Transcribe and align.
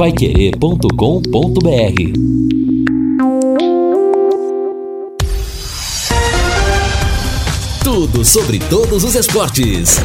paiquerê.com.br 0.00 0.88
Tudo 7.84 8.24
sobre 8.24 8.58
todos 8.60 9.04
os 9.04 9.14
esportes. 9.14 9.98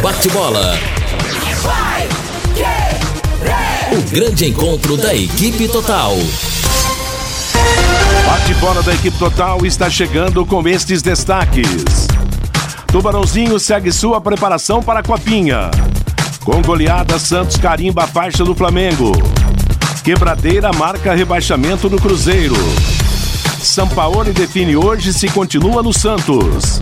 Bate-bola. 0.00 0.78
O 3.90 4.10
grande 4.12 4.46
encontro 4.46 4.96
da 4.96 5.12
equipe 5.12 5.66
total. 5.66 6.14
Bate-bola 8.24 8.84
da 8.84 8.94
equipe 8.94 9.18
total 9.18 9.66
está 9.66 9.90
chegando 9.90 10.46
com 10.46 10.68
estes 10.68 11.02
destaques. 11.02 12.06
Tubarãozinho 12.86 13.58
segue 13.58 13.90
sua 13.90 14.20
preparação 14.20 14.80
para 14.80 15.00
a 15.00 15.02
Copinha. 15.02 15.72
Com 16.48 16.62
goleada, 16.62 17.18
Santos 17.18 17.58
carimba 17.58 18.04
a 18.04 18.06
faixa 18.06 18.42
do 18.42 18.54
Flamengo. 18.54 19.12
Quebradeira 20.02 20.72
marca 20.72 21.14
rebaixamento 21.14 21.90
no 21.90 22.00
Cruzeiro. 22.00 22.54
Sampaoli 23.60 24.32
define 24.32 24.74
hoje 24.74 25.12
se 25.12 25.28
continua 25.28 25.82
no 25.82 25.92
Santos. 25.92 26.80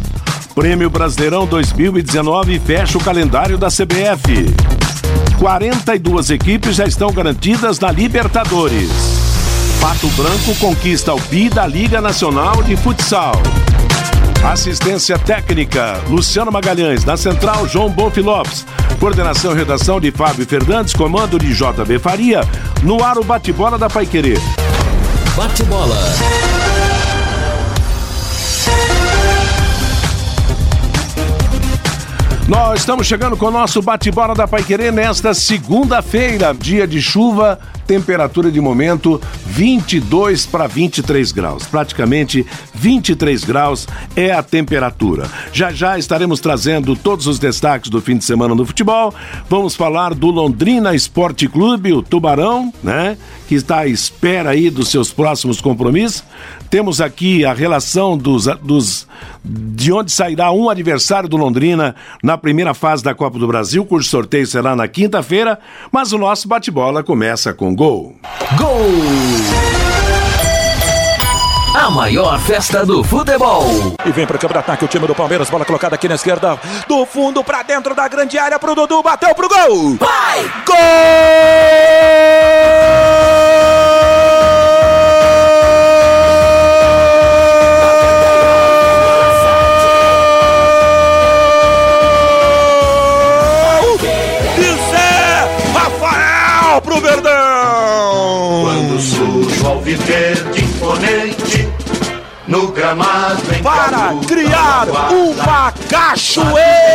Prêmio 0.54 0.88
Brasileirão 0.88 1.46
2019 1.46 2.60
fecha 2.60 2.96
o 2.96 3.02
calendário 3.02 3.58
da 3.58 3.66
CBF. 3.66 4.54
42 5.40 6.30
equipes 6.30 6.76
já 6.76 6.84
estão 6.84 7.10
garantidas 7.12 7.80
na 7.80 7.90
Libertadores. 7.90 8.88
Pato 9.80 10.06
Branco 10.10 10.54
conquista 10.60 11.12
o 11.12 11.18
bi 11.22 11.48
da 11.48 11.66
Liga 11.66 12.00
Nacional 12.00 12.62
de 12.62 12.76
Futsal. 12.76 13.34
Assistência 14.46 15.18
técnica, 15.18 16.00
Luciano 16.08 16.52
Magalhães. 16.52 17.04
Na 17.04 17.16
central, 17.16 17.66
João 17.66 17.90
Bonfilopes. 17.90 18.64
Coordenação 19.00 19.50
e 19.52 19.56
redação 19.56 20.00
de 20.00 20.12
Fábio 20.12 20.46
Fernandes, 20.46 20.94
comando 20.94 21.36
de 21.36 21.52
JB 21.52 21.98
Faria. 21.98 22.42
No 22.80 23.02
ar, 23.02 23.18
o 23.18 23.24
bate-bola 23.24 23.76
da 23.76 23.90
Paiquerê. 23.90 24.38
Bate-bola. 25.36 25.96
Nós 32.46 32.78
estamos 32.78 33.08
chegando 33.08 33.36
com 33.36 33.46
o 33.46 33.50
nosso 33.50 33.82
bate-bola 33.82 34.32
da 34.32 34.46
Paiquerê 34.46 34.92
nesta 34.92 35.34
segunda-feira, 35.34 36.54
dia 36.54 36.86
de 36.86 37.02
chuva, 37.02 37.58
temperatura 37.86 38.50
de 38.50 38.60
momento 38.60 39.20
22 39.46 40.46
para 40.46 40.66
23 40.66 41.32
graus. 41.32 41.66
Praticamente 41.66 42.44
23 42.74 43.44
graus 43.44 43.86
é 44.14 44.32
a 44.32 44.42
temperatura. 44.42 45.30
Já 45.52 45.70
já 45.72 45.98
estaremos 45.98 46.40
trazendo 46.40 46.96
todos 46.96 47.26
os 47.26 47.38
destaques 47.38 47.90
do 47.90 48.00
fim 48.00 48.16
de 48.16 48.24
semana 48.24 48.54
no 48.54 48.66
futebol. 48.66 49.14
Vamos 49.48 49.74
falar 49.74 50.14
do 50.14 50.30
Londrina 50.30 50.94
Esporte 50.94 51.48
Clube, 51.48 51.92
o 51.92 52.02
Tubarão, 52.02 52.72
né? 52.82 53.16
Que 53.48 53.54
está 53.54 53.80
à 53.80 53.86
espera 53.86 54.50
aí 54.50 54.70
dos 54.70 54.88
seus 54.88 55.12
próximos 55.12 55.60
compromissos. 55.60 56.24
Temos 56.68 57.00
aqui 57.00 57.44
a 57.44 57.52
relação 57.52 58.18
dos, 58.18 58.46
dos 58.62 59.06
de 59.44 59.92
onde 59.92 60.10
sairá 60.10 60.50
um 60.50 60.68
adversário 60.68 61.28
do 61.28 61.36
Londrina 61.36 61.94
na 62.22 62.36
primeira 62.36 62.74
fase 62.74 63.04
da 63.04 63.14
Copa 63.14 63.38
do 63.38 63.46
Brasil, 63.46 63.84
cujo 63.84 64.08
sorteio 64.08 64.46
será 64.46 64.74
na 64.74 64.88
quinta-feira, 64.88 65.58
mas 65.92 66.12
o 66.12 66.18
nosso 66.18 66.48
bate-bola 66.48 67.04
começa 67.04 67.54
com 67.54 67.74
gol. 67.76 68.16
Gol! 68.58 68.88
A 71.74 71.90
maior 71.90 72.40
festa 72.40 72.86
do 72.86 73.04
futebol. 73.04 73.66
E 74.04 74.10
vem 74.10 74.26
para 74.26 74.36
o 74.36 74.38
campo 74.38 74.54
de 74.54 74.60
ataque 74.60 74.86
o 74.86 74.88
time 74.88 75.06
do 75.06 75.14
Palmeiras, 75.14 75.50
bola 75.50 75.66
colocada 75.66 75.94
aqui 75.94 76.08
na 76.08 76.14
esquerda, 76.14 76.58
do 76.88 77.04
fundo 77.04 77.44
para 77.44 77.62
dentro 77.62 77.94
da 77.94 78.08
grande 78.08 78.38
área 78.38 78.58
pro 78.58 78.74
Dudu, 78.74 79.02
bateu 79.02 79.34
pro 79.34 79.48
gol. 79.48 79.96
Vai! 79.96 80.42
Gol! 80.64 80.76
pro 96.82 97.00
Verdão! 97.00 97.45
Quando 99.86 99.94
sujo 99.94 99.94
ao 99.94 99.94
viver 99.94 100.34
de 100.50 100.64
imponente. 100.64 101.68
No 102.48 102.68
gramado 102.68 103.42
para 103.62 104.14
criar 104.26 104.86
uma 104.88 105.72
cachoeira 105.88 106.85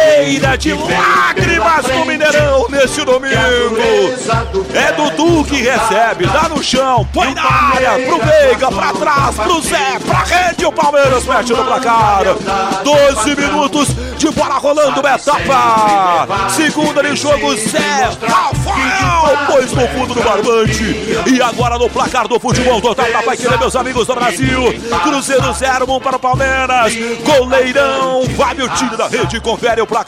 de 0.58 0.74
lágrimas 0.74 1.88
no 1.88 2.06
Mineirão 2.06 2.68
nesse 2.70 3.04
domingo. 3.04 3.36
É 4.74 4.92
Dudu 4.92 5.44
que 5.46 5.62
recebe, 5.62 6.28
dá 6.28 6.50
no 6.50 6.62
chão, 6.62 7.08
põe 7.14 7.34
na 7.34 7.44
área, 7.44 8.06
pro 8.06 8.20
Veiga, 8.20 8.72
pra 8.72 8.94
trás, 8.94 9.36
pro 9.36 9.62
Zé, 9.62 9.98
pra 10.06 10.24
rede, 10.24 10.66
o 10.66 10.72
Palmeiras 10.72 11.26
mete 11.26 11.54
no 11.54 11.64
placar. 11.64 12.24
12 12.84 13.36
minutos 13.36 13.88
de 14.18 14.30
bola 14.32 14.58
rolando 14.60 15.00
uma 15.00 15.16
etapa. 15.16 16.50
Segunda 16.50 17.02
de 17.02 17.16
jogo, 17.16 17.56
Zé 17.56 18.10
Rafael, 18.22 19.48
pôs 19.48 19.72
no 19.72 19.88
fundo 19.88 20.14
do 20.14 20.22
barbante. 20.22 20.84
E 21.34 21.42
agora 21.42 21.78
no 21.80 21.90
placar 21.90 22.28
do 22.28 22.40
futebol 22.40 22.82
total 22.82 23.12
da 23.12 23.24
Pai 23.24 23.38
Querer, 23.38 23.58
meus 23.58 23.76
amigos 23.76 24.06
do 24.06 24.14
Brasil. 24.14 24.62
Cruzeiro 25.04 25.54
0, 25.54 25.86
1 25.92 26.00
para 26.00 26.18
o 26.18 26.20
Palmeiras. 26.20 26.94
Goleirão, 27.24 28.24
Fábio 28.38 28.70
tira 28.76 28.98
da 28.98 29.08
rede, 29.08 29.40
confere 29.40 29.82
o 29.82 29.88
placar. 29.88 30.01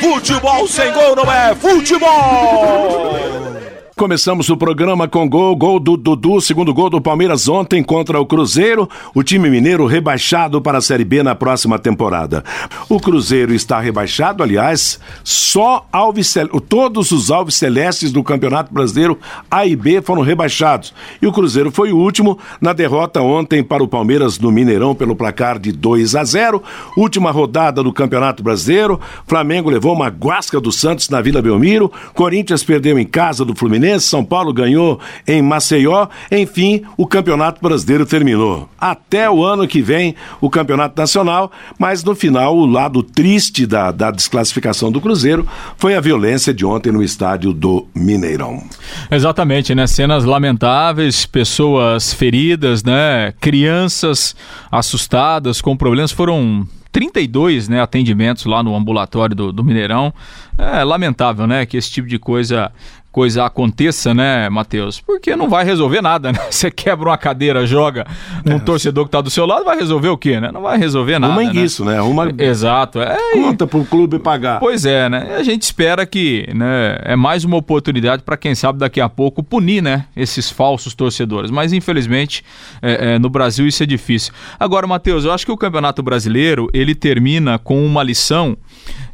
Futebol 0.00 0.66
sem 0.66 0.92
gol 0.92 1.16
não 1.16 1.30
é 1.30 1.54
futebol. 1.54 3.59
Começamos 4.00 4.48
o 4.48 4.56
programa 4.56 5.06
com 5.06 5.28
gol, 5.28 5.54
gol 5.54 5.78
do 5.78 5.94
Dudu, 5.94 6.40
segundo 6.40 6.72
gol 6.72 6.88
do 6.88 7.02
Palmeiras 7.02 7.48
ontem 7.48 7.82
contra 7.82 8.18
o 8.18 8.24
Cruzeiro, 8.24 8.88
o 9.14 9.22
time 9.22 9.50
mineiro 9.50 9.84
rebaixado 9.84 10.58
para 10.62 10.78
a 10.78 10.80
Série 10.80 11.04
B 11.04 11.22
na 11.22 11.34
próxima 11.34 11.78
temporada. 11.78 12.42
O 12.88 12.98
Cruzeiro 12.98 13.52
está 13.52 13.78
rebaixado, 13.78 14.42
aliás, 14.42 14.98
só 15.22 15.86
Alves, 15.92 16.34
todos 16.66 17.12
os 17.12 17.30
Alves 17.30 17.56
Celestes 17.56 18.10
do 18.10 18.22
Campeonato 18.22 18.72
Brasileiro 18.72 19.18
A 19.50 19.66
e 19.66 19.76
B 19.76 20.00
foram 20.00 20.22
rebaixados. 20.22 20.94
E 21.20 21.26
o 21.26 21.32
Cruzeiro 21.32 21.70
foi 21.70 21.92
o 21.92 21.98
último 21.98 22.38
na 22.58 22.72
derrota 22.72 23.20
ontem 23.20 23.62
para 23.62 23.84
o 23.84 23.88
Palmeiras 23.88 24.38
no 24.38 24.50
Mineirão 24.50 24.94
pelo 24.94 25.14
placar 25.14 25.58
de 25.58 25.72
2 25.72 26.14
a 26.14 26.24
0. 26.24 26.62
Última 26.96 27.30
rodada 27.30 27.82
do 27.82 27.92
Campeonato 27.92 28.42
Brasileiro, 28.42 28.98
Flamengo 29.26 29.68
levou 29.68 29.92
uma 29.92 30.08
guasca 30.08 30.58
do 30.58 30.72
Santos 30.72 31.10
na 31.10 31.20
Vila 31.20 31.42
Belmiro, 31.42 31.92
Corinthians 32.14 32.64
perdeu 32.64 32.98
em 32.98 33.04
casa 33.04 33.44
do 33.44 33.54
Fluminense 33.54 33.89
Fluminense, 33.90 34.06
São 34.06 34.24
Paulo 34.24 34.52
ganhou 34.52 35.00
em 35.26 35.42
Maceió. 35.42 36.06
Enfim, 36.30 36.82
o 36.96 37.06
Campeonato 37.06 37.60
Brasileiro 37.60 38.06
terminou. 38.06 38.68
Até 38.78 39.28
o 39.28 39.44
ano 39.44 39.66
que 39.66 39.82
vem, 39.82 40.14
o 40.40 40.48
Campeonato 40.48 41.00
Nacional, 41.00 41.50
mas 41.78 42.04
no 42.04 42.14
final, 42.14 42.56
o 42.56 42.66
lado 42.66 43.02
triste 43.02 43.66
da, 43.66 43.90
da 43.90 44.10
desclassificação 44.10 44.92
do 44.92 45.00
Cruzeiro 45.00 45.46
foi 45.76 45.94
a 45.94 46.00
violência 46.00 46.54
de 46.54 46.64
ontem 46.64 46.92
no 46.92 47.02
estádio 47.02 47.52
do 47.52 47.86
Mineirão. 47.94 48.62
Exatamente, 49.10 49.74
né? 49.74 49.86
Cenas 49.86 50.24
lamentáveis, 50.24 51.26
pessoas 51.26 52.12
feridas, 52.12 52.84
né? 52.84 53.32
Crianças 53.40 54.36
assustadas 54.70 55.60
com 55.60 55.76
problemas. 55.76 56.12
Foram 56.12 56.66
32 56.92 57.68
né, 57.68 57.80
atendimentos 57.80 58.44
lá 58.44 58.62
no 58.62 58.74
ambulatório 58.74 59.34
do, 59.34 59.52
do 59.52 59.64
Mineirão. 59.64 60.12
É 60.58 60.84
lamentável, 60.84 61.46
né, 61.46 61.64
que 61.64 61.76
esse 61.76 61.90
tipo 61.90 62.08
de 62.08 62.18
coisa 62.18 62.70
coisa 63.12 63.44
aconteça, 63.44 64.14
né, 64.14 64.48
Matheus? 64.48 65.00
Porque 65.00 65.34
não 65.34 65.48
vai 65.48 65.64
resolver 65.64 66.00
nada, 66.00 66.32
né? 66.32 66.38
Você 66.50 66.70
quebra 66.70 67.10
uma 67.10 67.18
cadeira, 67.18 67.66
joga 67.66 68.06
num 68.44 68.56
é. 68.56 68.58
torcedor 68.60 69.04
que 69.04 69.10
tá 69.10 69.20
do 69.20 69.30
seu 69.30 69.46
lado, 69.46 69.64
vai 69.64 69.76
resolver 69.76 70.08
o 70.08 70.16
quê, 70.16 70.40
né? 70.40 70.50
Não 70.52 70.62
vai 70.62 70.78
resolver 70.78 71.18
nada. 71.18 71.32
Uma 71.32 71.42
né? 71.42 71.60
isso, 71.60 71.84
né? 71.84 72.00
Uma 72.00 72.32
Exato. 72.38 73.00
É, 73.00 73.18
conta 73.32 73.66
pro 73.66 73.84
clube 73.84 74.18
pagar. 74.18 74.60
Pois 74.60 74.84
é, 74.84 75.08
né? 75.08 75.36
A 75.36 75.42
gente 75.42 75.62
espera 75.62 76.06
que, 76.06 76.48
né, 76.54 76.98
é 77.02 77.16
mais 77.16 77.44
uma 77.44 77.56
oportunidade 77.56 78.22
para 78.22 78.36
quem 78.36 78.54
sabe 78.54 78.78
daqui 78.78 79.00
a 79.00 79.08
pouco 79.08 79.42
punir, 79.42 79.82
né, 79.82 80.06
esses 80.16 80.50
falsos 80.50 80.94
torcedores. 80.94 81.50
Mas 81.50 81.72
infelizmente, 81.72 82.44
é, 82.80 83.14
é, 83.14 83.18
no 83.18 83.28
Brasil 83.28 83.66
isso 83.66 83.82
é 83.82 83.86
difícil. 83.86 84.32
Agora, 84.58 84.86
Matheus, 84.86 85.24
eu 85.24 85.32
acho 85.32 85.44
que 85.44 85.52
o 85.52 85.56
Campeonato 85.56 86.02
Brasileiro, 86.02 86.68
ele 86.72 86.94
termina 86.94 87.58
com 87.58 87.84
uma 87.84 88.02
lição 88.02 88.56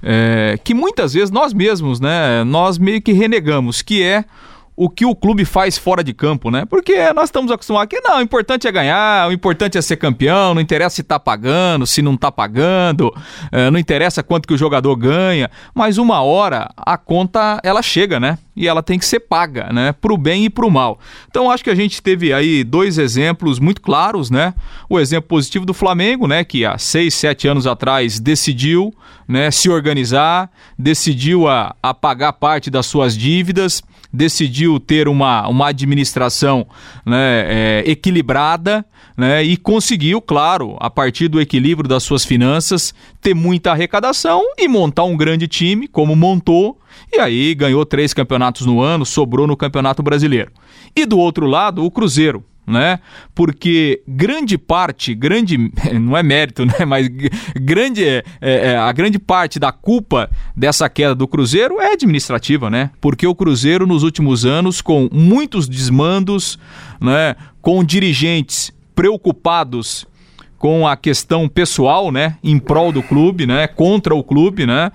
é, 0.02 0.58
que 0.62 0.74
muitas 0.74 1.14
vezes 1.14 1.30
nós 1.30 1.52
mesmos, 1.52 2.00
né, 2.00 2.44
nós 2.44 2.78
meio 2.78 3.00
que 3.00 3.12
renegamos, 3.12 3.82
que 3.82 4.02
é 4.02 4.24
o 4.76 4.90
que 4.90 5.06
o 5.06 5.14
clube 5.14 5.44
faz 5.44 5.78
fora 5.78 6.04
de 6.04 6.12
campo, 6.12 6.50
né? 6.50 6.64
Porque 6.66 7.12
nós 7.14 7.24
estamos 7.24 7.50
acostumados 7.50 7.88
que 7.88 8.00
não, 8.06 8.18
o 8.18 8.20
importante 8.20 8.68
é 8.68 8.72
ganhar, 8.72 9.28
o 9.28 9.32
importante 9.32 9.78
é 9.78 9.82
ser 9.82 9.96
campeão, 9.96 10.54
não 10.54 10.60
interessa 10.60 10.96
se 10.96 11.02
tá 11.02 11.18
pagando, 11.18 11.86
se 11.86 12.02
não 12.02 12.16
tá 12.16 12.30
pagando, 12.30 13.12
é, 13.50 13.70
não 13.70 13.78
interessa 13.78 14.22
quanto 14.22 14.46
que 14.46 14.54
o 14.54 14.58
jogador 14.58 14.94
ganha, 14.96 15.50
mas 15.74 15.96
uma 15.96 16.20
hora 16.22 16.68
a 16.76 16.98
conta 16.98 17.58
ela 17.64 17.82
chega, 17.82 18.20
né? 18.20 18.38
e 18.56 18.66
ela 18.66 18.82
tem 18.82 18.98
que 18.98 19.04
ser 19.04 19.20
paga, 19.20 19.70
né? 19.70 19.92
Pro 19.92 20.16
bem 20.16 20.46
e 20.46 20.50
pro 20.50 20.70
mal. 20.70 20.98
Então 21.28 21.50
acho 21.50 21.62
que 21.62 21.68
a 21.68 21.74
gente 21.74 22.00
teve 22.00 22.32
aí 22.32 22.64
dois 22.64 22.96
exemplos 22.96 23.58
muito 23.58 23.82
claros, 23.82 24.30
né? 24.30 24.54
O 24.88 24.98
exemplo 24.98 25.28
positivo 25.28 25.66
do 25.66 25.74
Flamengo, 25.74 26.26
né? 26.26 26.42
Que 26.42 26.64
há 26.64 26.78
seis, 26.78 27.12
sete 27.14 27.46
anos 27.46 27.66
atrás 27.66 28.18
decidiu 28.18 28.94
né, 29.28 29.50
se 29.50 29.68
organizar, 29.68 30.50
decidiu 30.78 31.48
a, 31.48 31.74
a 31.82 31.92
pagar 31.92 32.32
parte 32.34 32.70
das 32.70 32.86
suas 32.86 33.16
dívidas, 33.16 33.82
decidiu 34.12 34.78
ter 34.78 35.08
uma, 35.08 35.46
uma 35.48 35.68
administração 35.68 36.66
né, 37.04 37.44
é, 37.46 37.84
equilibrada 37.86 38.84
né, 39.16 39.42
e 39.42 39.56
conseguiu, 39.56 40.20
claro, 40.20 40.76
a 40.78 40.90
partir 40.90 41.28
do 41.28 41.40
equilíbrio 41.40 41.88
das 41.88 42.02
suas 42.02 42.24
finanças, 42.24 42.94
ter 43.20 43.34
muita 43.34 43.72
arrecadação 43.72 44.42
e 44.58 44.68
montar 44.68 45.04
um 45.04 45.16
grande 45.16 45.48
time, 45.48 45.88
como 45.88 46.14
montou, 46.14 46.78
e 47.12 47.18
aí 47.18 47.54
ganhou 47.54 47.84
três 47.86 48.12
campeonatos 48.12 48.66
no 48.66 48.80
ano, 48.80 49.06
sobrou 49.06 49.46
no 49.46 49.56
Campeonato 49.56 50.02
Brasileiro. 50.02 50.50
E 50.94 51.06
do 51.06 51.18
outro 51.18 51.46
lado, 51.46 51.84
o 51.84 51.90
Cruzeiro, 51.90 52.44
né? 52.66 52.98
Porque 53.34 54.02
grande 54.06 54.58
parte, 54.58 55.14
grande, 55.14 55.56
não 56.00 56.16
é 56.16 56.22
mérito, 56.22 56.66
né? 56.66 56.84
Mas 56.86 57.08
grande, 57.54 58.04
é, 58.04 58.24
é, 58.40 58.76
a 58.76 58.90
grande 58.92 59.18
parte 59.18 59.58
da 59.58 59.70
culpa 59.70 60.28
dessa 60.56 60.88
queda 60.88 61.14
do 61.14 61.28
Cruzeiro 61.28 61.80
é 61.80 61.92
administrativa, 61.92 62.68
né? 62.68 62.90
Porque 63.00 63.26
o 63.26 63.34
Cruzeiro 63.34 63.86
nos 63.86 64.02
últimos 64.02 64.44
anos, 64.44 64.80
com 64.80 65.08
muitos 65.12 65.68
desmandos, 65.68 66.58
né? 67.00 67.36
Com 67.62 67.84
dirigentes 67.84 68.72
preocupados 68.94 70.06
com 70.58 70.88
a 70.88 70.96
questão 70.96 71.48
pessoal, 71.48 72.10
né? 72.10 72.36
Em 72.42 72.58
prol 72.58 72.90
do 72.90 73.02
clube, 73.02 73.46
né? 73.46 73.66
Contra 73.66 74.14
o 74.14 74.24
clube, 74.24 74.66
né? 74.66 74.90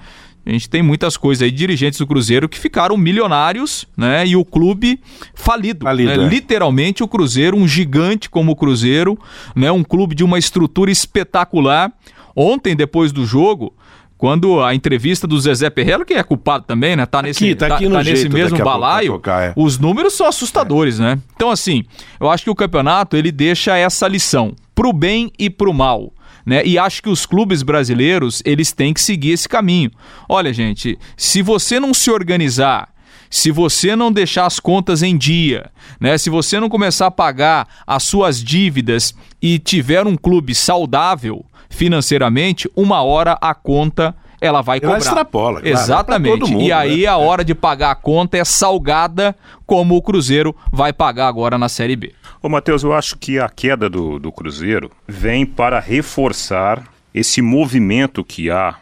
A 0.45 0.49
gente 0.49 0.69
tem 0.69 0.81
muitas 0.81 1.15
coisas 1.15 1.43
aí, 1.43 1.51
dirigentes 1.51 1.99
do 1.99 2.07
Cruzeiro 2.07 2.49
que 2.49 2.57
ficaram 2.57 2.97
milionários, 2.97 3.85
né? 3.95 4.25
E 4.25 4.35
o 4.35 4.43
clube 4.43 4.99
falido. 5.35 5.85
falido 5.85 6.17
né? 6.17 6.25
é. 6.25 6.29
Literalmente 6.29 7.03
o 7.03 7.07
Cruzeiro, 7.07 7.55
um 7.55 7.67
gigante 7.67 8.29
como 8.29 8.51
o 8.51 8.55
Cruzeiro, 8.55 9.17
né? 9.55 9.71
Um 9.71 9.83
clube 9.83 10.15
de 10.15 10.23
uma 10.23 10.39
estrutura 10.39 10.89
espetacular. 10.89 11.91
Ontem, 12.35 12.75
depois 12.75 13.11
do 13.11 13.25
jogo, 13.25 13.73
quando 14.17 14.63
a 14.63 14.73
entrevista 14.75 15.27
do 15.27 15.39
Zezé 15.39 15.69
Perrello, 15.69 16.05
que 16.05 16.13
é 16.13 16.23
culpado 16.23 16.63
também, 16.65 16.95
né? 16.95 17.05
Tá 17.05 17.21
nesse, 17.21 17.43
aqui, 17.43 17.55
tá, 17.55 17.75
aqui 17.75 17.87
tá, 17.87 17.91
tá 17.91 18.03
nesse 18.03 18.29
mesmo 18.29 18.57
balaio. 18.57 19.13
Tocar, 19.13 19.43
é. 19.43 19.53
Os 19.55 19.77
números 19.77 20.13
são 20.13 20.27
assustadores, 20.27 20.99
é. 20.99 21.03
né? 21.03 21.19
Então, 21.35 21.51
assim, 21.51 21.83
eu 22.19 22.29
acho 22.29 22.43
que 22.43 22.49
o 22.49 22.55
campeonato 22.55 23.15
ele 23.15 23.31
deixa 23.31 23.77
essa 23.77 24.07
lição 24.07 24.55
pro 24.73 24.91
bem 24.91 25.31
e 25.37 25.49
pro 25.49 25.73
mal. 25.73 26.13
Né? 26.45 26.65
E 26.65 26.77
acho 26.77 27.01
que 27.03 27.09
os 27.09 27.25
clubes 27.25 27.63
brasileiros, 27.63 28.41
eles 28.45 28.71
têm 28.71 28.93
que 28.93 29.01
seguir 29.01 29.31
esse 29.31 29.47
caminho. 29.47 29.91
Olha, 30.27 30.53
gente, 30.53 30.97
se 31.15 31.41
você 31.41 31.79
não 31.79 31.93
se 31.93 32.09
organizar, 32.09 32.89
se 33.29 33.49
você 33.49 33.95
não 33.95 34.11
deixar 34.11 34.45
as 34.45 34.59
contas 34.59 35.01
em 35.01 35.17
dia, 35.17 35.71
né? 35.99 36.17
Se 36.17 36.29
você 36.29 36.59
não 36.59 36.67
começar 36.67 37.07
a 37.07 37.11
pagar 37.11 37.65
as 37.87 38.03
suas 38.03 38.43
dívidas 38.43 39.15
e 39.41 39.57
tiver 39.57 40.05
um 40.05 40.17
clube 40.17 40.53
saudável 40.53 41.45
financeiramente, 41.69 42.69
uma 42.75 43.01
hora 43.01 43.37
a 43.41 43.55
conta 43.55 44.13
ela 44.41 44.61
vai 44.63 44.79
cobrar. 44.79 44.95
Ela 44.95 45.03
extrapola. 45.03 45.61
Claro, 45.61 45.77
Exatamente. 45.77 46.51
Mundo, 46.51 46.61
e 46.61 46.71
aí 46.71 47.01
né? 47.01 47.05
a 47.05 47.17
hora 47.17 47.45
de 47.45 47.53
pagar 47.53 47.91
a 47.91 47.95
conta 47.95 48.37
é 48.37 48.43
salgada, 48.43 49.35
como 49.67 49.95
o 49.95 50.01
Cruzeiro 50.01 50.55
vai 50.73 50.91
pagar 50.91 51.27
agora 51.27 51.59
na 51.59 51.69
Série 51.69 51.95
B. 51.95 52.13
Ô, 52.41 52.49
Matheus, 52.49 52.81
eu 52.81 52.91
acho 52.91 53.17
que 53.19 53.37
a 53.37 53.47
queda 53.47 53.87
do, 53.87 54.17
do 54.17 54.31
Cruzeiro 54.31 54.89
vem 55.07 55.45
para 55.45 55.79
reforçar 55.79 56.83
esse 57.13 57.41
movimento 57.41 58.23
que 58.23 58.49
há 58.49 58.75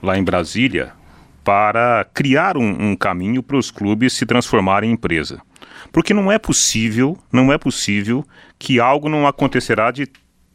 lá 0.00 0.16
em 0.16 0.22
Brasília 0.22 0.92
para 1.42 2.06
criar 2.14 2.56
um, 2.56 2.90
um 2.90 2.94
caminho 2.94 3.42
para 3.42 3.56
os 3.56 3.70
clubes 3.70 4.12
se 4.12 4.24
transformarem 4.24 4.90
em 4.90 4.92
empresa. 4.92 5.40
Porque 5.90 6.14
não 6.14 6.30
é 6.30 6.38
possível, 6.38 7.18
não 7.32 7.52
é 7.52 7.58
possível 7.58 8.24
que 8.58 8.78
algo 8.78 9.08
não 9.08 9.26
acontecerá 9.26 9.90
de 9.90 10.06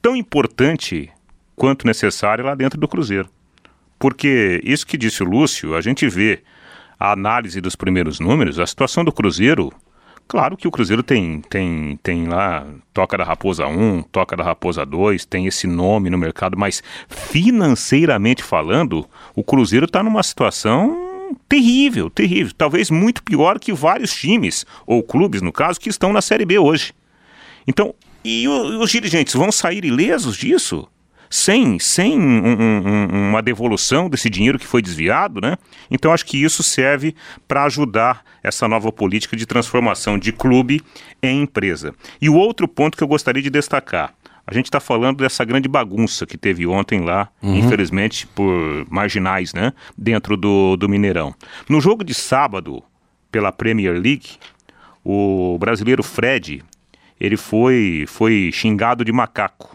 tão 0.01 0.16
importante 0.16 1.10
quanto 1.56 1.86
necessário 1.86 2.46
lá 2.46 2.56
dentro 2.56 2.80
do 2.80 2.88
Cruzeiro. 2.88 3.30
Porque 3.98 4.62
isso 4.64 4.86
que 4.86 4.98
disse 4.98 5.24
o 5.24 5.26
Lúcio, 5.26 5.76
a 5.76 5.82
gente 5.82 6.08
vê 6.08 6.42
a 7.00 7.12
análise 7.12 7.60
dos 7.62 7.76
primeiros 7.76 8.20
números, 8.20 8.60
a 8.60 8.68
situação 8.68 9.04
do 9.04 9.12
Cruzeiro 9.12 9.72
Claro 10.28 10.58
que 10.58 10.68
o 10.68 10.72
Cruzeiro 10.72 11.04
tem, 11.04 11.40
tem, 11.42 12.00
tem 12.02 12.28
lá 12.28 12.66
Toca 12.92 13.16
da 13.16 13.24
Raposa 13.24 13.68
1, 13.68 14.04
Toca 14.04 14.36
da 14.36 14.44
Raposa 14.44 14.84
2, 14.84 15.24
tem 15.26 15.46
esse 15.46 15.68
nome 15.68 16.10
no 16.10 16.18
mercado, 16.18 16.58
mas 16.58 16.82
financeiramente 17.08 18.42
falando, 18.42 19.08
o 19.36 19.44
Cruzeiro 19.44 19.86
está 19.86 20.02
numa 20.02 20.24
situação 20.24 21.38
terrível, 21.48 22.10
terrível. 22.10 22.54
Talvez 22.58 22.90
muito 22.90 23.22
pior 23.22 23.60
que 23.60 23.72
vários 23.72 24.16
times, 24.16 24.66
ou 24.88 25.04
clubes 25.04 25.44
no 25.44 25.52
caso, 25.52 25.80
que 25.80 25.90
estão 25.90 26.12
na 26.12 26.24
Série 26.24 26.46
B 26.46 26.58
hoje. 26.58 26.92
Então, 27.68 27.94
e 28.24 28.48
os 28.48 28.90
dirigentes 28.90 29.36
vão 29.36 29.52
sair 29.52 29.86
ilesos 29.86 30.36
disso? 30.36 30.88
Sem, 31.30 31.80
sem 31.80 32.19
um, 32.19 32.45
um, 32.48 33.30
uma 33.30 33.42
devolução 33.42 34.10
desse 34.10 34.30
dinheiro 34.30 34.60
que 34.60 34.68
foi 34.68 34.81
desviado, 34.81 35.42
né? 35.42 35.57
Então 35.89 36.12
acho 36.12 36.25
que 36.25 36.42
isso 36.42 36.63
serve 36.63 37.16
para 37.48 37.63
ajudar 37.66 38.24
essa 38.44 38.68
nova 38.68 38.92
política 38.92 39.36
de 39.36 39.45
transformação 39.45 40.18
de 40.18 40.31
clube 40.31 40.81
em 41.22 41.42
empresa. 41.42 41.94
E 42.22 42.30
o 42.30 42.36
outro 42.36 42.68
ponto 42.68 42.98
que 42.98 43.04
eu 43.04 43.07
gostaria 43.07 43.42
de 43.42 43.50
destacar. 43.50 44.13
A 44.48 44.54
gente 44.54 44.66
está 44.66 44.80
falando 44.80 45.18
dessa 45.18 45.44
grande 45.44 45.68
bagunça 45.68 46.25
que 46.25 46.38
teve 46.38 46.68
ontem 46.68 47.01
lá, 47.01 47.30
uhum. 47.42 47.57
infelizmente 47.57 48.27
por 48.27 48.86
marginais, 48.89 49.54
né? 49.54 49.74
Dentro 49.98 50.38
do, 50.38 50.77
do 50.77 50.88
Mineirão. 50.88 51.33
No 51.68 51.81
jogo 51.81 52.04
de 52.04 52.13
sábado, 52.13 52.83
pela 53.31 53.51
Premier 53.51 53.94
League, 53.94 54.38
o 55.04 55.57
brasileiro 55.60 56.04
Fred, 56.04 56.63
ele 57.19 57.38
foi, 57.38 58.06
foi 58.07 58.51
xingado 58.54 59.04
de 59.04 59.12
macaco 59.12 59.75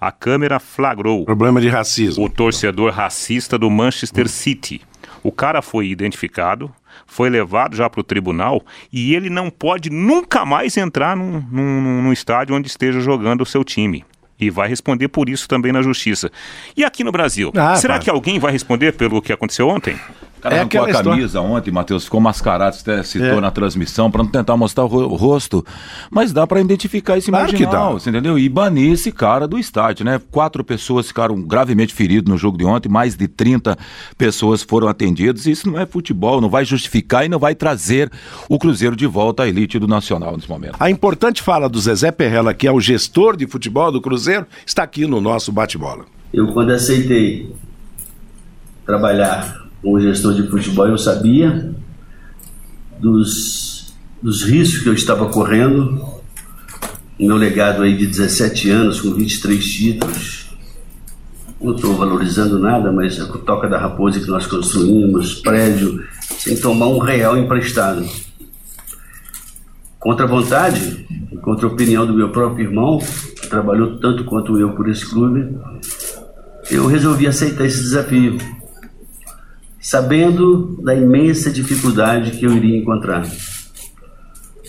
a 0.00 0.10
câmera 0.10 0.58
flagrou. 0.58 1.24
Problema 1.24 1.60
de 1.60 1.68
racismo. 1.68 2.24
O 2.24 2.28
torcedor 2.30 2.92
racista 2.92 3.58
do 3.58 3.68
Manchester 3.70 4.28
City. 4.28 4.80
O 5.22 5.30
cara 5.30 5.60
foi 5.60 5.88
identificado, 5.88 6.72
foi 7.06 7.28
levado 7.28 7.76
já 7.76 7.90
para 7.90 8.00
o 8.00 8.04
tribunal 8.04 8.64
e 8.90 9.14
ele 9.14 9.28
não 9.28 9.50
pode 9.50 9.90
nunca 9.90 10.46
mais 10.46 10.76
entrar 10.78 11.14
num, 11.14 11.44
num, 11.50 12.02
num 12.02 12.12
estádio 12.12 12.54
onde 12.54 12.68
esteja 12.68 13.00
jogando 13.00 13.42
o 13.42 13.46
seu 13.46 13.62
time 13.62 14.04
e 14.40 14.48
vai 14.48 14.68
responder 14.68 15.08
por 15.08 15.28
isso 15.28 15.46
também 15.46 15.70
na 15.70 15.82
justiça. 15.82 16.32
E 16.74 16.82
aqui 16.82 17.04
no 17.04 17.12
Brasil, 17.12 17.52
ah, 17.54 17.76
será 17.76 17.94
tá. 17.94 18.00
que 18.00 18.10
alguém 18.10 18.38
vai 18.38 18.50
responder 18.50 18.92
pelo 18.92 19.20
que 19.20 19.32
aconteceu 19.32 19.68
ontem? 19.68 19.98
O 20.40 20.42
cara 20.42 20.56
é 20.56 20.58
arrancou 20.60 20.80
a 20.80 20.90
camisa 20.90 21.26
história. 21.26 21.50
ontem, 21.50 21.70
Matheus, 21.70 22.04
ficou 22.04 22.18
mascarado, 22.18 22.74
você 22.74 23.04
citou 23.04 23.26
é. 23.26 23.40
na 23.42 23.50
transmissão, 23.50 24.10
para 24.10 24.22
não 24.22 24.30
tentar 24.30 24.56
mostrar 24.56 24.86
o 24.86 25.14
rosto. 25.14 25.62
Mas 26.10 26.32
dá 26.32 26.46
para 26.46 26.62
identificar 26.62 27.18
esse 27.18 27.30
claro 27.30 27.44
marginal, 27.46 28.00
você 28.00 28.08
entendeu? 28.08 28.38
E 28.38 28.48
banir 28.48 28.94
esse 28.94 29.12
cara 29.12 29.46
do 29.46 29.58
estádio, 29.58 30.02
né? 30.02 30.18
Quatro 30.30 30.64
pessoas 30.64 31.08
ficaram 31.08 31.42
gravemente 31.42 31.92
feridas 31.92 32.30
no 32.30 32.38
jogo 32.38 32.56
de 32.56 32.64
ontem, 32.64 32.88
mais 32.88 33.14
de 33.18 33.28
30 33.28 33.76
pessoas 34.16 34.62
foram 34.62 34.88
atendidas. 34.88 35.44
Isso 35.44 35.70
não 35.70 35.78
é 35.78 35.84
futebol, 35.84 36.40
não 36.40 36.48
vai 36.48 36.64
justificar 36.64 37.26
e 37.26 37.28
não 37.28 37.38
vai 37.38 37.54
trazer 37.54 38.10
o 38.48 38.58
Cruzeiro 38.58 38.96
de 38.96 39.06
volta 39.06 39.42
à 39.42 39.48
elite 39.48 39.78
do 39.78 39.86
Nacional 39.86 40.34
nesse 40.36 40.48
momento. 40.48 40.76
A 40.80 40.88
importante 40.88 41.42
fala 41.42 41.68
do 41.68 41.78
Zezé 41.78 42.10
Perrella, 42.10 42.54
que 42.54 42.66
é 42.66 42.72
o 42.72 42.80
gestor 42.80 43.36
de 43.36 43.46
futebol 43.46 43.92
do 43.92 44.00
Cruzeiro, 44.00 44.46
está 44.64 44.84
aqui 44.84 45.06
no 45.06 45.20
nosso 45.20 45.52
bate-bola. 45.52 46.06
Eu, 46.32 46.46
quando 46.54 46.70
aceitei 46.70 47.54
trabalhar 48.86 49.68
como 49.82 50.00
gestor 50.00 50.34
de 50.34 50.46
futebol, 50.48 50.86
eu 50.86 50.98
sabia 50.98 51.74
dos, 52.98 53.94
dos 54.22 54.42
riscos 54.44 54.82
que 54.82 54.88
eu 54.88 54.94
estava 54.94 55.28
correndo. 55.28 56.20
Meu 57.18 57.36
legado 57.36 57.82
aí 57.82 57.96
de 57.96 58.06
17 58.06 58.70
anos, 58.70 59.00
com 59.00 59.12
23 59.12 59.62
títulos, 59.64 60.50
não 61.60 61.74
estou 61.74 61.94
valorizando 61.94 62.58
nada, 62.58 62.90
mas 62.90 63.20
a 63.20 63.26
Toca 63.26 63.68
da 63.68 63.78
Raposa 63.78 64.20
que 64.20 64.26
nós 64.26 64.46
construímos, 64.46 65.34
prédio, 65.34 66.02
sem 66.38 66.56
tomar 66.56 66.86
um 66.86 66.98
real 66.98 67.36
emprestado. 67.36 68.06
Contra 69.98 70.24
a 70.24 70.28
vontade, 70.28 71.06
contra 71.42 71.66
a 71.66 71.70
opinião 71.70 72.06
do 72.06 72.14
meu 72.14 72.30
próprio 72.30 72.66
irmão, 72.66 72.98
que 72.98 73.48
trabalhou 73.48 73.98
tanto 73.98 74.24
quanto 74.24 74.58
eu 74.58 74.70
por 74.72 74.88
esse 74.88 75.04
clube, 75.04 75.54
eu 76.70 76.86
resolvi 76.86 77.26
aceitar 77.26 77.66
esse 77.66 77.82
desafio 77.82 78.38
sabendo 79.80 80.78
da 80.82 80.94
imensa 80.94 81.50
dificuldade 81.50 82.32
que 82.32 82.44
eu 82.44 82.52
iria 82.52 82.78
encontrar. 82.78 83.26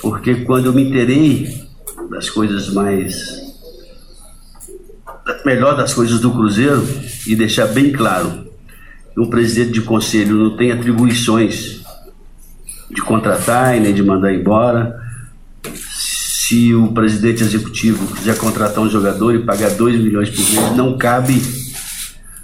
Porque 0.02 0.36
quando 0.36 0.68
eu 0.68 0.74
me 0.74 0.90
interei 0.90 1.62
das 2.10 2.30
coisas 2.30 2.70
mais. 2.70 3.42
melhor 5.46 5.76
das 5.76 5.94
coisas 5.94 6.20
do 6.20 6.32
Cruzeiro, 6.32 6.82
e 7.28 7.36
deixar 7.36 7.68
bem 7.68 7.92
claro 7.92 8.50
um 9.18 9.30
presidente 9.30 9.74
de 9.74 9.82
conselho 9.82 10.36
não 10.36 10.58
tem 10.58 10.72
atribuições 10.72 11.82
de 12.90 13.02
contratar 13.02 13.78
e 13.78 13.80
nem 13.80 13.94
de 13.94 14.02
mandar 14.02 14.34
embora. 14.34 15.00
Se 15.64 16.74
o 16.74 16.92
presidente 16.92 17.44
executivo 17.44 18.16
quiser 18.16 18.38
contratar 18.38 18.84
um 18.84 18.90
jogador 18.90 19.34
e 19.36 19.46
pagar 19.46 19.72
2 19.72 20.02
milhões 20.02 20.30
por 20.30 20.50
mês, 20.50 20.76
não 20.76 20.98
cabe 20.98 21.42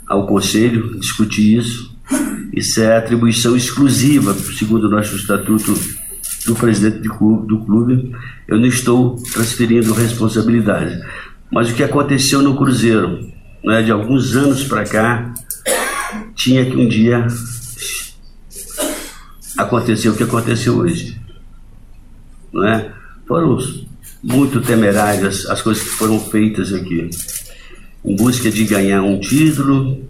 ao 0.08 0.26
conselho 0.26 0.98
discutir 1.00 1.58
isso. 1.58 1.97
Isso 2.54 2.82
é 2.82 2.98
atribuição 2.98 3.56
exclusiva, 3.56 4.34
segundo 4.34 4.86
o 4.86 4.90
nosso 4.90 5.16
estatuto 5.16 5.74
do 6.46 6.56
presidente 6.56 7.00
do 7.00 7.66
clube, 7.66 8.16
eu 8.48 8.58
não 8.58 8.68
estou 8.68 9.18
transferindo 9.34 9.94
responsabilidade. 9.94 11.00
Mas 11.52 11.70
o 11.70 11.74
que 11.74 11.84
aconteceu 11.84 12.42
no 12.42 12.56
Cruzeiro, 12.56 13.32
né, 13.64 13.82
de 13.82 13.92
alguns 13.92 14.36
anos 14.36 14.64
para 14.64 14.84
cá, 14.86 15.34
tinha 16.36 16.66
que 16.66 16.76
um 16.76 16.88
dia 16.88 17.28
acontecer 19.58 20.10
o 20.10 20.16
que 20.16 20.24
aconteceu 20.24 20.78
hoje. 20.78 21.20
Não 22.54 22.66
é? 22.66 22.92
Foram 23.28 23.58
muito 24.24 24.62
temerárias 24.62 25.46
as 25.48 25.62
coisas 25.62 25.84
que 25.84 25.90
foram 25.90 26.20
feitas 26.20 26.74
aqui, 26.74 27.10
em 28.06 28.16
busca 28.16 28.50
de 28.50 28.64
ganhar 28.66 29.02
um 29.02 29.20
título, 29.20 30.08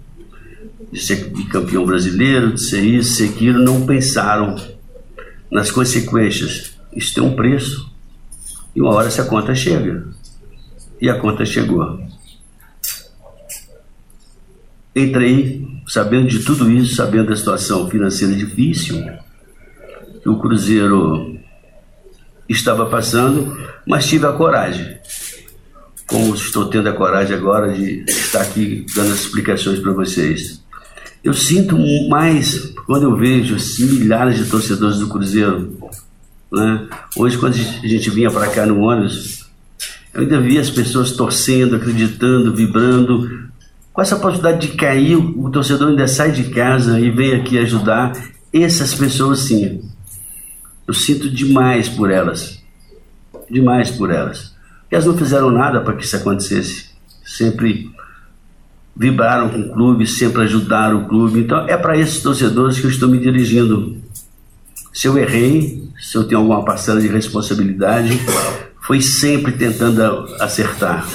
de 0.91 1.01
ser 1.01 1.31
campeão 1.49 1.85
brasileiro, 1.85 2.53
de 2.53 2.61
ser 2.61 2.81
isso, 2.81 3.15
ser 3.15 3.29
aquilo, 3.29 3.63
não 3.63 3.85
pensaram 3.85 4.55
nas 5.51 5.71
consequências. 5.71 6.73
Isso 6.93 7.13
tem 7.13 7.23
um 7.23 7.35
preço. 7.35 7.91
E 8.75 8.81
uma 8.81 8.93
hora 8.93 9.07
essa 9.07 9.25
conta 9.25 9.53
chega. 9.55 10.07
E 11.01 11.09
a 11.09 11.19
conta 11.19 11.45
chegou. 11.45 11.99
Entrei 14.95 15.67
sabendo 15.87 16.27
de 16.27 16.39
tudo 16.39 16.69
isso, 16.69 16.95
sabendo 16.95 17.29
da 17.29 17.35
situação 17.35 17.89
financeira 17.89 18.33
difícil 18.33 19.03
que 20.21 20.29
o 20.29 20.39
Cruzeiro 20.39 21.39
estava 22.49 22.85
passando, 22.87 23.57
mas 23.85 24.07
tive 24.07 24.25
a 24.25 24.33
coragem. 24.33 24.97
Como 26.05 26.33
estou 26.33 26.69
tendo 26.69 26.89
a 26.89 26.93
coragem 26.93 27.35
agora 27.35 27.73
de 27.73 28.03
estar 28.07 28.41
aqui 28.41 28.85
dando 28.95 29.11
as 29.11 29.19
explicações 29.19 29.79
para 29.79 29.91
vocês. 29.93 30.63
Eu 31.23 31.33
sinto 31.33 31.77
mais 32.09 32.73
quando 32.85 33.03
eu 33.03 33.15
vejo 33.15 33.55
assim, 33.55 33.85
milhares 33.85 34.37
de 34.37 34.49
torcedores 34.49 34.97
do 34.99 35.09
Cruzeiro. 35.09 35.77
Né? 36.51 36.87
Hoje, 37.15 37.37
quando 37.37 37.53
a 37.53 37.87
gente 37.87 38.09
vinha 38.09 38.31
para 38.31 38.47
cá 38.47 38.65
no 38.65 38.79
ônibus, 38.79 39.45
eu 40.13 40.21
ainda 40.21 40.39
via 40.39 40.61
as 40.61 40.69
pessoas 40.69 41.11
torcendo, 41.11 41.75
acreditando, 41.75 42.55
vibrando. 42.55 43.47
Com 43.91 44.01
essa 44.01 44.15
possibilidade 44.15 44.67
de 44.67 44.77
cair, 44.77 45.15
o 45.17 45.49
torcedor 45.49 45.89
ainda 45.89 46.07
sai 46.07 46.31
de 46.31 46.45
casa 46.45 46.99
e 46.99 47.09
vem 47.09 47.33
aqui 47.33 47.57
ajudar. 47.57 48.13
Essas 48.53 48.93
pessoas, 48.93 49.39
sim, 49.39 49.81
eu 50.87 50.93
sinto 50.93 51.29
demais 51.29 51.89
por 51.89 52.09
elas. 52.09 52.63
Demais 53.51 53.91
por 53.91 54.09
elas. 54.09 54.55
E 54.89 54.95
elas 54.95 55.05
não 55.05 55.17
fizeram 55.17 55.51
nada 55.51 55.81
para 55.81 55.95
que 55.95 56.05
isso 56.05 56.15
acontecesse. 56.15 56.85
Sempre 57.25 57.91
vibraram 58.97 59.49
com 59.49 59.59
o 59.59 59.73
clube, 59.73 60.07
sempre 60.07 60.41
ajudaram 60.43 61.03
o 61.03 61.07
clube. 61.07 61.41
Então 61.41 61.67
é 61.67 61.77
para 61.77 61.97
esses 61.97 62.21
torcedores 62.21 62.79
que 62.79 62.85
eu 62.85 62.89
estou 62.89 63.07
me 63.07 63.19
dirigindo. 63.19 63.97
Se 64.91 65.07
eu 65.07 65.17
errei, 65.17 65.83
se 65.99 66.17
eu 66.17 66.23
tenho 66.23 66.41
alguma 66.41 66.65
parcela 66.65 66.99
de 66.99 67.07
responsabilidade, 67.07 68.19
foi 68.81 68.99
sempre 69.01 69.51
tentando 69.51 70.01
acertar. 70.39 71.07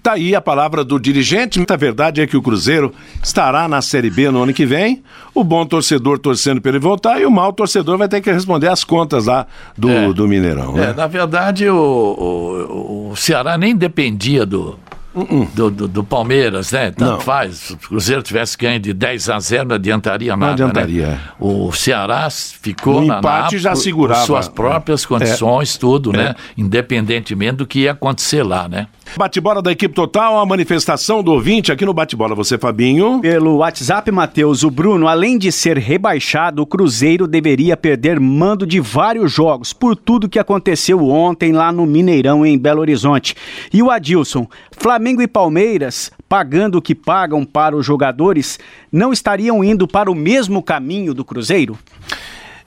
Tá 0.00 0.14
aí 0.14 0.34
a 0.34 0.40
palavra 0.40 0.84
do 0.84 0.98
dirigente. 0.98 1.64
A 1.68 1.76
verdade 1.76 2.20
é 2.20 2.26
que 2.26 2.36
o 2.36 2.42
Cruzeiro 2.42 2.92
estará 3.22 3.68
na 3.68 3.80
Série 3.80 4.10
B 4.10 4.30
no 4.30 4.42
ano 4.42 4.52
que 4.52 4.66
vem. 4.66 5.02
O 5.32 5.44
bom 5.44 5.64
torcedor 5.64 6.18
torcendo 6.18 6.60
para 6.60 6.72
ele 6.72 6.80
voltar 6.80 7.20
e 7.20 7.26
o 7.26 7.30
mau 7.30 7.52
torcedor 7.52 7.96
vai 7.98 8.08
ter 8.08 8.20
que 8.20 8.30
responder 8.30 8.68
as 8.68 8.82
contas 8.82 9.26
lá 9.26 9.46
do, 9.78 9.88
é. 9.88 10.12
do 10.12 10.26
Mineirão. 10.26 10.72
Né? 10.72 10.90
É, 10.90 10.92
na 10.92 11.06
verdade, 11.06 11.68
o, 11.68 11.76
o, 11.76 13.10
o 13.10 13.16
Ceará 13.16 13.56
nem 13.56 13.76
dependia 13.76 14.44
do, 14.44 14.76
Uh-uh. 15.14 15.46
Do, 15.54 15.70
do, 15.70 15.88
do, 15.88 16.04
Palmeiras, 16.04 16.72
né? 16.72 16.90
Tanto 16.90 17.12
não. 17.12 17.20
faz. 17.20 17.56
Se 17.56 17.72
o 17.74 17.76
Cruzeiro 17.76 18.22
tivesse 18.22 18.56
ganho 18.56 18.80
de 18.80 18.92
10 18.94 19.28
a 19.28 19.38
0, 19.38 19.68
não 19.68 19.76
adiantaria 19.76 20.36
nada. 20.36 20.46
Não 20.46 20.52
adiantaria. 20.52 21.06
Né? 21.08 21.20
O 21.38 21.70
Ceará 21.72 22.28
ficou 22.30 23.02
no 23.02 23.06
na, 23.08 23.18
empate 23.18 23.56
na, 23.56 23.60
já 23.60 23.74
segurava. 23.74 24.24
suas 24.24 24.48
próprias 24.48 25.04
condições, 25.04 25.76
é. 25.76 25.78
tudo, 25.78 26.12
né? 26.12 26.18
é. 26.18 26.24
né? 26.24 26.34
Independentemente 26.56 27.56
do 27.56 27.66
que 27.66 27.80
ia 27.80 27.92
acontecer 27.92 28.42
lá, 28.42 28.68
né? 28.68 28.86
Bate-bola 29.16 29.60
da 29.60 29.70
equipe 29.70 29.94
total, 29.94 30.38
a 30.40 30.46
manifestação 30.46 31.22
do 31.22 31.32
ouvinte 31.32 31.70
aqui 31.70 31.84
no 31.84 31.92
Bate-bola. 31.92 32.34
Você, 32.34 32.56
Fabinho? 32.56 33.20
Pelo 33.20 33.56
WhatsApp, 33.56 34.10
Matheus, 34.10 34.62
o 34.62 34.70
Bruno, 34.70 35.06
além 35.06 35.36
de 35.36 35.52
ser 35.52 35.76
rebaixado, 35.76 36.62
o 36.62 36.66
Cruzeiro 36.66 37.26
deveria 37.26 37.76
perder 37.76 38.18
mando 38.18 38.66
de 38.66 38.80
vários 38.80 39.30
jogos 39.30 39.74
por 39.74 39.94
tudo 39.94 40.28
que 40.28 40.38
aconteceu 40.38 41.06
ontem 41.06 41.52
lá 41.52 41.70
no 41.70 41.84
Mineirão, 41.84 42.46
em 42.46 42.56
Belo 42.56 42.80
Horizonte. 42.80 43.34
E 43.70 43.82
o 43.82 43.90
Adilson, 43.90 44.48
Flamengo 44.78 45.01
e 45.22 45.26
Palmeiras, 45.26 46.10
pagando 46.28 46.78
o 46.78 46.82
que 46.82 46.94
pagam 46.94 47.44
para 47.44 47.76
os 47.76 47.84
jogadores, 47.84 48.58
não 48.90 49.12
estariam 49.12 49.64
indo 49.64 49.88
para 49.88 50.10
o 50.10 50.14
mesmo 50.14 50.62
caminho 50.62 51.12
do 51.12 51.24
Cruzeiro? 51.24 51.78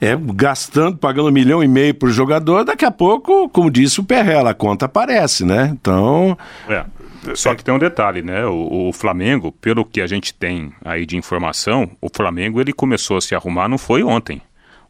é, 0.00 0.16
gastando, 0.34 0.96
pagando 0.96 1.28
um 1.28 1.32
milhão 1.32 1.62
e 1.62 1.68
meio 1.68 1.94
por 1.94 2.10
jogador, 2.10 2.64
daqui 2.64 2.84
a 2.84 2.90
pouco, 2.90 3.48
como 3.48 3.70
disse 3.70 4.00
o 4.00 4.04
Perrela, 4.04 4.50
a 4.50 4.54
conta 4.54 4.86
aparece, 4.86 5.44
né? 5.44 5.70
Então. 5.72 6.36
É. 6.68 6.84
Só 7.34 7.54
que 7.54 7.64
tem 7.64 7.74
um 7.74 7.78
detalhe, 7.78 8.22
né? 8.22 8.46
O, 8.46 8.88
o, 8.88 8.92
Flamengo, 8.92 9.50
pelo 9.50 9.84
que 9.84 10.00
a 10.00 10.06
gente 10.06 10.32
tem 10.32 10.72
aí 10.84 11.04
de 11.04 11.16
informação, 11.16 11.90
o 12.00 12.08
Flamengo 12.14 12.60
ele 12.60 12.72
começou 12.72 13.16
a 13.16 13.20
se 13.20 13.34
arrumar 13.34 13.68
não 13.68 13.78
foi 13.78 14.02
ontem. 14.04 14.40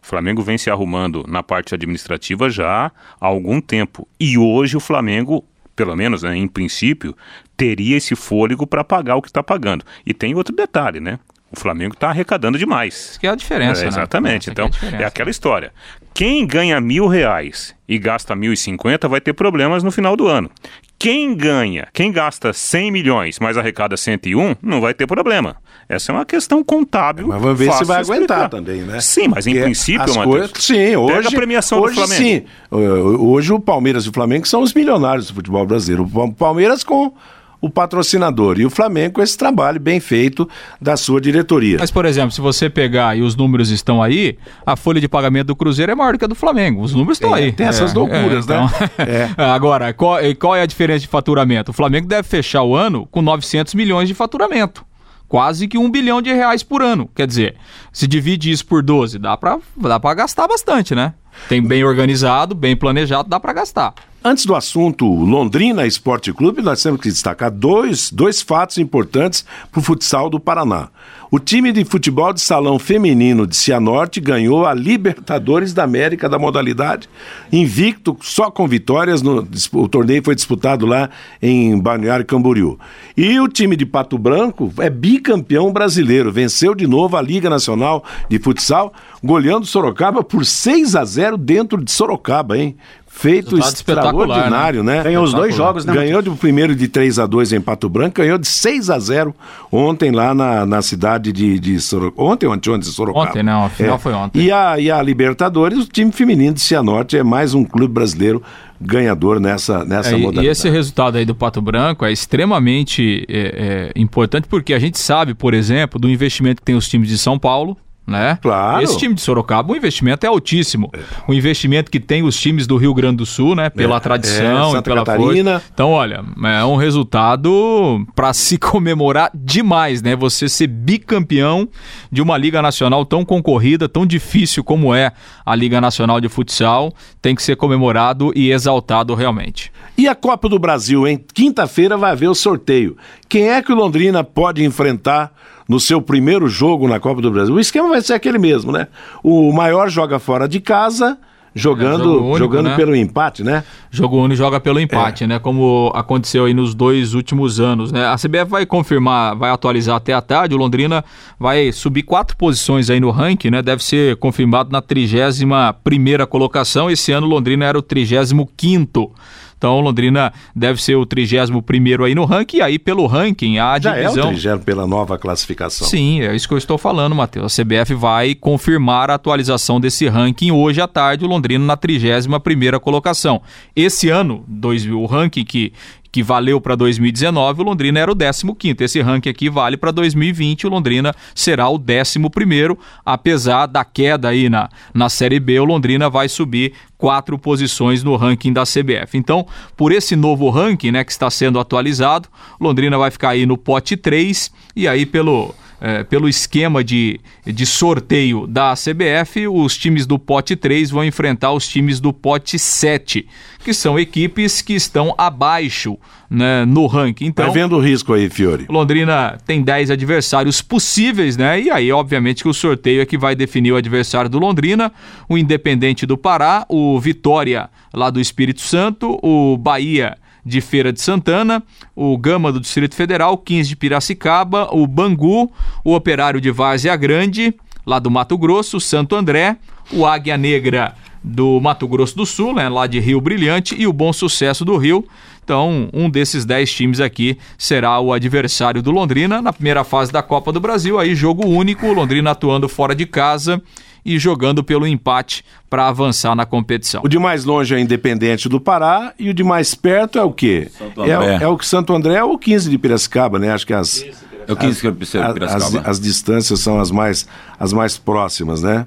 O 0.02 0.06
Flamengo 0.06 0.42
vem 0.42 0.58
se 0.58 0.70
arrumando 0.70 1.24
na 1.26 1.42
parte 1.42 1.74
administrativa 1.74 2.50
já 2.50 2.92
há 3.20 3.26
algum 3.26 3.60
tempo. 3.60 4.06
E 4.20 4.36
hoje 4.36 4.76
o 4.76 4.80
Flamengo, 4.80 5.44
pelo 5.76 5.94
menos 5.94 6.22
né, 6.22 6.34
em 6.34 6.48
princípio, 6.48 7.14
teria 7.56 7.98
esse 7.98 8.16
fôlego 8.16 8.66
para 8.66 8.82
pagar 8.82 9.16
o 9.16 9.22
que 9.22 9.28
está 9.28 9.42
pagando. 9.42 9.84
E 10.04 10.14
tem 10.14 10.34
outro 10.34 10.56
detalhe, 10.56 10.98
né? 10.98 11.18
O 11.52 11.60
Flamengo 11.60 11.94
está 11.94 12.08
arrecadando 12.08 12.58
demais. 12.58 13.10
Isso 13.10 13.20
que 13.20 13.26
é 13.26 13.30
a 13.30 13.36
diferença, 13.36 13.82
é, 13.82 13.84
né? 13.84 13.88
Exatamente. 13.88 14.50
Então, 14.50 14.68
é, 14.98 15.02
é, 15.02 15.04
aquela 15.04 15.30
história. 15.30 15.72
Quem 16.16 16.46
ganha 16.46 16.80
mil 16.80 17.08
reais 17.08 17.74
e 17.86 17.98
gasta 17.98 18.34
mil 18.34 18.50
e 18.50 18.56
cinquenta 18.56 19.06
vai 19.06 19.20
ter 19.20 19.34
problemas 19.34 19.82
no 19.82 19.90
final 19.90 20.16
do 20.16 20.26
ano. 20.26 20.50
Quem 20.98 21.34
ganha, 21.34 21.88
quem 21.92 22.10
gasta 22.10 22.54
100 22.54 22.90
milhões, 22.90 23.38
mas 23.38 23.58
arrecada 23.58 23.98
101, 23.98 24.56
não 24.62 24.80
vai 24.80 24.94
ter 24.94 25.06
problema. 25.06 25.56
Essa 25.86 26.12
é 26.12 26.14
uma 26.14 26.24
questão 26.24 26.64
contábil. 26.64 27.28
Mas 27.28 27.42
vamos 27.42 27.58
ver 27.58 27.70
se 27.70 27.84
vai 27.84 28.00
aguentar 28.00 28.48
também, 28.48 28.80
né? 28.80 28.98
Sim, 28.98 29.28
mas 29.28 29.46
em 29.46 29.50
Porque 29.50 29.64
princípio, 29.64 29.98
Matheus, 29.98 30.24
coisas, 30.24 30.52
sim, 30.58 30.96
hoje, 30.96 31.14
pega 31.16 31.28
a 31.28 31.32
premiação 31.32 31.80
hoje, 31.80 31.96
do 31.96 32.06
Flamengo. 32.06 32.22
Sim, 32.22 32.44
hoje 32.70 33.52
o 33.52 33.60
Palmeiras 33.60 34.06
e 34.06 34.08
o 34.08 34.12
Flamengo 34.12 34.48
são 34.48 34.62
os 34.62 34.72
milionários 34.72 35.26
do 35.26 35.34
futebol 35.34 35.66
brasileiro. 35.66 36.10
O 36.10 36.32
Palmeiras 36.32 36.82
com 36.82 37.12
o 37.60 37.70
patrocinador. 37.70 38.58
E 38.58 38.66
o 38.66 38.70
Flamengo 38.70 39.14
com 39.14 39.22
esse 39.22 39.36
trabalho 39.36 39.80
bem 39.80 40.00
feito 40.00 40.48
da 40.80 40.96
sua 40.96 41.20
diretoria. 41.20 41.76
Mas, 41.78 41.90
por 41.90 42.04
exemplo, 42.04 42.30
se 42.30 42.40
você 42.40 42.68
pegar 42.68 43.16
e 43.16 43.22
os 43.22 43.34
números 43.34 43.70
estão 43.70 44.02
aí, 44.02 44.38
a 44.64 44.76
folha 44.76 45.00
de 45.00 45.08
pagamento 45.08 45.48
do 45.48 45.56
Cruzeiro 45.56 45.92
é 45.92 45.94
maior 45.94 46.12
do 46.12 46.18
que 46.18 46.24
a 46.24 46.28
do 46.28 46.34
Flamengo. 46.34 46.82
Os 46.82 46.92
números 46.92 47.16
estão 47.16 47.36
é, 47.36 47.40
aí. 47.40 47.52
Tem 47.52 47.66
essas 47.66 47.92
é, 47.92 47.94
loucuras, 47.94 48.48
é, 48.48 48.54
né? 48.54 48.66
Então... 48.66 49.06
É. 49.06 49.30
Agora, 49.50 49.92
qual, 49.92 50.18
qual 50.38 50.54
é 50.54 50.62
a 50.62 50.66
diferença 50.66 51.00
de 51.00 51.08
faturamento? 51.08 51.70
O 51.70 51.74
Flamengo 51.74 52.06
deve 52.06 52.28
fechar 52.28 52.62
o 52.62 52.74
ano 52.74 53.06
com 53.06 53.22
900 53.22 53.74
milhões 53.74 54.08
de 54.08 54.14
faturamento 54.14 54.84
quase 55.28 55.66
que 55.66 55.76
um 55.76 55.90
bilhão 55.90 56.22
de 56.22 56.32
reais 56.32 56.62
por 56.62 56.82
ano. 56.82 57.10
Quer 57.14 57.26
dizer, 57.26 57.56
se 57.92 58.06
divide 58.06 58.50
isso 58.50 58.64
por 58.64 58.82
12, 58.82 59.18
dá 59.18 59.36
para 59.36 59.58
dá 59.76 59.98
gastar 60.14 60.46
bastante, 60.46 60.94
né? 60.94 61.14
Tem 61.48 61.62
bem 61.62 61.84
organizado, 61.84 62.54
bem 62.54 62.76
planejado, 62.76 63.28
dá 63.28 63.38
para 63.38 63.52
gastar. 63.52 63.94
Antes 64.28 64.44
do 64.44 64.56
assunto 64.56 65.06
Londrina 65.06 65.86
Esporte 65.86 66.32
Clube, 66.32 66.60
nós 66.60 66.82
temos 66.82 67.00
que 67.00 67.08
destacar 67.08 67.48
dois, 67.48 68.10
dois 68.10 68.42
fatos 68.42 68.76
importantes 68.76 69.44
para 69.70 69.78
o 69.78 69.82
futsal 69.84 70.28
do 70.28 70.40
Paraná. 70.40 70.88
O 71.30 71.38
time 71.38 71.70
de 71.70 71.84
futebol 71.84 72.32
de 72.32 72.40
salão 72.40 72.76
feminino 72.76 73.46
de 73.46 73.54
Cianorte 73.54 74.20
ganhou 74.20 74.66
a 74.66 74.74
Libertadores 74.74 75.72
da 75.72 75.84
América 75.84 76.28
da 76.28 76.40
modalidade, 76.40 77.08
invicto, 77.52 78.16
só 78.20 78.50
com 78.50 78.66
vitórias. 78.66 79.22
No, 79.22 79.46
o 79.74 79.88
torneio 79.88 80.24
foi 80.24 80.34
disputado 80.34 80.86
lá 80.86 81.08
em 81.40 81.78
Balneário 81.78 82.26
Camboriú. 82.26 82.80
E 83.16 83.38
o 83.38 83.46
time 83.46 83.76
de 83.76 83.86
Pato 83.86 84.18
Branco 84.18 84.72
é 84.78 84.90
bicampeão 84.90 85.72
brasileiro, 85.72 86.32
venceu 86.32 86.74
de 86.74 86.88
novo 86.88 87.16
a 87.16 87.22
Liga 87.22 87.48
Nacional 87.48 88.02
de 88.28 88.40
Futsal, 88.40 88.92
goleando 89.22 89.66
Sorocaba 89.66 90.24
por 90.24 90.44
6 90.44 90.96
a 90.96 91.04
0 91.04 91.36
dentro 91.36 91.84
de 91.84 91.92
Sorocaba, 91.92 92.58
hein? 92.58 92.76
Feito 93.16 93.58
extraordinário, 93.58 94.82
né? 94.82 94.98
né? 94.98 95.04
Ganhou 95.04 95.24
os 95.24 95.32
dois 95.32 95.54
jogos, 95.54 95.86
né? 95.86 95.94
Ganhou 95.94 96.20
de 96.20 96.30
primeiro 96.30 96.76
de 96.76 96.86
3 96.86 97.18
a 97.18 97.26
2 97.26 97.54
em 97.54 97.60
Pato 97.62 97.88
Branco, 97.88 98.16
ganhou 98.16 98.36
de 98.36 98.46
6 98.46 98.90
a 98.90 98.98
0 98.98 99.34
ontem 99.72 100.10
lá 100.10 100.34
na, 100.34 100.66
na 100.66 100.82
cidade 100.82 101.32
de, 101.32 101.58
de 101.58 101.80
Sorocaba. 101.80 102.22
Ontem, 102.22 102.46
ontem, 102.46 102.70
ontem, 102.70 102.84
Sorocaba. 102.84 103.30
Ontem, 103.30 103.42
não, 103.42 103.64
a 103.64 103.70
final 103.70 103.96
é. 103.96 103.98
foi 103.98 104.12
ontem. 104.12 104.42
E 104.42 104.52
a, 104.52 104.78
e 104.78 104.90
a 104.90 105.00
Libertadores, 105.00 105.78
o 105.78 105.86
time 105.86 106.12
feminino 106.12 106.52
de 106.52 106.60
Cianorte 106.60 107.16
é 107.16 107.22
mais 107.22 107.54
um 107.54 107.64
clube 107.64 107.94
brasileiro 107.94 108.42
ganhador 108.78 109.40
nessa, 109.40 109.82
nessa 109.82 110.10
é, 110.10 110.18
modalidade. 110.18 110.46
E 110.46 110.50
esse 110.50 110.68
resultado 110.68 111.16
aí 111.16 111.24
do 111.24 111.34
Pato 111.34 111.62
Branco 111.62 112.04
é 112.04 112.12
extremamente 112.12 113.24
é, 113.30 113.92
é, 113.96 114.00
importante 114.00 114.46
porque 114.46 114.74
a 114.74 114.78
gente 114.78 114.98
sabe, 114.98 115.32
por 115.32 115.54
exemplo, 115.54 115.98
do 115.98 116.10
investimento 116.10 116.60
que 116.60 116.66
tem 116.66 116.74
os 116.74 116.86
times 116.86 117.08
de 117.08 117.16
São 117.16 117.38
Paulo, 117.38 117.78
né? 118.06 118.38
Claro. 118.40 118.82
Esse 118.82 118.96
time 118.96 119.14
de 119.14 119.20
Sorocaba, 119.20 119.72
o 119.72 119.76
investimento 119.76 120.24
é 120.24 120.28
altíssimo. 120.28 120.90
O 121.26 121.34
investimento 121.34 121.90
que 121.90 121.98
tem 121.98 122.22
os 122.22 122.38
times 122.38 122.66
do 122.66 122.76
Rio 122.76 122.94
Grande 122.94 123.16
do 123.16 123.26
Sul, 123.26 123.56
né? 123.56 123.68
Pela 123.68 123.96
é, 123.96 124.00
tradição 124.00 124.76
é, 124.76 124.78
e 124.78 124.82
pela 124.82 125.04
Catarina. 125.04 125.52
força. 125.52 125.70
Então, 125.74 125.90
olha, 125.90 126.24
é 126.44 126.64
um 126.64 126.76
resultado 126.76 128.06
para 128.14 128.32
se 128.32 128.58
comemorar 128.58 129.30
demais, 129.34 130.02
né? 130.02 130.14
Você 130.14 130.48
ser 130.48 130.68
bicampeão 130.68 131.68
de 132.10 132.22
uma 132.22 132.38
Liga 132.38 132.62
Nacional 132.62 133.04
tão 133.04 133.24
concorrida, 133.24 133.88
tão 133.88 134.06
difícil 134.06 134.62
como 134.62 134.94
é 134.94 135.10
a 135.44 135.54
Liga 135.56 135.80
Nacional 135.80 136.20
de 136.20 136.28
Futsal, 136.28 136.92
tem 137.20 137.34
que 137.34 137.42
ser 137.42 137.56
comemorado 137.56 138.32
e 138.36 138.52
exaltado 138.52 139.14
realmente. 139.14 139.72
E 139.98 140.06
a 140.06 140.14
Copa 140.14 140.48
do 140.48 140.58
Brasil, 140.58 141.08
em 141.08 141.16
quinta-feira 141.16 141.96
vai 141.96 142.12
haver 142.12 142.28
o 142.28 142.34
sorteio. 142.34 142.96
Quem 143.28 143.48
é 143.48 143.62
que 143.62 143.72
o 143.72 143.74
Londrina 143.74 144.22
pode 144.22 144.62
enfrentar 144.62 145.32
no 145.68 145.80
seu 145.80 146.00
primeiro 146.00 146.48
jogo 146.48 146.88
na 146.88 147.00
Copa 147.00 147.20
do 147.20 147.30
Brasil? 147.30 147.54
O 147.54 147.60
esquema 147.60 147.88
vai 147.88 148.00
ser 148.02 148.14
aquele 148.14 148.38
mesmo, 148.38 148.72
né? 148.72 148.88
O 149.22 149.52
maior 149.52 149.88
joga 149.88 150.18
fora 150.18 150.48
de 150.48 150.60
casa 150.60 151.18
jogando, 151.56 152.12
é, 152.12 152.16
único, 152.18 152.38
jogando 152.38 152.68
né? 152.68 152.76
pelo 152.76 152.94
empate, 152.94 153.42
né? 153.42 153.64
Jogo 153.90 154.18
único 154.18 154.36
joga 154.36 154.60
pelo 154.60 154.78
empate, 154.78 155.24
é. 155.24 155.26
né? 155.26 155.38
Como 155.38 155.90
aconteceu 155.94 156.44
aí 156.44 156.52
nos 156.52 156.74
dois 156.74 157.14
últimos 157.14 157.58
anos, 157.58 157.90
né? 157.90 158.06
A 158.06 158.16
CBF 158.16 158.44
vai 158.50 158.66
confirmar, 158.66 159.34
vai 159.34 159.50
atualizar 159.50 159.96
até 159.96 160.12
a 160.12 160.20
tarde. 160.20 160.54
O 160.54 160.58
Londrina 160.58 161.02
vai 161.40 161.72
subir 161.72 162.02
quatro 162.02 162.36
posições 162.36 162.90
aí 162.90 163.00
no 163.00 163.10
ranking, 163.10 163.50
né? 163.50 163.62
Deve 163.62 163.82
ser 163.82 164.16
confirmado 164.16 164.70
na 164.70 164.82
31 164.82 165.48
primeira 165.82 166.26
colocação. 166.26 166.90
Esse 166.90 167.10
ano 167.10 167.26
o 167.26 167.30
Londrina 167.30 167.64
era 167.64 167.78
o 167.78 167.82
35 167.82 168.52
quinto. 168.54 169.10
Então, 169.58 169.80
Londrina 169.80 170.32
deve 170.54 170.82
ser 170.82 170.96
o 170.96 171.06
31 171.06 172.04
aí 172.04 172.14
no 172.14 172.24
ranking, 172.24 172.58
e 172.58 172.62
aí 172.62 172.78
pelo 172.78 173.06
ranking 173.06 173.58
a 173.58 173.78
Já 173.78 173.94
divisão. 173.94 174.30
É 174.30 174.34
o 174.34 174.38
30 174.38 174.58
pela 174.58 174.86
nova 174.86 175.18
classificação. 175.18 175.88
Sim, 175.88 176.22
é 176.22 176.34
isso 176.34 176.46
que 176.46 176.54
eu 176.54 176.58
estou 176.58 176.76
falando, 176.76 177.14
Matheus. 177.14 177.58
A 177.58 177.62
CBF 177.62 177.94
vai 177.94 178.34
confirmar 178.34 179.10
a 179.10 179.14
atualização 179.14 179.80
desse 179.80 180.06
ranking 180.08 180.50
hoje 180.50 180.80
à 180.80 180.86
tarde, 180.86 181.24
o 181.24 181.28
Londrina 181.28 181.64
na 181.64 181.76
31 181.76 182.78
colocação. 182.80 183.40
Esse 183.74 184.10
ano, 184.10 184.44
dois, 184.46 184.86
o 184.86 185.06
ranking 185.06 185.44
que, 185.44 185.72
que 186.16 186.22
valeu 186.22 186.58
para 186.58 186.74
2019, 186.74 187.60
o 187.60 187.64
Londrina 187.64 188.00
era 188.00 188.10
o 188.10 188.16
15º. 188.16 188.80
Esse 188.80 189.02
ranking 189.02 189.28
aqui 189.28 189.50
vale 189.50 189.76
para 189.76 189.90
2020, 189.90 190.66
o 190.66 190.70
Londrina 190.70 191.14
será 191.34 191.68
o 191.68 191.78
11º, 191.78 192.78
apesar 193.04 193.66
da 193.66 193.84
queda 193.84 194.30
aí 194.30 194.48
na, 194.48 194.70
na 194.94 195.10
Série 195.10 195.38
B, 195.38 195.60
o 195.60 195.64
Londrina 195.66 196.08
vai 196.08 196.26
subir 196.26 196.72
quatro 196.96 197.38
posições 197.38 198.02
no 198.02 198.16
ranking 198.16 198.50
da 198.50 198.62
CBF. 198.62 199.18
Então, 199.18 199.46
por 199.76 199.92
esse 199.92 200.16
novo 200.16 200.48
ranking, 200.48 200.90
né, 200.90 201.04
que 201.04 201.12
está 201.12 201.28
sendo 201.28 201.60
atualizado, 201.60 202.30
Londrina 202.58 202.96
vai 202.96 203.10
ficar 203.10 203.28
aí 203.30 203.44
no 203.44 203.58
pote 203.58 203.94
3 203.94 204.50
e 204.74 204.88
aí 204.88 205.04
pelo 205.04 205.54
é, 205.80 206.02
pelo 206.04 206.28
esquema 206.28 206.82
de, 206.82 207.20
de 207.44 207.66
sorteio 207.66 208.46
da 208.46 208.74
CBF, 208.74 209.46
os 209.48 209.76
times 209.76 210.06
do 210.06 210.18
pote 210.18 210.56
3 210.56 210.90
vão 210.90 211.04
enfrentar 211.04 211.52
os 211.52 211.68
times 211.68 212.00
do 212.00 212.12
pote 212.12 212.58
7, 212.58 213.26
que 213.64 213.74
são 213.74 213.98
equipes 213.98 214.62
que 214.62 214.74
estão 214.74 215.14
abaixo 215.18 215.98
né, 216.30 216.64
no 216.64 216.86
ranking. 216.86 217.26
Então, 217.26 217.46
Vai 217.46 217.54
vendo 217.54 217.76
o 217.76 217.80
risco 217.80 218.12
aí, 218.12 218.28
Fiore. 218.28 218.66
Londrina 218.68 219.38
tem 219.46 219.62
10 219.62 219.90
adversários 219.90 220.60
possíveis, 220.60 221.36
né? 221.36 221.60
E 221.60 221.70
aí, 221.70 221.92
obviamente, 221.92 222.42
que 222.42 222.48
o 222.48 222.54
sorteio 222.54 223.00
é 223.00 223.06
que 223.06 223.18
vai 223.18 223.34
definir 223.34 223.72
o 223.72 223.76
adversário 223.76 224.30
do 224.30 224.38
Londrina, 224.38 224.92
o 225.28 225.38
Independente 225.38 226.06
do 226.06 226.16
Pará, 226.16 226.64
o 226.68 226.98
Vitória 226.98 227.70
lá 227.92 228.10
do 228.10 228.20
Espírito 228.20 228.60
Santo, 228.60 229.18
o 229.22 229.56
Bahia 229.56 230.16
de 230.46 230.60
Feira 230.60 230.92
de 230.92 231.00
Santana, 231.00 231.60
o 231.94 232.16
Gama 232.16 232.52
do 232.52 232.60
Distrito 232.60 232.94
Federal, 232.94 233.36
15 233.36 233.68
de 233.68 233.74
Piracicaba, 233.74 234.68
o 234.72 234.86
Bangu, 234.86 235.52
o 235.84 235.92
Operário 235.92 236.40
de 236.40 236.52
Várzea 236.52 236.94
Grande, 236.94 237.52
lá 237.84 237.98
do 237.98 238.08
Mato 238.08 238.38
Grosso, 238.38 238.80
Santo 238.80 239.16
André, 239.16 239.56
o 239.92 240.06
Águia 240.06 240.36
Negra 240.38 240.94
do 241.22 241.60
Mato 241.60 241.88
Grosso 241.88 242.16
do 242.16 242.24
Sul, 242.24 242.54
né, 242.54 242.68
lá 242.68 242.86
de 242.86 243.00
Rio 243.00 243.20
Brilhante, 243.20 243.74
e 243.76 243.88
o 243.88 243.92
Bom 243.92 244.12
Sucesso 244.12 244.64
do 244.64 244.76
Rio. 244.76 245.04
Então, 245.42 245.88
um 245.92 246.08
desses 246.08 246.44
10 246.44 246.72
times 246.72 247.00
aqui 247.00 247.36
será 247.58 247.98
o 247.98 248.12
adversário 248.12 248.80
do 248.80 248.92
Londrina 248.92 249.42
na 249.42 249.52
primeira 249.52 249.82
fase 249.82 250.12
da 250.12 250.22
Copa 250.22 250.52
do 250.52 250.60
Brasil. 250.60 250.98
Aí, 250.98 251.14
jogo 251.14 251.44
único, 251.46 251.92
Londrina 251.92 252.30
atuando 252.30 252.68
fora 252.68 252.94
de 252.94 253.06
casa 253.06 253.60
e 254.06 254.20
jogando 254.20 254.62
pelo 254.62 254.86
empate 254.86 255.44
para 255.68 255.88
avançar 255.88 256.36
na 256.36 256.46
competição. 256.46 257.02
O 257.04 257.08
de 257.08 257.18
mais 257.18 257.44
longe 257.44 257.74
é 257.74 257.80
Independente 257.80 258.48
do 258.48 258.60
Pará 258.60 259.12
e 259.18 259.28
o 259.28 259.34
de 259.34 259.42
mais 259.42 259.74
perto 259.74 260.16
é 260.16 260.22
o 260.22 260.32
quê? 260.32 260.70
É, 260.98 261.42
é, 261.42 261.48
o 261.48 261.58
que 261.58 261.66
Santo 261.66 261.92
André 261.92 262.22
ou 262.22 262.34
o 262.34 262.38
15 262.38 262.70
de 262.70 262.78
Piracicaba, 262.78 263.36
né? 263.40 263.50
Acho 263.50 263.66
que 263.66 263.74
as, 263.74 264.06
é 264.46 264.52
o 264.52 264.56
15 264.56 264.80
de 264.80 264.92
Piracicaba. 264.92 265.44
As, 265.44 265.74
as 265.74 266.00
distâncias 266.00 266.60
são 266.60 266.78
as 266.78 266.92
mais, 266.92 267.26
as 267.58 267.72
mais 267.72 267.98
próximas, 267.98 268.62
né? 268.62 268.86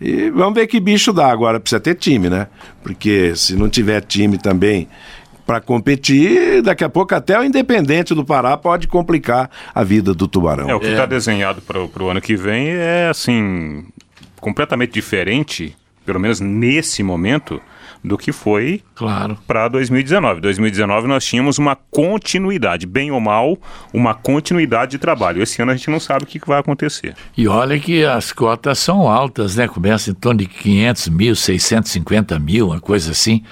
E 0.00 0.30
vamos 0.30 0.54
ver 0.54 0.68
que 0.68 0.78
bicho 0.78 1.12
dá 1.12 1.26
agora. 1.26 1.58
Precisa 1.58 1.80
ter 1.80 1.96
time, 1.96 2.30
né? 2.30 2.46
Porque 2.80 3.34
se 3.34 3.56
não 3.56 3.68
tiver 3.68 4.00
time 4.02 4.38
também 4.38 4.88
para 5.44 5.60
competir, 5.60 6.62
daqui 6.62 6.84
a 6.84 6.88
pouco 6.88 7.12
até 7.12 7.36
o 7.36 7.42
Independente 7.42 8.14
do 8.14 8.24
Pará 8.24 8.56
pode 8.56 8.86
complicar 8.86 9.50
a 9.74 9.82
vida 9.82 10.14
do 10.14 10.28
Tubarão. 10.28 10.70
É, 10.70 10.74
o 10.76 10.78
que 10.78 10.86
está 10.86 11.02
é. 11.02 11.06
desenhado 11.08 11.60
para 11.60 12.04
o 12.04 12.08
ano 12.08 12.20
que 12.20 12.36
vem 12.36 12.68
é 12.68 13.08
assim 13.10 13.84
completamente 14.40 14.92
diferente, 14.92 15.76
pelo 16.04 16.20
menos 16.20 16.40
nesse 16.40 17.02
momento, 17.02 17.60
do 18.02 18.16
que 18.16 18.32
foi 18.32 18.82
claro. 18.94 19.36
para 19.46 19.68
2019. 19.68 20.40
2019 20.40 21.06
nós 21.06 21.24
tínhamos 21.24 21.58
uma 21.58 21.76
continuidade, 21.76 22.86
bem 22.86 23.10
ou 23.10 23.20
mal, 23.20 23.58
uma 23.92 24.14
continuidade 24.14 24.92
de 24.92 24.98
trabalho. 24.98 25.42
Esse 25.42 25.60
ano 25.60 25.72
a 25.72 25.76
gente 25.76 25.90
não 25.90 26.00
sabe 26.00 26.24
o 26.24 26.26
que 26.26 26.40
vai 26.46 26.58
acontecer. 26.58 27.14
E 27.36 27.46
olha 27.46 27.78
que 27.78 28.04
as 28.04 28.32
cotas 28.32 28.78
são 28.78 29.08
altas, 29.08 29.56
né? 29.56 29.68
Começa 29.68 30.10
em 30.10 30.14
torno 30.14 30.38
de 30.40 30.46
500 30.46 31.08
mil, 31.08 31.36
650 31.36 32.38
mil, 32.38 32.68
uma 32.68 32.80
coisa 32.80 33.10
assim. 33.10 33.44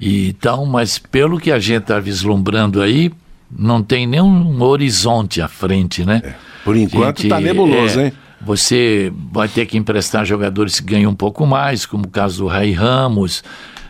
E, 0.00 0.28
então, 0.28 0.66
mas 0.66 0.98
pelo 0.98 1.38
que 1.38 1.52
a 1.52 1.58
gente 1.58 1.82
está 1.82 2.00
vislumbrando 2.00 2.82
aí, 2.82 3.12
não 3.50 3.82
tem 3.82 4.06
nenhum 4.06 4.60
horizonte 4.60 5.40
à 5.40 5.46
frente, 5.46 6.04
né? 6.04 6.20
É. 6.24 6.34
Por 6.64 6.76
enquanto 6.76 7.22
está 7.22 7.38
nebuloso, 7.38 8.00
é, 8.00 8.06
hein? 8.06 8.12
Você 8.44 9.12
vai 9.32 9.48
ter 9.48 9.66
que 9.66 9.76
emprestar 9.76 10.24
jogadores 10.24 10.80
que 10.80 10.86
ganham 10.86 11.10
um 11.10 11.14
pouco 11.14 11.46
mais, 11.46 11.86
como 11.86 12.04
o 12.04 12.10
caso 12.10 12.44
do 12.44 12.46
Ray 12.46 12.72
Ramos 12.72 13.42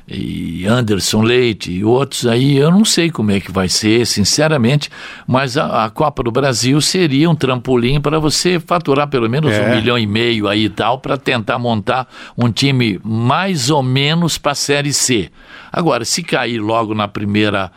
e 0.07 0.67
Anderson 0.67 1.23
Leite 1.23 1.73
e 1.73 1.83
outros 1.83 2.27
aí, 2.27 2.59
eu 2.59 2.71
não 2.71 2.85
sei 2.85 3.11
como 3.11 3.31
é 3.31 3.40
que 3.40 3.51
vai 3.51 3.69
ser, 3.69 4.07
sinceramente, 4.07 4.90
mas 5.27 5.57
a, 5.57 5.85
a 5.85 5.90
Copa 5.90 6.23
do 6.23 6.31
Brasil 6.31 6.79
seria 6.81 7.29
um 7.31 7.35
trampolim 7.35 8.01
para 8.01 8.19
você 8.19 8.61
faturar 8.61 9.09
pelo 9.09 9.29
menos 9.31 9.51
é. 9.53 9.62
um 9.62 9.75
milhão 9.75 9.99
e 9.99 10.07
meio 10.07 10.47
aí 10.47 10.64
e 10.64 10.69
tal, 10.69 10.99
para 10.99 11.17
tentar 11.17 11.59
montar 11.59 12.07
um 12.37 12.51
time 12.51 13.01
mais 13.03 13.71
ou 13.71 13.83
menos 13.83 14.37
para 14.37 14.53
a 14.53 14.55
Série 14.55 14.93
C. 14.93 15.31
Agora, 15.73 16.05
se 16.05 16.23
cair 16.23 16.59
logo 16.59 16.95
na 16.95 17.09
primeira 17.09 17.73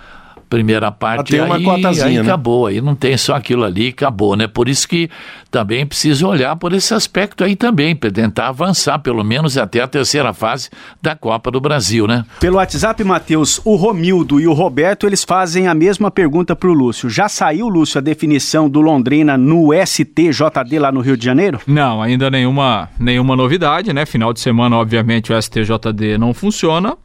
primeira 0.49 0.91
parte, 0.91 1.31
tem 1.31 1.41
uma 1.41 1.57
aí, 1.57 1.63
cotazinha, 1.63 2.07
aí 2.07 2.15
né? 2.15 2.21
acabou, 2.21 2.67
aí 2.67 2.81
não 2.81 2.95
tem 2.95 3.17
só 3.17 3.35
aquilo 3.35 3.63
ali, 3.63 3.89
acabou, 3.89 4.35
né? 4.35 4.47
Por 4.47 4.69
isso 4.69 4.87
que 4.87 5.09
também 5.51 5.85
precisa 5.85 6.25
olhar 6.27 6.55
por 6.55 6.73
esse 6.73 6.93
aspecto 6.93 7.43
aí 7.43 7.55
também, 7.55 7.95
para 7.95 8.11
tentar 8.11 8.47
avançar, 8.47 8.99
pelo 8.99 9.23
menos 9.23 9.57
até 9.57 9.81
a 9.81 9.87
terceira 9.87 10.33
fase 10.33 10.69
da 11.01 11.15
Copa 11.15 11.51
do 11.51 11.59
Brasil, 11.59 12.07
né? 12.07 12.25
Pelo 12.39 12.57
WhatsApp, 12.57 13.03
Matheus, 13.03 13.59
o 13.63 13.75
Romildo 13.75 14.39
e 14.39 14.47
o 14.47 14.53
Roberto, 14.53 15.05
eles 15.05 15.23
fazem 15.23 15.67
a 15.67 15.73
mesma 15.73 16.09
pergunta 16.09 16.55
para 16.55 16.69
o 16.69 16.73
Lúcio. 16.73 17.09
Já 17.09 17.27
saiu, 17.27 17.67
Lúcio, 17.67 17.97
a 17.97 18.01
definição 18.01 18.69
do 18.69 18.81
Londrina 18.81 19.37
no 19.37 19.69
STJD 19.73 20.79
lá 20.79 20.91
no 20.91 21.01
Rio 21.01 21.17
de 21.17 21.25
Janeiro? 21.25 21.59
Não, 21.67 22.01
ainda 22.01 22.29
nenhuma, 22.29 22.89
nenhuma 22.99 23.35
novidade, 23.35 23.91
né? 23.93 24.05
Final 24.05 24.33
de 24.33 24.39
semana, 24.39 24.77
obviamente, 24.77 25.33
o 25.33 25.41
STJD 25.41 26.17
não 26.17 26.33
funciona. 26.33 26.95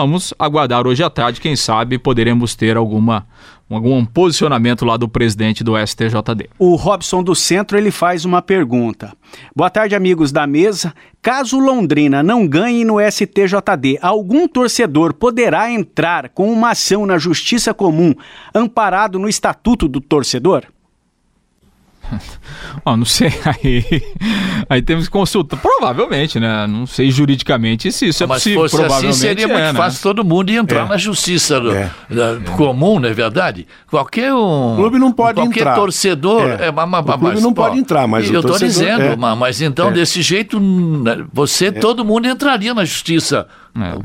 Vamos 0.00 0.32
aguardar 0.38 0.86
hoje 0.86 1.02
à 1.02 1.10
tarde, 1.10 1.42
quem 1.42 1.54
sabe 1.54 1.98
poderemos 1.98 2.54
ter 2.54 2.74
alguma 2.74 3.26
algum 3.68 4.02
posicionamento 4.02 4.82
lá 4.84 4.96
do 4.96 5.06
presidente 5.06 5.62
do 5.62 5.74
STJD. 5.76 6.48
O 6.58 6.74
Robson 6.74 7.22
do 7.22 7.34
Centro 7.34 7.76
ele 7.76 7.90
faz 7.90 8.24
uma 8.24 8.40
pergunta. 8.40 9.12
Boa 9.54 9.68
tarde, 9.68 9.94
amigos 9.94 10.32
da 10.32 10.46
mesa. 10.46 10.94
Caso 11.20 11.58
Londrina 11.58 12.22
não 12.22 12.48
ganhe 12.48 12.82
no 12.82 12.96
STJD, 12.98 13.98
algum 14.00 14.48
torcedor 14.48 15.12
poderá 15.12 15.70
entrar 15.70 16.30
com 16.30 16.50
uma 16.50 16.70
ação 16.70 17.04
na 17.04 17.18
Justiça 17.18 17.74
Comum 17.74 18.14
amparado 18.54 19.18
no 19.18 19.28
Estatuto 19.28 19.86
do 19.86 20.00
Torcedor? 20.00 20.64
oh, 22.84 22.96
não 22.96 23.04
sei, 23.04 23.32
aí, 23.44 23.84
aí 24.68 24.82
temos 24.82 25.06
que 25.06 25.10
consultar. 25.10 25.58
Provavelmente, 25.58 26.38
né? 26.40 26.66
Não 26.66 26.86
sei 26.86 27.10
juridicamente 27.10 27.90
se 27.92 28.08
isso 28.08 28.24
é 28.24 28.26
Mas 28.26 28.42
possível. 28.42 28.62
Mas 28.62 28.70
fosse 28.72 28.84
assim, 28.84 29.12
seria 29.12 29.44
é, 29.44 29.46
muito 29.46 29.60
né? 29.60 29.74
fácil 29.74 30.02
todo 30.02 30.24
mundo 30.24 30.50
entrar 30.50 30.86
é. 30.86 30.88
na 30.88 30.96
justiça 30.96 31.60
do, 31.60 31.72
é. 31.72 31.90
da, 32.08 32.40
comum, 32.56 32.98
não 32.98 33.08
é 33.08 33.12
verdade? 33.12 33.66
Qualquer 33.88 34.32
um. 34.34 34.74
O 34.74 34.76
clube 34.76 34.98
não 34.98 35.12
pode 35.12 35.40
qualquer 35.40 35.60
entrar. 35.60 35.74
torcedor. 35.74 36.42
É. 36.42 36.66
É, 36.66 36.72
mas, 36.72 36.86
o 36.86 37.04
clube 37.04 37.24
mas, 37.34 37.42
não 37.42 37.52
pô, 37.52 37.62
pode 37.62 37.78
entrar, 37.78 38.06
mas 38.06 38.30
Eu 38.30 38.40
estou 38.40 38.58
dizendo, 38.58 39.02
é. 39.02 39.16
mas 39.16 39.60
então, 39.60 39.92
desse 39.92 40.22
jeito, 40.22 40.60
você, 41.32 41.70
todo 41.72 42.04
mundo 42.04 42.26
entraria 42.26 42.74
na 42.74 42.84
justiça 42.84 43.46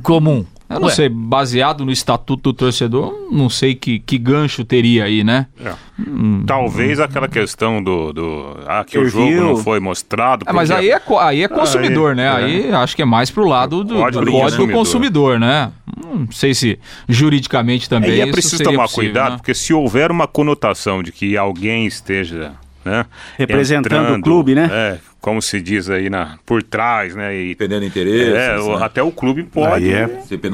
comum. 0.01 0.45
Eu 0.67 0.79
não 0.79 0.87
Ué. 0.87 0.93
sei, 0.93 1.09
baseado 1.09 1.85
no 1.85 1.91
estatuto 1.91 2.51
do 2.51 2.53
torcedor, 2.53 3.13
não 3.31 3.49
sei 3.49 3.75
que, 3.75 3.99
que 3.99 4.17
gancho 4.17 4.65
teria 4.65 5.03
aí, 5.03 5.23
né? 5.23 5.45
É. 5.63 5.73
Hum, 5.99 6.43
Talvez 6.45 6.97
hum. 6.97 7.03
aquela 7.03 7.27
questão 7.27 7.83
do, 7.83 8.11
do 8.11 8.57
ah, 8.65 8.83
que 8.83 8.97
o 8.97 9.07
jogo 9.07 9.31
não 9.31 9.57
foi 9.57 9.79
mostrado. 9.79 10.43
É, 10.47 10.51
mas 10.51 10.71
aí 10.71 10.89
é, 10.89 10.99
aí 11.19 11.43
é 11.43 11.47
consumidor, 11.47 12.11
aí, 12.11 12.15
né? 12.15 12.25
É. 12.25 12.29
Aí 12.29 12.71
acho 12.73 12.95
que 12.95 13.03
é 13.03 13.05
mais 13.05 13.29
pro 13.29 13.47
lado 13.47 13.83
do, 13.83 13.93
do 13.93 14.31
código 14.31 14.71
consumidor, 14.71 15.39
né? 15.39 15.71
Não 16.03 16.31
sei 16.31 16.55
se 16.55 16.79
juridicamente 17.07 17.87
também. 17.87 18.11
É, 18.11 18.15
e 18.15 18.21
é 18.21 18.31
preciso 18.31 18.63
tomar 18.63 18.83
possível, 18.83 19.03
cuidado, 19.03 19.31
né? 19.33 19.37
porque 19.37 19.53
se 19.53 19.71
houver 19.71 20.09
uma 20.09 20.27
conotação 20.27 21.03
de 21.03 21.11
que 21.11 21.37
alguém 21.37 21.85
esteja 21.85 22.53
né, 22.83 23.05
representando 23.37 23.85
entrando, 23.85 24.19
o 24.19 24.21
clube, 24.21 24.55
né? 24.55 24.69
É, 24.71 24.99
como 25.25 25.41
se 25.41 25.59
diz 25.59 25.89
aí 25.89 26.07
na, 26.07 26.37
por 26.45 26.61
trás, 26.61 27.15
né? 27.15 27.35
E, 27.35 27.47
Dependendo 27.49 27.81
do 27.81 27.87
interesse. 27.87 28.37
É, 28.37 28.57
né? 28.57 28.77
até 28.79 29.01
o 29.01 29.11
clube 29.11 29.41
pode, 29.41 29.91
é, 29.91 30.07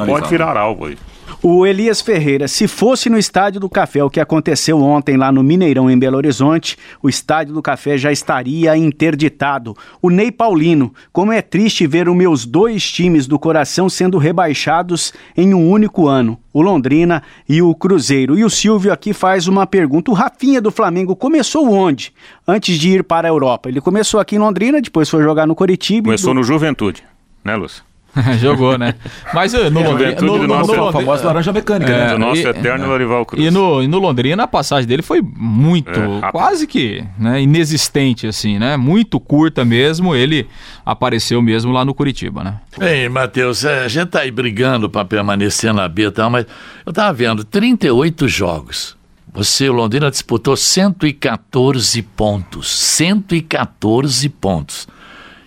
pode 0.08 0.30
virar 0.30 0.56
alvo 0.56 0.86
aí. 0.86 0.98
O 1.44 1.66
Elias 1.66 2.02
Ferreira, 2.02 2.48
se 2.48 2.68
fosse 2.68 3.10
no 3.10 3.18
Estádio 3.18 3.60
do 3.60 3.68
Café, 3.68 4.04
o 4.04 4.10
que 4.10 4.20
aconteceu 4.20 4.80
ontem 4.80 5.18
lá 5.18 5.32
no 5.32 5.42
Mineirão, 5.42 5.90
em 5.90 5.98
Belo 5.98 6.18
Horizonte, 6.18 6.78
o 7.02 7.10
Estádio 7.10 7.54
do 7.54 7.64
Café 7.64 7.98
já 7.98 8.12
estaria 8.12 8.78
interditado. 8.78 9.76
O 10.02 10.12
Ney 10.12 10.32
Paulino, 10.32 10.94
como 11.12 11.32
é 11.32 11.42
triste 11.42 11.88
ver 11.88 12.08
os 12.08 12.16
meus 12.16 12.46
dois 12.46 12.90
times 12.90 13.26
do 13.26 13.40
coração 13.40 13.90
sendo 13.90 14.20
rebaixados 14.20 15.14
em 15.36 15.52
um 15.54 15.68
único 15.68 16.08
ano, 16.08 16.38
o 16.54 16.62
Londrina 16.62 17.24
e 17.50 17.60
o 17.60 17.74
Cruzeiro. 17.74 18.38
E 18.38 18.44
o 18.44 18.50
Silvio 18.50 18.94
aqui 18.94 19.12
faz 19.12 19.48
uma 19.48 19.66
pergunta: 19.66 20.12
o 20.12 20.14
Rafinha 20.14 20.62
do 20.62 20.70
Flamengo 20.70 21.16
começou 21.16 21.72
onde? 21.72 22.14
Antes 22.48 22.78
de 22.78 22.90
ir 22.90 23.04
para 23.04 23.28
a 23.28 23.32
Europa. 23.32 23.68
Ele 23.68 23.82
começou 23.82 24.20
aqui 24.20 24.36
em 24.36 24.40
Londrina, 24.40 24.61
depois 24.82 25.10
foi 25.10 25.24
jogar 25.24 25.48
no 25.48 25.56
Coritiba. 25.56 26.06
Começou 26.06 26.34
do... 26.34 26.40
no 26.40 26.44
Juventude, 26.44 27.04
né, 27.44 27.56
Lúcio? 27.56 27.84
Jogou, 28.40 28.78
né? 28.78 28.96
Mas 29.34 29.54
uh, 29.54 29.70
no, 29.70 29.82
Londrina, 29.82 30.22
no, 30.22 30.38
no, 30.38 30.48
nosso, 30.48 30.76
no, 30.76 30.92
famosa 30.92 31.26
laranja 31.26 31.54
mecânica, 31.54 31.92
é, 31.92 31.98
né? 31.98 32.12
Do 32.12 32.20
nosso 32.20 32.42
e, 32.42 32.46
eterno 32.46 32.84
é, 32.84 32.88
Lorival 32.88 33.26
Cruz. 33.26 33.46
E 33.46 33.50
no, 33.50 33.82
e 33.82 33.88
no 33.88 34.00
Londrina 34.00 34.44
a 34.44 34.48
passagem 34.48 34.88
dele 34.88 35.02
foi 35.02 35.22
muito, 35.22 35.90
é, 35.90 36.32
quase 36.32 36.68
que 36.68 37.04
né, 37.18 37.42
inexistente, 37.42 38.28
assim, 38.28 38.60
né? 38.60 38.76
Muito 38.76 39.20
curta 39.20 39.64
mesmo. 39.64 40.14
Ele 40.14 40.46
apareceu 40.86 41.42
mesmo 41.42 41.72
lá 41.72 41.86
no 41.86 41.94
Curitiba, 41.94 42.44
né? 42.44 42.56
Ei, 42.82 43.08
Matheus, 43.08 43.64
é, 43.64 43.86
a 43.86 43.88
gente 43.88 44.10
tá 44.10 44.20
aí 44.20 44.32
brigando 44.32 44.90
para 44.90 45.06
permanecer 45.06 45.74
na 45.74 45.88
B 45.88 46.08
e 46.08 46.12
tal, 46.12 46.30
mas 46.30 46.46
eu 46.86 46.92
tava 46.92 47.14
vendo 47.14 47.46
38 47.46 48.28
jogos. 48.28 48.98
Você, 49.34 49.70
o 49.70 49.74
Londrina, 49.74 50.12
disputou 50.12 50.58
114 50.58 52.02
pontos. 52.02 52.70
114 52.70 54.30
pontos. 54.30 54.88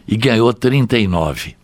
E 0.09 0.17
ganhou 0.17 0.53
39. 0.53 1.55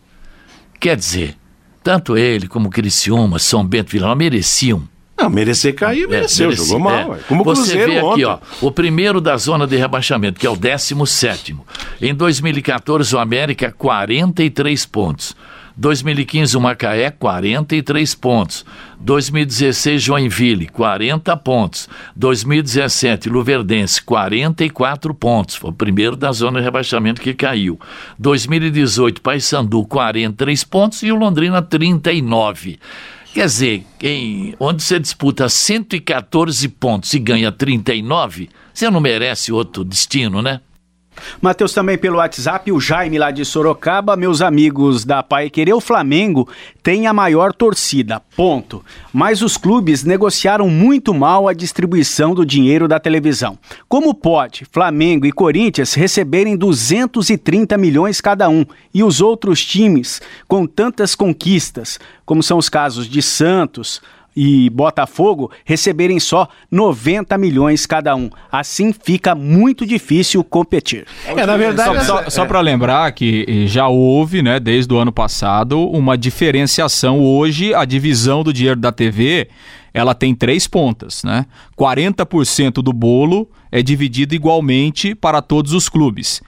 Quer 0.79 0.97
dizer, 0.97 1.37
tanto 1.83 2.17
ele 2.17 2.47
como 2.47 2.71
Criciúma, 2.71 3.39
São 3.39 3.65
Bento 3.65 3.91
Vila 3.91 4.15
mereciam. 4.15 4.89
Não, 5.19 5.29
merecer 5.29 5.75
cair, 5.75 6.05
é, 6.05 6.07
mereceu, 6.07 6.49
mereci, 6.49 6.69
jogou 6.69 6.81
mal. 6.81 7.15
É. 7.15 7.19
Como 7.29 7.45
Você 7.45 7.63
Cruzeiro 7.63 7.93
vê 7.93 7.99
aqui, 7.99 8.07
ontem. 8.07 8.25
ó, 8.25 8.39
o 8.63 8.73
primeiro 8.73 9.21
da 9.21 9.37
zona 9.37 9.67
de 9.67 9.77
rebaixamento, 9.77 10.41
que 10.41 10.47
é 10.47 10.51
o 10.51 10.57
17 10.57 11.57
Em 12.01 12.15
2014, 12.15 13.15
o 13.15 13.19
América, 13.19 13.75
43 13.77 14.87
pontos. 14.87 15.37
2015, 15.77 16.57
o 16.57 16.61
Macaé, 16.61 17.11
43 17.11 18.15
pontos. 18.15 18.65
2016, 19.01 20.03
Joinville, 20.03 20.69
40 20.69 21.37
pontos. 21.37 21.89
2017, 22.15 23.29
Luverdense, 23.29 24.03
44 24.03 25.15
pontos. 25.15 25.57
Foi 25.57 25.71
o 25.71 25.75
primeiro 25.75 26.17
da 26.17 26.33
zona 26.33 26.59
de 26.59 26.65
rebaixamento 26.65 27.21
que 27.21 27.35
caiu. 27.35 27.79
2018, 28.19 29.21
Paysandu, 29.21 29.85
43 29.87 30.65
pontos 30.65 31.03
e 31.03 31.11
o 31.11 31.17
Londrina, 31.17 31.63
39. 31.63 32.79
Quer 33.33 33.47
dizer, 33.47 33.87
quem, 33.99 34.55
onde 34.59 34.83
você 34.83 34.99
disputa 34.99 35.49
114 35.49 36.69
pontos 36.69 37.15
e 37.15 37.19
ganha 37.19 37.53
39, 37.53 38.49
você 38.75 38.91
não 38.91 39.01
merece 39.01 39.53
outro 39.53 39.85
destino, 39.85 40.43
né? 40.43 40.61
Matheus 41.41 41.73
também 41.73 41.97
pelo 41.97 42.19
WhatsApp, 42.19 42.71
o 42.73 42.81
Jaime 42.81 43.19
lá 43.19 43.31
de 43.31 43.45
Sorocaba, 43.45 44.17
meus 44.17 44.41
amigos 44.41 45.05
da 45.05 45.23
Pai 45.23 45.51
Querer, 45.51 45.75
o 45.75 45.81
Flamengo 45.81 46.49
tem 46.83 47.07
a 47.07 47.13
maior 47.13 47.53
torcida, 47.53 48.21
ponto. 48.37 48.85
Mas 49.13 49.43
os 49.43 49.57
clubes 49.57 50.05
negociaram 50.05 50.69
muito 50.69 51.13
mal 51.13 51.49
a 51.49 51.53
distribuição 51.53 52.35
do 52.35 52.45
dinheiro 52.45 52.89
da 52.89 52.99
televisão. 52.99 53.59
Como 53.89 54.15
pode 54.15 54.65
Flamengo 54.71 55.27
e 55.27 55.33
Corinthians 55.33 55.95
receberem 55.95 56.57
230 56.57 57.77
milhões 57.77 58.21
cada 58.21 58.49
um 58.49 58.65
e 58.93 59.03
os 59.03 59.21
outros 59.21 59.65
times 59.65 60.21
com 60.49 60.67
tantas 60.67 61.15
conquistas, 61.15 61.99
como 62.25 62.43
são 62.43 62.59
os 62.59 62.69
casos 62.69 63.09
de 63.09 63.21
Santos, 63.23 64.01
e 64.43 64.71
Botafogo 64.71 65.51
receberem 65.67 66.19
só 66.19 66.49
90 66.71 67.37
milhões 67.37 67.85
cada 67.85 68.17
um. 68.17 68.31
Assim 68.51 68.91
fica 68.91 69.35
muito 69.35 69.85
difícil 69.85 70.43
competir. 70.43 71.05
É, 71.27 71.45
na 71.45 71.59
verdade, 71.59 72.07
só, 72.07 72.23
só, 72.23 72.31
só 72.31 72.47
para 72.47 72.59
lembrar 72.63 73.13
que 73.13 73.67
já 73.67 73.87
houve, 73.87 74.41
né, 74.41 74.59
desde 74.59 74.95
o 74.95 74.97
ano 74.97 75.13
passado, 75.13 75.79
uma 75.91 76.17
diferenciação. 76.17 77.21
Hoje, 77.21 77.75
a 77.75 77.85
divisão 77.85 78.43
do 78.43 78.51
dinheiro 78.51 78.81
da 78.81 78.91
TV 78.91 79.49
ela 79.93 80.15
tem 80.15 80.35
três 80.35 80.67
pontas, 80.67 81.23
né? 81.23 81.45
40% 81.77 82.75
do 82.75 82.95
bolo 82.95 83.51
é 83.71 83.83
dividido 83.83 84.35
igualmente 84.35 85.15
para 85.15 85.43
todos 85.43 85.75
os 85.75 85.87
clubes. 85.87 86.41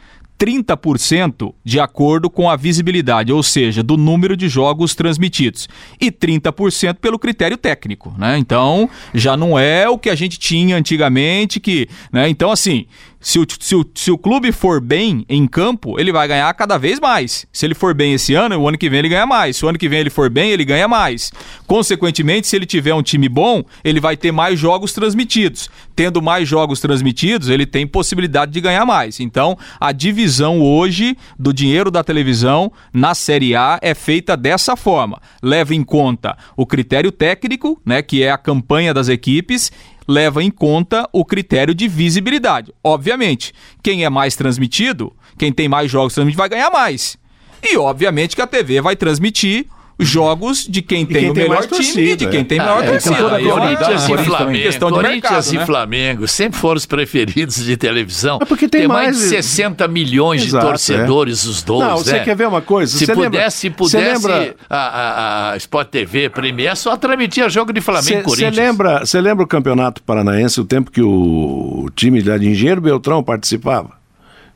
30% 0.43 1.55
de 1.65 1.79
acordo 1.79 2.29
com 2.29 2.51
a 2.51 2.57
visibilidade, 2.57 3.33
ou 3.33 3.45
seja, 3.45 3.81
do 3.81 3.97
número 3.97 4.37
de 4.37 4.49
jogos 4.49 4.93
transmitidos, 4.93 5.69
e 6.01 6.11
30% 6.11 6.97
pelo 6.97 7.17
critério 7.17 7.57
técnico, 7.57 8.13
né? 8.19 8.37
Então, 8.39 8.91
já 9.15 9.37
não 9.37 9.57
é 9.57 9.89
o 9.89 9.97
que 9.97 10.11
a 10.11 10.17
gente 10.17 10.41
tinha 10.41 10.77
antigamente 10.77 11.61
que, 11.61 11.89
né? 12.13 12.29
Então, 12.29 12.51
assim, 12.51 12.87
se 13.23 13.39
o, 13.39 13.47
se, 13.61 13.77
o, 13.77 13.87
se 13.95 14.11
o 14.11 14.19
clube 14.19 14.51
for 14.51 14.81
bem 14.81 15.25
em 15.29 15.47
campo, 15.47 15.99
ele 15.99 16.11
vai 16.11 16.27
ganhar 16.27 16.53
cada 16.55 16.77
vez 16.77 16.99
mais. 16.99 17.47
Se 17.53 17.65
ele 17.65 17.75
for 17.75 17.95
bem 17.95 18.15
esse 18.15 18.35
ano, 18.35 18.59
o 18.59 18.69
ano 18.69 18.77
que 18.77 18.91
vem 18.91 18.99
ele 18.99 19.09
ganha 19.09 19.25
mais. 19.25 19.57
Se 19.57 19.65
o 19.65 19.69
ano 19.69 19.79
que 19.79 19.89
vem 19.89 20.01
ele 20.01 20.11
for 20.11 20.29
bem, 20.29 20.51
ele 20.51 20.65
ganha 20.65 20.89
mais. 20.89 21.31
Consequentemente, 21.67 22.49
se 22.49 22.57
ele 22.57 22.67
tiver 22.67 22.93
um 22.93 23.03
time 23.03 23.29
bom, 23.29 23.63
ele 23.85 24.01
vai 24.01 24.17
ter 24.17 24.33
mais 24.33 24.59
jogos 24.59 24.93
transmitidos. 24.93 25.71
Tendo 25.95 26.21
mais 26.21 26.49
jogos 26.49 26.81
transmitidos, 26.81 27.49
ele 27.49 27.65
tem 27.65 27.87
possibilidade 27.87 28.51
de 28.51 28.61
ganhar 28.61 28.85
mais. 28.85 29.21
Então, 29.21 29.57
a 29.79 29.93
divisão 29.93 30.61
hoje 30.61 31.17
do 31.39 31.53
dinheiro 31.53 31.91
da 31.91 32.03
televisão 32.03 32.73
na 32.93 33.15
Série 33.15 33.55
A 33.55 33.79
é 33.81 33.95
feita 33.95 34.37
dessa 34.37 34.77
forma. 34.77 35.21
Leva 35.41 35.75
em 35.75 35.85
conta 35.85 36.37
o 36.57 36.67
critério 36.67 37.13
técnico, 37.13 37.81
né, 37.87 38.03
que 38.03 38.23
é 38.23 38.31
a 38.31 38.39
campanha 38.39 38.93
das 38.93 39.09
equipes, 39.09 39.71
leva 40.07 40.43
em 40.43 40.51
conta 40.51 41.09
o 41.13 41.25
critério 41.25 41.75
de 41.75 41.89
visibilidade. 41.89 42.73
Obviamente, 42.83 43.53
quem 43.83 44.05
é 44.05 44.11
mais 44.11 44.37
transmitido, 44.37 45.13
quem 45.39 45.53
tem 45.53 45.69
mais 45.69 45.91
jogos 45.91 46.15
transmitidos, 46.15 46.39
vai 46.39 46.49
ganhar 46.49 46.71
mais. 46.71 47.17
E 47.63 47.77
obviamente 47.77 48.35
que 48.35 48.43
a 48.43 48.47
TV 48.47 48.81
vai 48.81 48.97
transmitir 48.97 49.67
jogos 49.99 50.67
de 50.69 50.83
quem, 50.83 51.07
tem, 51.07 51.23
quem 51.23 51.31
o 51.31 51.35
tem 51.35 51.45
melhor 51.45 51.63
time 51.63 51.71
torcida, 51.71 52.01
e 52.01 52.17
de 52.17 52.27
quem 52.29 52.41
é. 52.41 52.45
tem 52.45 52.59
maior 52.59 52.83
ah, 52.83 52.87
torcida. 52.87 53.15
É, 53.15 53.51
Corinthians 53.51 54.09
e 54.09 54.25
Flamengo, 54.25 54.63
questão 54.63 54.89
de 54.89 54.95
Corinthians 54.95 55.23
mercado, 55.23 55.55
e 55.55 55.59
né? 55.59 55.67
Flamengo 55.67 56.29
sempre 56.29 56.59
foram 56.59 56.77
os 56.77 56.87
preferidos 56.87 57.65
de 57.65 57.77
televisão. 57.77 58.39
É 58.41 58.45
porque 58.45 58.69
tem, 58.69 58.83
tem 58.83 58.89
mais... 58.89 59.17
mais 59.17 59.19
de 59.19 59.29
60 59.29 59.87
milhões 59.89 60.43
Exato, 60.43 60.65
de 60.65 60.71
torcedores, 60.71 61.47
é. 61.47 61.49
os 61.49 61.63
dois. 61.63 61.89
Não, 61.89 61.97
você 61.99 62.13
né? 62.13 62.21
quer 62.21 62.37
ver 62.37 62.49
uma 62.49 62.63
coisa? 62.63 62.97
Se 62.97 63.07
você 63.07 63.15
pudesse, 63.15 63.29
lembra, 63.33 63.51
se 63.51 63.71
pudesse 63.71 64.27
lembra... 64.27 64.55
a, 64.69 64.77
a, 64.77 65.53
a, 65.53 65.57
Sport 65.57 65.89
TV, 65.89 66.29
Premier, 66.31 66.77
só 66.77 66.97
transmitia 66.97 67.49
jogo 67.49 67.73
de 67.73 67.81
Flamengo 67.81 68.21
e 68.21 68.23
Corinthians. 68.23 68.55
Você 68.55 68.61
lembra, 68.61 69.01
você 69.01 69.21
lembra 69.21 69.45
o 69.45 69.47
Campeonato 69.47 70.03
Paranaense, 70.03 70.61
o 70.61 70.65
tempo 70.65 70.91
que 70.91 71.03
o 71.03 71.89
time 71.95 72.23
de 72.23 72.33
Engenheiro 72.49 72.81
Beltrão 72.81 73.23
participava? 73.23 73.91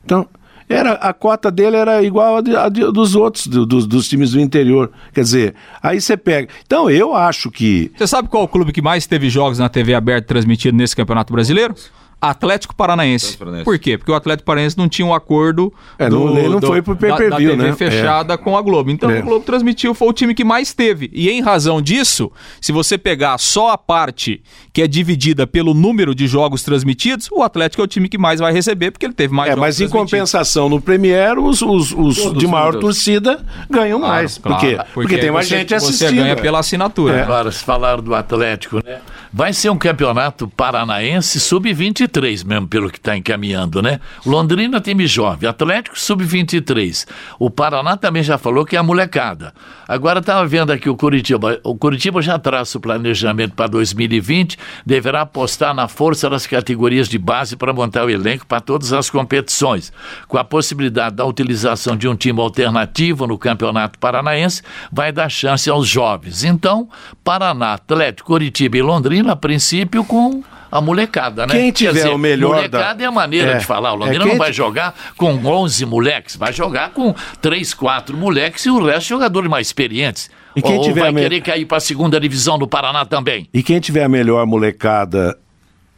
Então, 0.03 0.25
era 0.69 0.93
a 0.93 1.13
cota 1.13 1.49
dele 1.49 1.77
era 1.77 2.03
igual 2.03 2.41
de, 2.41 2.51
dos 2.91 3.15
outros, 3.15 3.47
do, 3.47 3.65
dos, 3.65 3.87
dos 3.87 4.07
times 4.07 4.31
do 4.31 4.39
interior. 4.39 4.91
Quer 5.13 5.21
dizer, 5.21 5.55
aí 5.81 6.01
você 6.01 6.17
pega. 6.17 6.49
Então 6.65 6.89
eu 6.89 7.15
acho 7.15 7.49
que. 7.49 7.91
Você 7.97 8.07
sabe 8.07 8.27
qual 8.27 8.43
o 8.43 8.47
clube 8.47 8.71
que 8.71 8.81
mais 8.81 9.07
teve 9.07 9.29
jogos 9.29 9.59
na 9.59 9.69
TV 9.69 9.93
aberta 9.93 10.27
transmitido 10.27 10.77
nesse 10.77 10.95
Campeonato 10.95 11.31
Brasileiro? 11.31 11.73
Atlético 12.19 12.75
Paranaense. 12.75 13.37
Por 13.63 13.77
quê? 13.77 13.97
Porque 13.97 14.11
o 14.11 14.15
Atlético 14.15 14.45
Paranaense 14.45 14.75
não 14.75 14.89
tinha 14.89 15.05
um 15.05 15.13
acordo 15.13 15.71
é, 15.99 16.09
do, 16.09 16.19
não, 16.19 16.49
não 16.49 16.59
do, 16.59 16.65
foi 16.65 16.81
pro 16.81 16.95
da, 16.95 17.09
da 17.09 17.37
TV 17.37 17.55
né? 17.55 17.73
fechada 17.73 18.33
é. 18.33 18.37
com 18.37 18.57
a 18.57 18.61
Globo. 18.61 18.89
Então 18.89 19.11
é. 19.11 19.19
o 19.19 19.23
Globo 19.23 19.45
transmitiu, 19.45 19.93
foi 19.93 20.07
o 20.07 20.13
time 20.13 20.33
que 20.33 20.43
mais 20.43 20.73
teve. 20.73 21.11
E 21.13 21.29
em 21.29 21.41
razão 21.41 21.79
disso, 21.79 22.31
se 22.59 22.71
você 22.71 22.97
pegar 22.97 23.37
só 23.37 23.69
a 23.69 23.77
parte 23.77 24.41
que 24.73 24.81
é 24.81 24.87
dividida 24.87 25.45
pelo 25.45 25.75
número 25.75 26.15
de 26.15 26.25
jogos 26.25 26.63
transmitidos, 26.63 27.29
o 27.31 27.43
Atlético 27.43 27.83
é 27.83 27.85
o 27.85 27.87
time 27.87 28.09
que 28.09 28.17
mais 28.17 28.39
vai 28.39 28.51
receber, 28.51 28.89
porque 28.89 29.05
ele 29.05 29.13
teve 29.13 29.33
mais 29.33 29.49
é, 29.49 29.51
jogos 29.51 29.61
Mas 29.61 29.81
em 29.81 29.87
compensação, 29.87 30.67
no 30.69 30.81
Premier, 30.81 31.37
os, 31.37 31.61
os, 31.61 31.91
os 31.91 32.33
de 32.33 32.47
maior 32.47 32.75
torcida 32.75 33.45
ganham 33.69 33.99
claro, 33.99 34.13
mais. 34.15 34.37
Claro, 34.39 34.59
por 34.59 34.67
quê? 34.67 34.75
Porque, 34.75 34.91
porque 34.93 35.17
tem 35.19 35.31
mais 35.31 35.47
você, 35.47 35.57
gente 35.57 35.75
assistindo. 35.75 36.09
Você 36.09 36.15
ganha 36.15 36.35
pela 36.35 36.59
assinatura. 36.59 37.15
É. 37.15 37.21
Agora, 37.21 37.51
se 37.51 37.63
falaram 37.63 38.01
do 38.01 38.15
Atlético, 38.15 38.77
né? 38.83 39.01
Vai 39.37 39.53
ser 39.53 39.69
um 39.69 39.77
campeonato 39.77 40.47
paranaense 40.47 41.39
sub-23 41.39 41.67
sub-23 41.67 42.43
mesmo, 42.43 42.67
pelo 42.67 42.89
que 42.89 42.97
está 42.97 43.15
encaminhando, 43.15 43.83
né? 43.83 43.99
Londrina, 44.25 44.81
time 44.81 45.05
jovem. 45.05 45.47
Atlético, 45.47 45.97
sub-23. 45.97 47.05
O 47.37 47.47
Paraná 47.47 47.95
também 47.95 48.23
já 48.23 48.39
falou 48.39 48.65
que 48.65 48.75
é 48.75 48.79
a 48.79 48.83
molecada. 48.83 49.53
Agora 49.87 50.19
estava 50.19 50.45
vendo 50.45 50.71
aqui 50.71 50.89
o 50.89 50.95
Curitiba. 50.95 51.59
O 51.63 51.75
Curitiba 51.75 52.21
já 52.21 52.37
traça 52.37 52.77
o 52.77 52.81
planejamento 52.81 53.53
para 53.55 53.67
2020, 53.67 54.57
deverá 54.85 55.21
apostar 55.21 55.73
na 55.73 55.87
força 55.87 56.29
das 56.29 56.45
categorias 56.45 57.07
de 57.07 57.17
base 57.17 57.55
para 57.55 57.71
montar 57.71 58.05
o 58.05 58.09
elenco 58.09 58.45
para 58.45 58.59
todas 58.59 58.91
as 58.91 59.09
competições, 59.09 59.93
com 60.27 60.37
a 60.37 60.43
possibilidade 60.43 61.15
da 61.15 61.25
utilização 61.25 61.95
de 61.95 62.07
um 62.07 62.15
time 62.15 62.39
alternativo 62.41 63.25
no 63.25 63.37
Campeonato 63.37 63.97
Paranaense, 63.97 64.61
vai 64.91 65.11
dar 65.11 65.29
chance 65.29 65.69
aos 65.69 65.87
jovens. 65.87 66.43
Então, 66.43 66.89
Paraná, 67.23 67.73
Atlético, 67.73 68.27
Curitiba 68.27 68.77
e 68.77 68.81
Londrina, 68.81 69.33
a 69.33 69.35
princípio, 69.35 70.03
com 70.03 70.43
a 70.71 70.81
molecada, 70.81 71.45
né? 71.45 71.53
Quem 71.53 71.71
tiver 71.71 71.93
dizer, 71.93 72.09
o 72.09 72.17
melhor 72.17 72.55
molecada 72.55 72.95
da... 72.95 73.03
é 73.03 73.07
a 73.07 73.11
maneira 73.11 73.51
é, 73.51 73.57
de 73.57 73.65
falar. 73.65 73.93
O 73.93 73.95
Londrina 73.95 74.23
é 74.23 74.27
não 74.27 74.37
vai 74.37 74.51
jogar 74.53 74.95
com 75.15 75.33
11 75.33 75.85
moleques, 75.85 76.35
vai 76.35 76.51
jogar 76.53 76.89
com 76.91 77.13
3, 77.41 77.73
4 77.73 78.15
moleques 78.17 78.65
e 78.65 78.69
o 78.69 78.85
resto 78.85 79.09
jogadores 79.09 79.49
mais 79.49 79.67
experientes. 79.67 80.29
E 80.55 80.61
quem 80.61 80.77
Ou 80.77 80.81
tiver 80.81 81.01
vai 81.01 81.11
me... 81.11 81.21
querer 81.21 81.41
cair 81.41 81.65
para 81.65 81.77
a 81.77 81.81
segunda 81.81 82.19
divisão 82.19 82.57
do 82.57 82.67
Paraná 82.67 83.05
também. 83.05 83.47
E 83.53 83.61
quem 83.61 83.79
tiver 83.79 84.03
a 84.03 84.09
melhor 84.09 84.45
molecada 84.45 85.37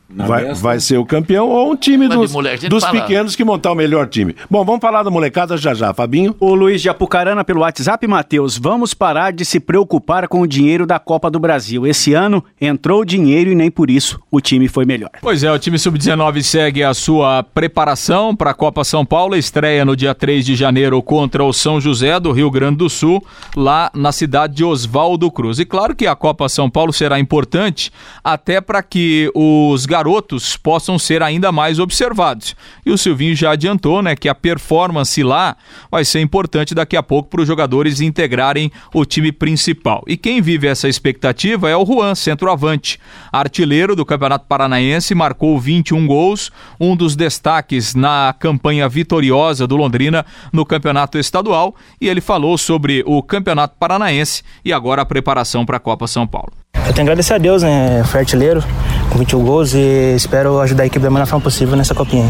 vai, 0.09 0.53
vai 0.53 0.79
ser 0.79 0.97
o 0.97 1.05
campeão 1.05 1.49
ou 1.49 1.71
um 1.71 1.75
time 1.75 2.07
dos, 2.07 2.33
dos 2.69 2.85
pequenos 2.85 3.35
que 3.35 3.43
montar 3.43 3.71
o 3.71 3.75
melhor 3.75 4.07
time. 4.07 4.35
Bom, 4.49 4.65
vamos 4.65 4.81
falar 4.81 5.03
da 5.03 5.11
molecada 5.11 5.55
já 5.57 5.73
já, 5.73 5.93
Fabinho. 5.93 6.35
O 6.39 6.55
Luiz 6.55 6.81
de 6.81 6.89
Apucarana 6.89 7.43
pelo 7.43 7.61
WhatsApp, 7.61 8.05
Matheus, 8.07 8.57
vamos 8.57 8.93
parar 8.93 9.31
de 9.31 9.45
se 9.45 9.59
preocupar 9.59 10.27
com 10.27 10.41
o 10.41 10.47
dinheiro 10.47 10.85
da 10.85 10.99
Copa 10.99 11.29
do 11.29 11.39
Brasil. 11.39 11.85
Esse 11.85 12.13
ano 12.13 12.43
entrou 12.59 13.05
dinheiro 13.05 13.51
e 13.51 13.55
nem 13.55 13.69
por 13.69 13.89
isso 13.89 14.19
o 14.31 14.41
time 14.41 14.67
foi 14.67 14.85
melhor. 14.85 15.11
Pois 15.21 15.43
é, 15.43 15.51
o 15.51 15.59
time 15.59 15.77
sub-19 15.77 16.41
segue 16.41 16.83
a 16.83 16.93
sua 16.93 17.43
preparação 17.43 18.35
para 18.35 18.51
a 18.51 18.53
Copa 18.53 18.83
São 18.83 19.05
Paulo, 19.05 19.35
estreia 19.35 19.85
no 19.85 19.95
dia 19.95 20.15
3 20.15 20.45
de 20.45 20.55
janeiro 20.55 21.01
contra 21.01 21.43
o 21.43 21.53
São 21.53 21.79
José 21.79 22.19
do 22.19 22.31
Rio 22.31 22.49
Grande 22.49 22.77
do 22.77 22.89
Sul, 22.89 23.23
lá 23.55 23.91
na 23.93 24.11
cidade 24.11 24.55
de 24.55 24.63
Oswaldo 24.63 25.29
Cruz. 25.31 25.59
E 25.59 25.65
claro 25.65 25.95
que 25.95 26.07
a 26.07 26.15
Copa 26.15 26.49
São 26.49 26.69
Paulo 26.69 26.91
será 26.91 27.19
importante 27.19 27.91
até 28.23 28.59
para 28.59 28.81
que 28.81 29.31
os 29.35 29.85
garotos 29.85 29.98
garotos 29.99 30.55
possam 30.55 30.97
ser 30.97 31.21
ainda 31.21 31.51
mais 31.51 31.77
observados. 31.77 32.55
E 32.85 32.91
o 32.91 32.97
Silvinho 32.97 33.35
já 33.35 33.51
adiantou, 33.51 34.01
né, 34.01 34.15
que 34.15 34.29
a 34.29 34.35
performance 34.35 35.21
lá 35.21 35.57
vai 35.91 36.05
ser 36.05 36.21
importante 36.21 36.73
daqui 36.73 36.95
a 36.95 37.03
pouco 37.03 37.29
para 37.29 37.41
os 37.41 37.47
jogadores 37.47 37.99
integrarem 37.99 38.71
o 38.93 39.03
time 39.03 39.29
principal. 39.31 40.01
E 40.07 40.15
quem 40.15 40.41
vive 40.41 40.67
essa 40.67 40.87
expectativa 40.87 41.69
é 41.69 41.75
o 41.75 41.85
Juan, 41.85 42.15
centroavante, 42.15 42.97
artilheiro 43.29 43.93
do 43.93 44.05
Campeonato 44.05 44.45
Paranaense, 44.47 45.13
marcou 45.13 45.59
21 45.59 46.07
gols, 46.07 46.49
um 46.79 46.95
dos 46.95 47.15
destaques 47.17 47.93
na 47.93 48.33
campanha 48.39 48.87
vitoriosa 48.87 49.67
do 49.67 49.75
Londrina 49.75 50.25
no 50.53 50.65
Campeonato 50.65 51.17
Estadual, 51.17 51.75
e 51.99 52.07
ele 52.07 52.21
falou 52.21 52.57
sobre 52.57 53.03
o 53.05 53.21
Campeonato 53.21 53.75
Paranaense 53.77 54.43
e 54.63 54.71
agora 54.71 55.01
a 55.01 55.05
preparação 55.05 55.65
para 55.65 55.75
a 55.75 55.81
Copa 55.81 56.07
São 56.07 56.25
Paulo. 56.25 56.58
Eu 56.75 56.81
tenho 56.83 56.93
que 56.93 57.01
agradecer 57.01 57.33
a 57.33 57.37
Deus, 57.37 57.63
né? 57.63 58.03
Foi 58.05 58.19
artilheiro 58.21 58.63
com 59.09 59.17
21 59.17 59.43
gols 59.43 59.73
e 59.73 60.13
espero 60.15 60.59
ajudar 60.61 60.83
a 60.83 60.85
equipe 60.85 61.03
da 61.03 61.09
melhor 61.09 61.25
forma 61.25 61.43
possível 61.43 61.75
nessa 61.75 61.95
copinha. 61.95 62.29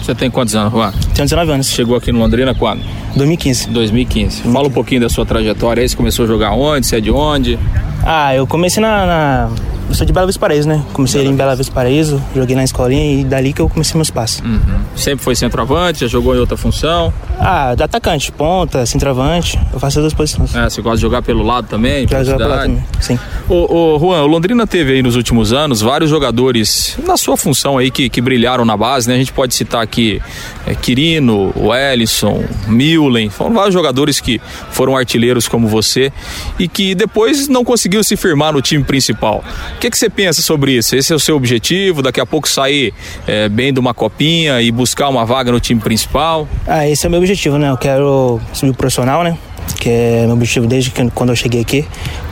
Você 0.00 0.14
tem 0.14 0.30
quantos 0.30 0.54
anos, 0.54 0.72
Juan? 0.72 0.92
Tenho 1.14 1.26
19 1.26 1.52
anos. 1.52 1.68
Chegou 1.68 1.96
aqui 1.96 2.10
no 2.10 2.18
Londrina 2.18 2.54
quando? 2.54 2.82
2015. 3.16 3.68
2015. 3.68 4.42
Fala 4.42 4.68
um 4.68 4.70
pouquinho 4.70 5.02
da 5.02 5.08
sua 5.08 5.26
trajetória 5.26 5.82
aí, 5.82 5.88
você 5.88 5.96
começou 5.96 6.24
a 6.24 6.28
jogar 6.28 6.52
onde, 6.52 6.86
você 6.86 6.96
é 6.96 7.00
de 7.00 7.10
onde? 7.10 7.58
Ah, 8.04 8.34
eu 8.34 8.46
comecei 8.46 8.82
na, 8.82 9.06
na 9.06 9.50
eu 9.90 9.94
sou 9.94 10.06
de 10.06 10.12
Bela 10.12 10.26
Vista 10.26 10.38
Paraíso, 10.40 10.68
né? 10.68 10.84
Comecei 10.92 11.20
Bela 11.22 11.32
em 11.32 11.36
Bela 11.36 11.56
Vista 11.56 11.72
Paraíso, 11.72 12.22
joguei 12.34 12.54
na 12.54 12.62
escolinha 12.62 13.20
e 13.20 13.24
dali 13.24 13.52
que 13.52 13.60
eu 13.60 13.68
comecei 13.68 13.96
meus 13.96 14.08
passos. 14.08 14.40
Uhum. 14.40 14.60
Sempre 14.94 15.24
foi 15.24 15.34
centroavante, 15.34 16.00
já 16.00 16.06
jogou 16.06 16.34
em 16.34 16.38
outra 16.38 16.56
função? 16.56 17.12
Ah, 17.40 17.72
atacante, 17.72 18.30
ponta, 18.30 18.86
centroavante, 18.86 19.58
eu 19.72 19.80
faço 19.80 19.98
as 19.98 20.04
duas 20.04 20.14
posições. 20.14 20.54
É, 20.54 20.70
você 20.70 20.80
gosta 20.80 20.96
de 20.96 21.02
jogar 21.02 21.22
pelo 21.22 21.42
lado 21.42 21.66
também? 21.66 22.06
Jogar 22.06 22.24
pelo 22.24 22.48
lado 22.48 22.62
também, 22.62 22.84
sim. 23.00 23.18
Ô, 23.48 23.94
ô, 23.94 23.98
Juan, 23.98 24.22
o 24.22 24.26
Londrina 24.28 24.64
teve 24.64 24.92
aí 24.92 25.02
nos 25.02 25.16
últimos 25.16 25.52
anos 25.52 25.80
vários 25.80 26.08
jogadores 26.08 26.96
na 27.04 27.16
sua 27.16 27.36
função 27.36 27.76
aí 27.76 27.90
que, 27.90 28.08
que 28.08 28.20
brilharam 28.20 28.64
na 28.64 28.76
base, 28.76 29.08
né? 29.08 29.16
A 29.16 29.18
gente 29.18 29.32
pode 29.32 29.56
citar 29.56 29.82
aqui 29.82 30.22
é, 30.68 30.74
Quirino, 30.74 31.52
Wellison, 31.56 32.44
Milen, 32.68 33.28
foram 33.28 33.54
vários 33.54 33.74
jogadores 33.74 34.20
que 34.20 34.40
foram 34.70 34.96
artilheiros 34.96 35.48
como 35.48 35.66
você 35.66 36.12
e 36.60 36.68
que 36.68 36.94
depois 36.94 37.48
não 37.48 37.64
conseguiu 37.64 38.04
se 38.04 38.16
firmar 38.16 38.52
no 38.52 38.62
time 38.62 38.84
principal 38.84 39.42
que, 39.80 39.90
que 39.90 39.98
você 39.98 40.10
pensa 40.10 40.42
sobre 40.42 40.72
isso? 40.72 40.94
Esse 40.94 41.12
é 41.12 41.16
o 41.16 41.18
seu 41.18 41.34
objetivo? 41.34 42.02
Daqui 42.02 42.20
a 42.20 42.26
pouco 42.26 42.46
sair 42.46 42.92
é, 43.26 43.48
bem 43.48 43.72
de 43.72 43.80
uma 43.80 43.94
copinha 43.94 44.60
e 44.60 44.70
buscar 44.70 45.08
uma 45.08 45.24
vaga 45.24 45.50
no 45.50 45.58
time 45.58 45.80
principal? 45.80 46.46
Ah, 46.66 46.86
esse 46.86 47.06
é 47.06 47.08
o 47.08 47.10
meu 47.10 47.18
objetivo, 47.18 47.56
né? 47.56 47.70
Eu 47.70 47.78
quero 47.78 48.38
subir 48.52 48.74
profissional, 48.74 49.24
né? 49.24 49.36
Que 49.80 49.88
é 49.88 50.26
meu 50.26 50.34
objetivo 50.34 50.66
desde 50.66 50.90
que, 50.90 51.10
quando 51.10 51.30
eu 51.30 51.36
cheguei 51.36 51.62
aqui 51.62 51.86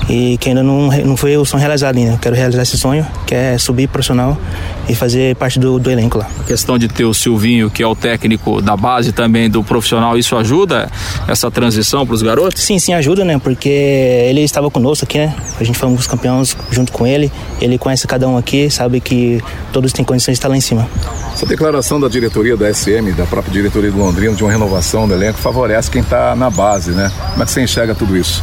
e 0.08 0.38
que 0.38 0.48
ainda 0.48 0.62
não, 0.62 0.88
não 1.04 1.16
foi 1.16 1.36
o 1.36 1.44
sonho 1.44 1.60
realizado 1.60 1.96
ainda. 1.96 2.12
Eu 2.12 2.18
quero 2.18 2.34
realizar 2.34 2.62
esse 2.62 2.78
sonho, 2.78 3.06
que 3.26 3.34
é 3.34 3.58
subir 3.58 3.88
profissional 3.88 4.38
e 4.88 4.94
fazer 4.94 5.36
parte 5.36 5.58
do, 5.58 5.78
do 5.78 5.90
elenco 5.90 6.18
lá. 6.18 6.26
A 6.40 6.44
questão 6.44 6.78
de 6.78 6.88
ter 6.88 7.04
o 7.04 7.12
Silvinho, 7.12 7.70
que 7.70 7.82
é 7.82 7.86
o 7.86 7.94
técnico 7.94 8.62
da 8.62 8.76
base 8.76 9.12
também 9.12 9.50
do 9.50 9.62
profissional, 9.62 10.16
isso 10.16 10.34
ajuda 10.36 10.90
essa 11.26 11.50
transição 11.50 12.06
para 12.06 12.14
os 12.14 12.22
garotos? 12.22 12.62
Sim, 12.62 12.78
sim, 12.78 12.94
ajuda, 12.94 13.24
né? 13.24 13.38
Porque 13.38 13.68
ele 13.68 14.40
estava 14.40 14.70
conosco 14.70 15.04
aqui, 15.04 15.18
né? 15.18 15.34
A 15.60 15.64
gente 15.64 15.78
foi 15.78 15.88
um 15.88 15.94
dos 15.94 16.06
campeões 16.06 16.56
junto 16.70 16.90
com 16.90 17.06
ele. 17.06 17.30
Ele 17.60 17.76
conhece 17.76 18.06
cada 18.06 18.26
um 18.26 18.38
aqui, 18.38 18.70
sabe 18.70 19.00
que 19.00 19.42
todos 19.72 19.92
têm 19.92 20.04
condições 20.04 20.34
de 20.34 20.38
estar 20.38 20.48
lá 20.48 20.56
em 20.56 20.60
cima. 20.60 20.88
Essa 21.34 21.44
declaração 21.44 22.00
da 22.00 22.08
diretoria 22.08 22.56
da 22.56 22.72
SM, 22.72 23.12
da 23.16 23.26
própria 23.26 23.52
diretoria 23.52 23.90
do 23.90 23.98
Londrina, 23.98 24.34
de 24.34 24.42
uma 24.42 24.50
renovação 24.50 25.06
do 25.06 25.14
elenco, 25.14 25.38
favorece 25.38 25.90
quem 25.90 26.00
está 26.00 26.34
na 26.34 26.48
base, 26.48 26.92
né? 26.92 27.12
Como 27.32 27.42
é 27.42 27.46
que 27.46 27.52
você 27.52 27.62
enxerga 27.62 27.94
tudo 27.94 28.16
isso? 28.16 28.42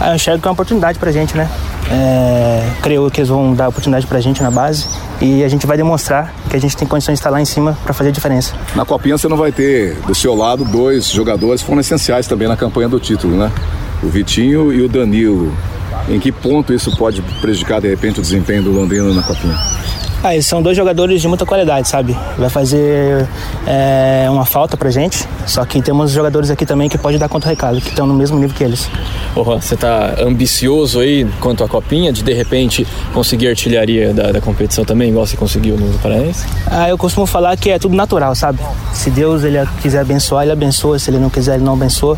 Eu 0.00 0.14
enxergo 0.14 0.40
que 0.40 0.48
é 0.48 0.50
uma 0.50 0.54
oportunidade 0.54 0.98
pra 0.98 1.12
gente, 1.12 1.36
né? 1.36 1.48
É, 1.90 2.68
creio 2.82 3.10
que 3.10 3.20
eles 3.20 3.28
vão 3.28 3.54
dar 3.54 3.68
oportunidade 3.68 4.06
pra 4.06 4.20
gente 4.20 4.42
na 4.42 4.50
base 4.50 4.86
e 5.20 5.44
a 5.44 5.48
gente 5.48 5.66
vai 5.66 5.76
demonstrar 5.76 6.34
que 6.48 6.56
a 6.56 6.60
gente 6.60 6.76
tem 6.76 6.86
condições 6.86 7.14
de 7.14 7.20
estar 7.20 7.30
lá 7.30 7.40
em 7.40 7.44
cima 7.44 7.76
para 7.84 7.92
fazer 7.92 8.10
a 8.10 8.12
diferença. 8.12 8.54
Na 8.74 8.84
Copinha 8.84 9.16
você 9.16 9.28
não 9.28 9.36
vai 9.36 9.52
ter 9.52 9.94
do 10.06 10.14
seu 10.14 10.34
lado 10.34 10.64
dois 10.64 11.08
jogadores 11.08 11.60
que 11.60 11.66
foram 11.66 11.80
essenciais 11.80 12.26
também 12.26 12.48
na 12.48 12.56
campanha 12.56 12.88
do 12.88 12.98
título, 12.98 13.36
né? 13.36 13.52
O 14.02 14.08
Vitinho 14.08 14.72
e 14.72 14.82
o 14.82 14.88
Danilo. 14.88 15.52
Em 16.08 16.18
que 16.18 16.30
ponto 16.30 16.72
isso 16.72 16.94
pode 16.96 17.22
prejudicar 17.40 17.80
de 17.80 17.88
repente 17.88 18.18
o 18.18 18.22
desempenho 18.22 18.62
do 18.62 18.72
Londrina 18.72 19.12
na 19.12 19.22
Copinha? 19.22 19.56
Ah, 20.24 20.32
eles 20.32 20.46
são 20.46 20.62
dois 20.62 20.74
jogadores 20.74 21.20
de 21.20 21.28
muita 21.28 21.44
qualidade, 21.44 21.86
sabe? 21.86 22.16
Vai 22.38 22.48
fazer 22.48 23.28
é, 23.66 24.26
uma 24.30 24.46
falta 24.46 24.74
pra 24.74 24.88
gente, 24.88 25.28
só 25.46 25.62
que 25.66 25.82
temos 25.82 26.12
jogadores 26.12 26.50
aqui 26.50 26.64
também 26.64 26.88
que 26.88 26.96
podem 26.96 27.18
dar 27.18 27.28
conta 27.28 27.46
do 27.46 27.50
recado, 27.50 27.78
que 27.78 27.90
estão 27.90 28.06
no 28.06 28.14
mesmo 28.14 28.38
nível 28.38 28.56
que 28.56 28.64
eles. 28.64 28.88
Porra, 29.34 29.60
você 29.60 29.76
tá 29.76 30.14
ambicioso 30.18 31.00
aí 31.00 31.26
quanto 31.40 31.62
à 31.62 31.68
copinha, 31.68 32.10
de 32.10 32.22
de 32.22 32.32
repente 32.32 32.86
conseguir 33.12 33.48
artilharia 33.48 34.14
da, 34.14 34.32
da 34.32 34.40
competição 34.40 34.82
também, 34.82 35.10
igual 35.10 35.26
você 35.26 35.36
conseguiu 35.36 35.76
no 35.76 35.98
Paraense? 35.98 36.46
Ah, 36.70 36.88
eu 36.88 36.96
costumo 36.96 37.26
falar 37.26 37.54
que 37.58 37.68
é 37.68 37.78
tudo 37.78 37.94
natural, 37.94 38.34
sabe? 38.34 38.60
Se 38.94 39.10
Deus 39.10 39.44
ele 39.44 39.58
quiser 39.82 40.00
abençoar, 40.00 40.44
ele 40.44 40.52
abençoa, 40.52 40.98
se 40.98 41.10
ele 41.10 41.18
não 41.18 41.28
quiser, 41.28 41.56
ele 41.56 41.64
não 41.64 41.74
abençoa. 41.74 42.16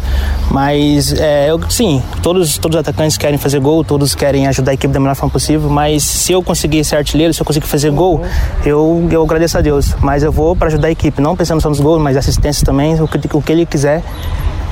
Mas, 0.49 1.13
é, 1.13 1.51
eu, 1.51 1.61
sim, 1.69 2.01
todos, 2.23 2.57
todos 2.57 2.77
os 2.77 2.81
atacantes 2.81 3.19
querem 3.19 3.37
fazer 3.37 3.59
gol, 3.59 3.83
todos 3.83 4.15
querem 4.15 4.47
ajudar 4.47 4.71
a 4.71 4.75
equipe 4.75 4.95
da 4.95 5.01
melhor 5.01 5.17
forma 5.17 5.33
possível, 5.33 5.69
mas 5.69 6.05
se 6.05 6.33
eu 6.33 6.41
conseguir 6.41 6.85
ser 6.85 6.95
artilheiro, 6.95 7.35
se 7.35 7.43
eu 7.43 7.45
conseguir 7.45 7.67
fazer 7.67 7.96
gol, 7.97 8.23
eu, 8.65 9.09
eu 9.11 9.23
agradeço 9.23 9.59
a 9.59 9.61
Deus. 9.61 9.95
Mas 10.01 10.23
eu 10.23 10.31
vou 10.31 10.55
para 10.55 10.69
ajudar 10.69 10.89
a 10.89 10.91
equipe, 10.91 11.21
não 11.21 11.35
pensando 11.35 11.61
só 11.61 11.69
nos 11.69 11.81
gols, 11.81 12.01
mas 12.01 12.17
assistência 12.17 12.65
também, 12.65 13.01
o 13.01 13.09
que, 13.09 13.37
o 13.37 13.43
que 13.43 13.53
ele 13.53 13.67
quiser 13.67 14.03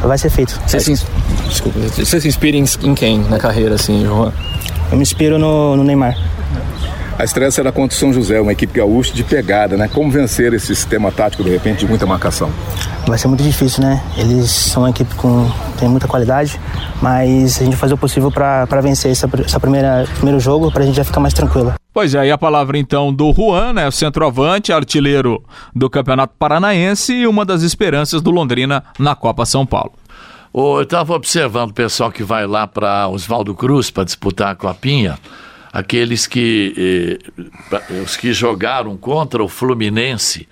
vai 0.01 0.19
ser 0.19 0.31
feito. 0.31 0.61
Você 0.67 0.79
se, 0.79 1.05
desculpa, 1.49 1.79
você 1.81 2.21
se 2.21 2.29
inspira 2.29 2.57
em, 2.57 2.65
em 2.83 2.95
quem 2.95 3.19
na 3.19 3.39
carreira, 3.39 3.75
assim, 3.75 4.05
João? 4.05 4.33
Eu 4.91 4.97
me 4.97 5.03
inspiro 5.03 5.39
no, 5.39 5.77
no 5.77 5.83
Neymar. 5.83 6.17
A 7.17 7.23
estreia 7.23 7.49
será 7.51 7.71
contra 7.71 7.95
o 7.95 7.99
São 7.99 8.13
José, 8.13 8.41
uma 8.41 8.51
equipe 8.51 8.77
gaúcha 8.77 9.15
de 9.15 9.23
pegada, 9.23 9.77
né? 9.77 9.87
Como 9.87 10.11
vencer 10.11 10.53
esse 10.53 10.67
sistema 10.75 11.13
tático, 11.13 11.45
de 11.45 11.51
repente, 11.51 11.81
de 11.81 11.87
muita 11.87 12.05
marcação? 12.05 12.51
Vai 13.07 13.17
ser 13.17 13.29
muito 13.29 13.43
difícil, 13.43 13.85
né? 13.85 14.03
Eles 14.17 14.51
são 14.51 14.83
uma 14.83 14.91
equipe 14.91 15.15
com 15.15 15.49
tem 15.79 15.89
muita 15.89 16.09
qualidade, 16.09 16.61
mas 17.01 17.61
a 17.61 17.65
gente 17.65 17.77
fazer 17.77 17.95
o 17.95 17.99
possível 17.99 18.33
para 18.33 18.81
vencer 18.81 19.13
esse 19.13 19.25
essa 19.45 19.61
primeira 19.61 20.09
primeiro 20.17 20.41
jogo, 20.41 20.73
para 20.73 20.83
a 20.83 20.87
gente 20.87 20.97
já 20.97 21.05
ficar 21.05 21.21
mais 21.21 21.33
tranquilo. 21.33 21.75
Pois 21.93 22.15
é, 22.17 22.19
aí 22.19 22.33
a 22.33 22.39
palavra 22.39 22.77
então 22.77 23.15
do 23.15 23.33
Juan, 23.33 23.73
né, 23.75 23.89
centroavante, 23.93 24.73
artilheiro 24.73 25.41
do 25.73 25.89
Campeonato 25.89 26.35
Paranaense 26.37 27.13
e 27.13 27.27
uma 27.29 27.45
das 27.45 27.63
esperanças 27.63 28.21
do 28.23 28.33
Londrina 28.33 28.83
na 28.99 29.15
Copa 29.15 29.47
São 29.47 29.65
Paulo. 29.65 29.93
eu 30.53 30.83
estava 30.83 31.15
observando 31.15 31.71
o 31.71 31.75
pessoal 31.75 32.11
que 32.11 32.25
vai 32.25 32.45
lá 32.45 32.67
para 32.67 33.07
Oswaldo 33.07 33.55
Cruz 33.55 33.89
para 33.89 34.03
disputar 34.03 34.51
a 34.51 34.55
Copinha 34.57 35.17
aqueles 35.75 36.25
que, 36.29 37.19
eh, 37.73 37.99
os 38.01 38.17
que 38.17 38.33
jogaram 38.33 38.97
contra 38.97 39.43
o 39.43 39.49
Fluminense 39.49 40.47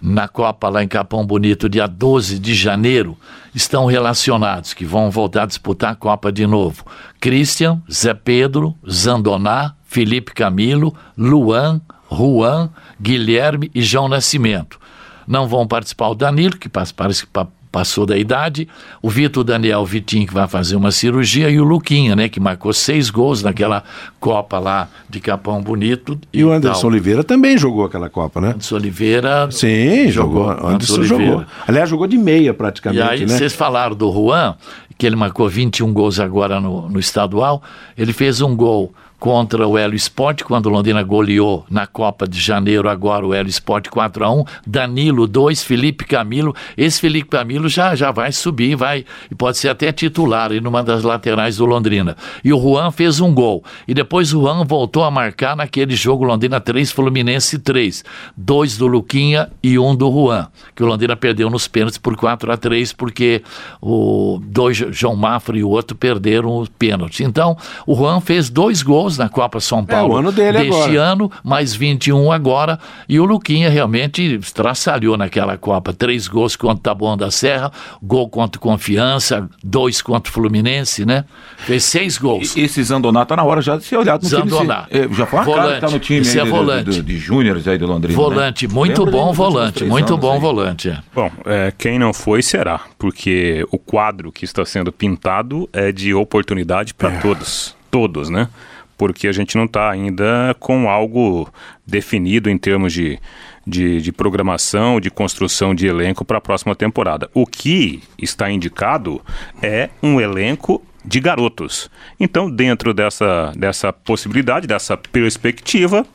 na 0.00 0.26
Copa 0.26 0.70
lá 0.70 0.82
em 0.82 0.88
Capão 0.88 1.26
Bonito, 1.26 1.68
dia 1.68 1.86
12 1.86 2.38
de 2.38 2.54
janeiro, 2.54 3.14
estão 3.54 3.84
relacionados, 3.84 4.72
que 4.72 4.86
vão 4.86 5.10
voltar 5.10 5.42
a 5.42 5.46
disputar 5.46 5.92
a 5.92 5.94
Copa 5.94 6.32
de 6.32 6.46
novo. 6.46 6.82
Christian, 7.20 7.82
Zé 7.92 8.14
Pedro, 8.14 8.74
Zandoná, 8.90 9.74
Felipe 9.84 10.32
Camilo, 10.32 10.94
Luan, 11.16 11.78
Juan, 12.10 12.70
Guilherme 12.98 13.70
e 13.74 13.82
João 13.82 14.08
Nascimento. 14.08 14.80
Não 15.28 15.46
vão 15.46 15.66
participar 15.66 16.08
o 16.08 16.14
Danilo, 16.14 16.56
que 16.56 16.70
parece 16.70 17.26
que 17.26 17.30
passou 17.74 18.06
da 18.06 18.16
idade, 18.16 18.68
o 19.02 19.10
Vitor 19.10 19.42
Daniel 19.42 19.84
Vitinho, 19.84 20.28
que 20.28 20.32
vai 20.32 20.46
fazer 20.46 20.76
uma 20.76 20.92
cirurgia, 20.92 21.50
e 21.50 21.58
o 21.58 21.64
Luquinha, 21.64 22.14
né, 22.14 22.28
que 22.28 22.38
marcou 22.38 22.72
seis 22.72 23.10
gols 23.10 23.42
naquela 23.42 23.82
Copa 24.20 24.60
lá 24.60 24.88
de 25.10 25.18
Capão 25.18 25.60
Bonito. 25.60 26.16
E, 26.32 26.38
e 26.38 26.44
o 26.44 26.52
Anderson 26.52 26.82
tal. 26.82 26.90
Oliveira 26.90 27.24
também 27.24 27.58
jogou 27.58 27.84
aquela 27.84 28.08
Copa, 28.08 28.40
né? 28.40 28.50
Anderson 28.50 28.76
Oliveira. 28.76 29.50
Sim, 29.50 30.08
jogou. 30.08 30.50
jogou. 30.52 30.68
Anderson 30.68 30.94
Oliveira. 31.00 31.24
jogou. 31.24 31.46
Aliás, 31.66 31.90
jogou 31.90 32.06
de 32.06 32.16
meia 32.16 32.54
praticamente. 32.54 33.04
E 33.04 33.08
aí, 33.10 33.20
né? 33.26 33.26
vocês 33.26 33.52
falaram 33.52 33.96
do 33.96 34.08
Juan, 34.12 34.54
que 34.96 35.04
ele 35.04 35.16
marcou 35.16 35.48
21 35.48 35.92
gols 35.92 36.20
agora 36.20 36.60
no, 36.60 36.88
no 36.88 37.00
estadual. 37.00 37.60
Ele 37.98 38.12
fez 38.12 38.40
um 38.40 38.54
gol 38.54 38.94
contra 39.18 39.66
o 39.66 39.78
Hélio 39.78 39.96
Sport, 39.96 40.42
quando 40.42 40.66
o 40.66 40.68
Londrina 40.68 41.02
goleou 41.02 41.64
na 41.70 41.86
Copa 41.86 42.26
de 42.28 42.40
Janeiro, 42.40 42.88
agora 42.88 43.26
o 43.26 43.32
Hélio 43.32 43.48
Sport 43.48 43.88
4 43.88 44.24
a 44.24 44.30
1 44.30 44.44
Danilo 44.66 45.26
2, 45.26 45.62
Felipe 45.62 46.04
Camilo. 46.04 46.54
Esse 46.76 47.00
Felipe 47.00 47.30
Camilo 47.30 47.68
já, 47.68 47.94
já 47.94 48.10
vai 48.10 48.32
subir, 48.32 48.76
vai 48.76 49.04
e 49.30 49.34
pode 49.34 49.58
ser 49.58 49.68
até 49.68 49.92
titular 49.92 50.52
em 50.52 50.60
numa 50.60 50.82
das 50.82 51.02
laterais 51.02 51.56
do 51.56 51.64
Londrina. 51.64 52.16
E 52.44 52.52
o 52.52 52.60
Juan 52.60 52.90
fez 52.90 53.20
um 53.20 53.32
gol. 53.32 53.64
E 53.88 53.94
depois 53.94 54.32
o 54.34 54.42
Juan 54.42 54.64
voltou 54.64 55.04
a 55.04 55.10
marcar 55.10 55.56
naquele 55.56 55.94
jogo 55.94 56.24
Londrina 56.24 56.60
3, 56.60 56.92
Fluminense 56.92 57.58
3. 57.58 58.04
Dois 58.36 58.76
do 58.76 58.86
Luquinha 58.86 59.50
e 59.62 59.78
um 59.78 59.94
do 59.94 60.10
Juan, 60.10 60.48
que 60.74 60.82
o 60.82 60.86
Londrina 60.86 61.16
perdeu 61.16 61.48
nos 61.48 61.66
pênaltis 61.66 61.98
por 61.98 62.16
4 62.16 62.52
a 62.52 62.56
3 62.56 62.92
porque 62.92 63.42
o 63.80 64.40
dois 64.44 64.76
João 64.76 65.16
Mafra 65.16 65.56
e 65.56 65.64
o 65.64 65.68
outro 65.68 65.96
perderam 65.96 66.58
os 66.58 66.68
pênaltis. 66.68 67.20
Então, 67.20 67.56
o 67.86 67.94
Juan 67.94 68.20
fez 68.20 68.50
dois 68.50 68.82
gols 68.82 69.13
na 69.18 69.28
Copa 69.28 69.60
São 69.60 69.84
Paulo 69.84 70.12
é, 70.12 70.16
o 70.16 70.18
ano 70.18 70.32
dele 70.32 70.58
deste 70.58 70.82
agora. 70.82 71.02
ano, 71.02 71.32
mais 71.42 71.74
21 71.74 72.32
agora. 72.32 72.78
E 73.08 73.18
o 73.18 73.24
Luquinha 73.24 73.68
realmente 73.70 74.22
estraçalhou 74.36 75.16
naquela 75.16 75.56
Copa. 75.56 75.92
Três 75.92 76.28
gols 76.28 76.56
contra 76.56 76.76
o 76.76 76.80
Taboão 76.80 77.16
da 77.16 77.30
Serra, 77.30 77.70
gol 78.02 78.28
contra 78.28 78.60
Confiança, 78.60 79.48
dois 79.62 80.00
contra 80.02 80.30
o 80.30 80.32
Fluminense, 80.32 81.04
né? 81.04 81.24
Fez 81.58 81.84
seis 81.84 82.18
gols. 82.18 82.56
E, 82.56 82.62
esse 82.62 82.82
Zandoná 82.82 83.24
tá 83.24 83.36
na 83.36 83.44
hora 83.44 83.60
já 83.60 83.76
de 83.76 83.84
ser 83.84 83.96
olhado 83.96 84.22
no 84.22 84.28
Zandoná. 84.28 84.86
time. 84.88 85.08
Se, 85.08 85.14
já 85.14 85.26
foi 85.26 85.38
uma 85.38 85.44
volante. 85.44 85.62
cara 85.64 85.74
que 85.74 85.80
tá 85.80 85.90
no 85.90 85.98
time 85.98 86.20
esse 86.20 86.38
é 86.38 86.44
volante. 86.44 86.90
de, 86.90 86.96
de, 86.96 87.02
de 87.02 87.18
júniores 87.18 87.68
aí 87.68 87.78
do 87.78 87.86
Londrina. 87.86 88.16
Volante, 88.16 88.66
né? 88.66 88.74
muito 88.74 89.06
bom 89.06 89.32
volante, 89.32 89.84
muito 89.84 90.16
bom 90.16 90.34
aí. 90.34 90.40
volante. 90.40 90.88
É. 90.90 90.98
Bom, 91.14 91.30
é, 91.44 91.72
quem 91.76 91.98
não 91.98 92.12
foi 92.12 92.42
será, 92.42 92.80
porque 92.98 93.66
o 93.70 93.78
quadro 93.78 94.32
que 94.32 94.44
está 94.44 94.64
sendo 94.64 94.92
pintado 94.92 95.68
é 95.72 95.92
de 95.92 96.14
oportunidade 96.14 96.94
para 96.94 97.12
é. 97.12 97.18
todos. 97.18 97.74
Todos, 97.90 98.28
né? 98.28 98.48
Porque 98.96 99.28
a 99.28 99.32
gente 99.32 99.56
não 99.56 99.64
está 99.64 99.90
ainda 99.90 100.54
com 100.58 100.88
algo 100.88 101.48
definido 101.86 102.48
em 102.48 102.58
termos 102.58 102.92
de, 102.92 103.18
de, 103.66 104.00
de, 104.00 104.12
programação, 104.12 105.00
de 105.00 105.10
construção 105.10 105.74
de 105.74 105.86
elenco 105.86 106.24
para 106.24 106.38
a 106.38 106.40
próxima 106.40 106.74
temporada. 106.74 107.30
O 107.34 107.46
que 107.46 108.02
está 108.18 108.50
indicado 108.50 109.20
é 109.62 109.90
um 110.02 110.20
elenco 110.20 110.82
de 111.04 111.20
garotos. 111.20 111.90
Então, 112.18 112.50
dentro 112.50 112.94
dessa, 112.94 113.52
dessa 113.56 113.92
possibilidade, 113.92 114.66
dessa 114.66 114.96
perspectiva, 114.96 116.06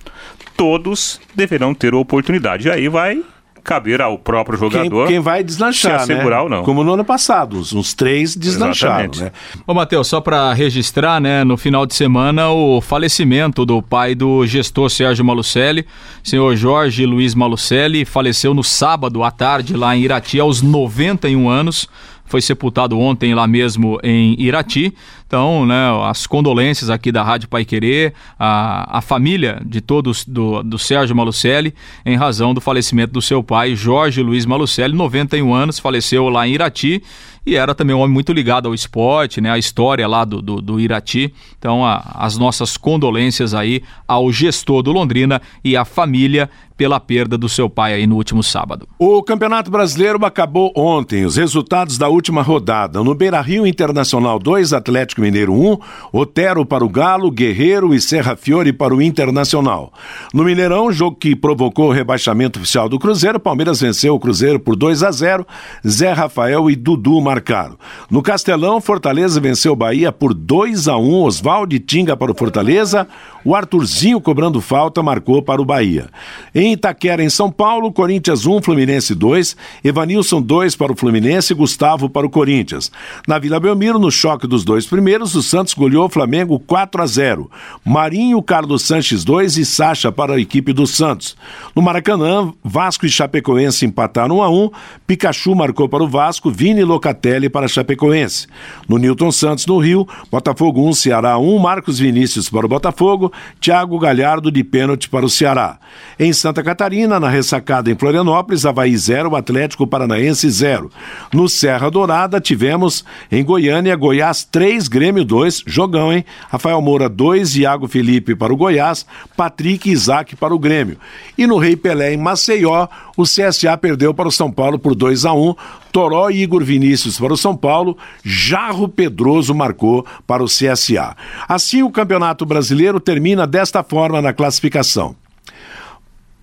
todos 0.58 1.22
deverão 1.36 1.74
ter 1.74 1.94
oportunidade. 1.94 2.68
E 2.68 2.72
aí 2.72 2.88
vai 2.88 3.24
caber 3.70 4.02
ao 4.02 4.18
próprio 4.18 4.58
jogador. 4.58 5.06
Quem, 5.06 5.14
quem 5.14 5.20
vai 5.20 5.44
deslanchar, 5.44 6.00
se 6.00 6.12
assegurar 6.12 6.40
né? 6.40 6.44
ou 6.44 6.50
não. 6.50 6.64
Como 6.64 6.84
no 6.84 6.94
ano 6.94 7.06
passado, 7.06 7.60
uns 7.60 7.94
três 7.94 8.36
deslancharam, 8.36 9.12
né? 9.16 9.32
Ô, 9.68 9.76
Matheus, 9.76 10.08
só 10.08 10.20
para 10.20 10.52
registrar, 10.54 11.22
né, 11.22 11.44
no 11.44 11.56
final 11.56 11.86
de 11.86 11.94
semana, 11.94 12.50
o 12.50 12.82
falecimento 12.82 13.68
do 13.68 13.80
pai 13.80 14.16
do 14.16 14.44
gestor 14.48 14.90
Sérgio 14.90 15.24
Malucelli, 15.24 15.86
senhor 16.24 16.56
Jorge 16.56 17.06
Luiz 17.06 17.36
Malucelli, 17.36 18.06
faleceu 18.06 18.56
no 18.56 18.64
sábado 18.64 19.24
à 19.24 19.30
tarde 19.30 19.78
lá 19.78 19.96
em 19.96 20.02
Irati, 20.02 20.40
aos 20.40 20.64
91 20.64 21.48
anos 21.48 21.88
foi 22.30 22.42
sepultado 22.42 22.98
ontem 22.98 23.34
lá 23.34 23.48
mesmo 23.48 24.00
em 24.04 24.40
Irati. 24.40 24.94
Então, 25.26 25.66
né, 25.66 25.76
as 26.06 26.26
condolências 26.26 26.90
aqui 26.90 27.12
da 27.12 27.24
Rádio 27.24 27.50
Pai 27.50 27.66
Querer, 27.66 28.14
a, 28.38 29.00
a 29.00 29.02
família 29.02 29.62
de 29.66 29.82
todos 29.82 30.24
do, 30.26 30.64
do 30.64 30.78
Sérgio 30.80 31.16
Malucelli, 31.16 31.74
em 32.06 32.16
razão 32.16 32.54
do 32.54 32.62
falecimento 32.62 33.12
do 33.12 33.22
seu 33.22 33.44
pai, 33.44 33.76
Jorge 33.76 34.22
Luiz 34.22 34.46
Malucelli, 34.46 34.96
91 34.96 35.54
anos, 35.54 35.80
faleceu 35.80 36.30
lá 36.30 36.48
em 36.48 36.54
Irati 36.54 37.04
e 37.46 37.56
era 37.56 37.74
também 37.74 37.96
um 37.96 38.00
homem 38.00 38.14
muito 38.14 38.32
ligado 38.32 38.68
ao 38.68 38.74
esporte, 38.74 39.42
né, 39.42 39.50
a 39.50 39.58
história 39.58 40.08
lá 40.08 40.24
do, 40.24 40.42
do, 40.42 40.62
do 40.62 40.80
Irati. 40.80 41.34
Então, 41.58 41.84
a, 41.86 41.98
as 42.16 42.38
nossas 42.38 42.78
condolências 42.78 43.54
aí 43.54 43.82
ao 44.08 44.32
gestor 44.32 44.84
do 44.84 44.92
Londrina 44.92 45.42
e 45.64 45.76
à 45.76 45.84
família 45.84 46.50
pela 46.80 46.98
perda 46.98 47.38
do 47.38 47.50
seu 47.50 47.70
pai 47.70 47.94
aí 47.94 48.08
no 48.08 48.16
último 48.16 48.42
sábado. 48.42 48.88
O 48.98 49.22
Campeonato 49.22 49.70
Brasileiro 49.70 50.26
acabou 50.26 50.72
ontem. 50.74 51.26
Os 51.26 51.36
resultados 51.36 51.98
da 51.98 52.08
última 52.08 52.42
rodada. 52.42 53.04
No 53.04 53.14
Beira 53.14 53.42
Rio 53.42 53.68
Internacional 53.68 54.40
2, 54.40 54.72
Atlético 54.72 55.20
Mineiro 55.20 55.52
1, 55.54 55.78
Otero 56.14 56.66
para 56.66 56.86
o 56.86 56.88
Galo, 56.88 57.30
Guerreiro 57.32 57.94
e 57.94 58.00
Serra 58.00 58.38
Fiore 58.38 58.72
para 58.72 58.96
o 58.96 59.02
Internacional. 59.02 59.92
No 60.34 60.46
Mineirão, 60.46 60.90
jogo 60.90 61.18
que 61.18 61.36
provocou 61.36 61.90
o 61.90 61.92
rebaixamento 61.92 62.60
oficial 62.60 62.88
do 62.88 62.98
Cruzeiro, 62.98 63.42
Palmeiras 63.42 63.82
venceu 63.82 64.16
o 64.16 64.20
Cruzeiro 64.20 64.58
por 64.58 64.78
2 64.78 65.04
a 65.04 65.12
0. 65.12 65.46
Zé 65.86 66.14
Rafael 66.14 66.72
e 66.72 66.78
Dudu 66.78 67.20
marcaram. 67.20 67.78
No 68.10 68.22
Castelão, 68.22 68.80
Fortaleza 68.80 69.42
venceu 69.42 69.74
o 69.74 69.76
Bahia 69.76 70.14
por 70.14 70.34
2 70.34 70.88
a 70.88 70.96
1. 70.96 71.24
Oswaldo 71.24 71.78
Tinga 71.78 72.16
para 72.16 72.32
o 72.32 72.36
Fortaleza. 72.36 73.06
O 73.44 73.54
Arthurzinho 73.54 74.22
cobrando 74.22 74.62
falta 74.62 75.04
marcou 75.04 75.42
para 75.42 75.62
o 75.62 75.66
Bahia. 75.66 76.08
Em 76.56 76.69
Itaquera, 76.74 77.24
em 77.24 77.30
São 77.30 77.52
Paulo, 77.52 77.92
Corinthians 77.92 78.46
1, 78.46 78.62
Fluminense 78.62 79.16
2, 79.16 79.56
Evanilson 79.84 80.42
2 80.42 80.76
para 80.76 80.92
o 80.92 80.96
Fluminense 80.96 81.54
e 81.54 81.56
Gustavo 81.56 82.10
para 82.10 82.26
o 82.26 82.30
Corinthians. 82.30 82.92
Na 83.28 83.40
Vila 83.40 83.60
Belmiro, 83.60 84.00
no 84.00 84.12
choque 84.12 84.48
dos 84.48 84.64
dois 84.64 84.86
primeiros, 84.86 85.36
o 85.36 85.44
Santos 85.44 85.74
goleou 85.74 86.06
o 86.06 86.10
Flamengo 86.10 86.60
4 86.60 87.02
a 87.02 87.08
0. 87.08 87.52
Marinho, 87.86 88.42
Carlos 88.42 88.84
Sanches 88.84 89.24
2 89.24 89.58
e 89.58 89.66
Sacha 89.66 90.12
para 90.12 90.34
a 90.34 90.40
equipe 90.40 90.74
do 90.74 90.86
Santos. 90.86 91.36
No 91.76 91.82
Maracanã, 91.82 92.54
Vasco 92.64 93.06
e 93.06 93.10
Chapecoense 93.10 93.86
empataram 93.86 94.38
1 94.38 94.44
a 94.44 94.50
1. 94.50 94.72
Pikachu 95.08 95.56
marcou 95.56 95.88
para 95.90 96.04
o 96.04 96.08
Vasco, 96.08 96.50
Vini 96.50 96.84
Locatelli 96.84 97.50
para 97.50 97.66
a 97.66 97.70
Chapecoense. 97.70 98.48
No 98.88 98.98
Newton 98.98 99.32
Santos, 99.32 99.66
no 99.66 99.78
Rio, 99.78 100.08
Botafogo 100.32 100.88
1, 100.88 100.94
Ceará 100.94 101.38
1, 101.38 101.60
Marcos 101.60 102.00
Vinícius 102.00 102.50
para 102.50 102.66
o 102.66 102.70
Botafogo, 102.70 103.32
Thiago 103.60 104.00
Galhardo 104.00 104.52
de 104.52 104.64
pênalti 104.64 105.10
para 105.10 105.26
o 105.26 105.30
Ceará. 105.30 105.80
Em 106.20 106.32
Santa 106.34 106.59
Catarina, 106.64 107.20
na 107.20 107.30
ressacada 107.30 107.92
em 107.92 107.96
Florianópolis, 107.96 108.66
Havaí 108.66 108.98
0, 108.98 109.36
Atlético 109.36 109.88
Paranaense 109.88 110.50
0. 110.50 110.90
No 111.34 111.48
Serra 111.48 111.90
Dourada, 111.90 112.40
tivemos 112.40 113.04
em 113.32 113.44
Goiânia, 113.44 113.96
Goiás 113.96 114.44
3, 114.44 114.88
Grêmio 114.88 115.24
2, 115.24 115.64
jogão, 115.66 116.12
hein? 116.12 116.26
Rafael 116.50 116.82
Moura 116.82 117.10
2, 117.10 117.56
Iago 117.58 117.88
Felipe 117.88 118.36
para 118.36 118.54
o 118.54 118.58
Goiás, 118.58 119.06
Patrick 119.36 119.90
e 119.90 119.94
Isaac 119.94 120.36
para 120.36 120.54
o 120.54 120.60
Grêmio. 120.60 120.98
E 121.38 121.48
no 121.48 121.58
Rei 121.58 121.76
Pelé, 121.76 122.14
em 122.14 122.18
Maceió, 122.18 122.88
o 123.18 123.24
CSA 123.24 123.78
perdeu 123.78 124.14
para 124.14 124.28
o 124.28 124.32
São 124.32 124.52
Paulo 124.52 124.80
por 124.80 124.96
2 124.96 125.26
a 125.26 125.34
1 125.34 125.56
Toró 125.92 126.30
e 126.30 126.42
Igor 126.42 126.64
Vinícius 126.64 127.20
para 127.20 127.34
o 127.34 127.38
São 127.38 127.56
Paulo, 127.56 127.98
Jarro 128.24 128.88
Pedroso 128.88 129.54
marcou 129.54 130.06
para 130.26 130.44
o 130.44 130.48
CSA. 130.48 131.16
Assim, 131.48 131.84
o 131.84 131.92
Campeonato 131.92 132.46
Brasileiro 132.46 133.00
termina 133.00 133.48
desta 133.48 133.84
forma 133.84 134.22
na 134.22 134.34
classificação. 134.34 135.16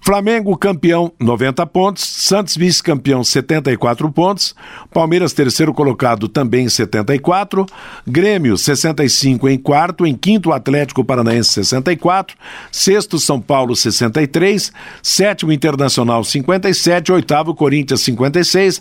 Flamengo 0.07 0.57
campeão 0.57 1.13
90 1.19 1.67
pontos, 1.67 2.05
Santos 2.05 2.57
vice-campeão 2.57 3.25
74 3.25 4.09
pontos, 4.13 4.55
Palmeiras 4.95 5.33
terceiro 5.33 5.75
colocado 5.75 6.29
também 6.29 6.69
74, 6.69 7.67
Grêmio 8.07 8.57
65 8.57 9.49
em 9.49 9.59
quarto, 9.59 10.07
em 10.07 10.15
quinto 10.15 10.53
Atlético 10.53 11.05
Paranaense 11.05 11.55
64, 11.55 12.37
sexto 12.71 13.19
São 13.19 13.41
Paulo 13.41 13.75
63, 13.75 14.73
sétimo 15.03 15.51
Internacional 15.51 16.23
57, 16.23 17.11
oitavo 17.11 17.53
Corinthians 17.53 18.03
56, 18.03 18.81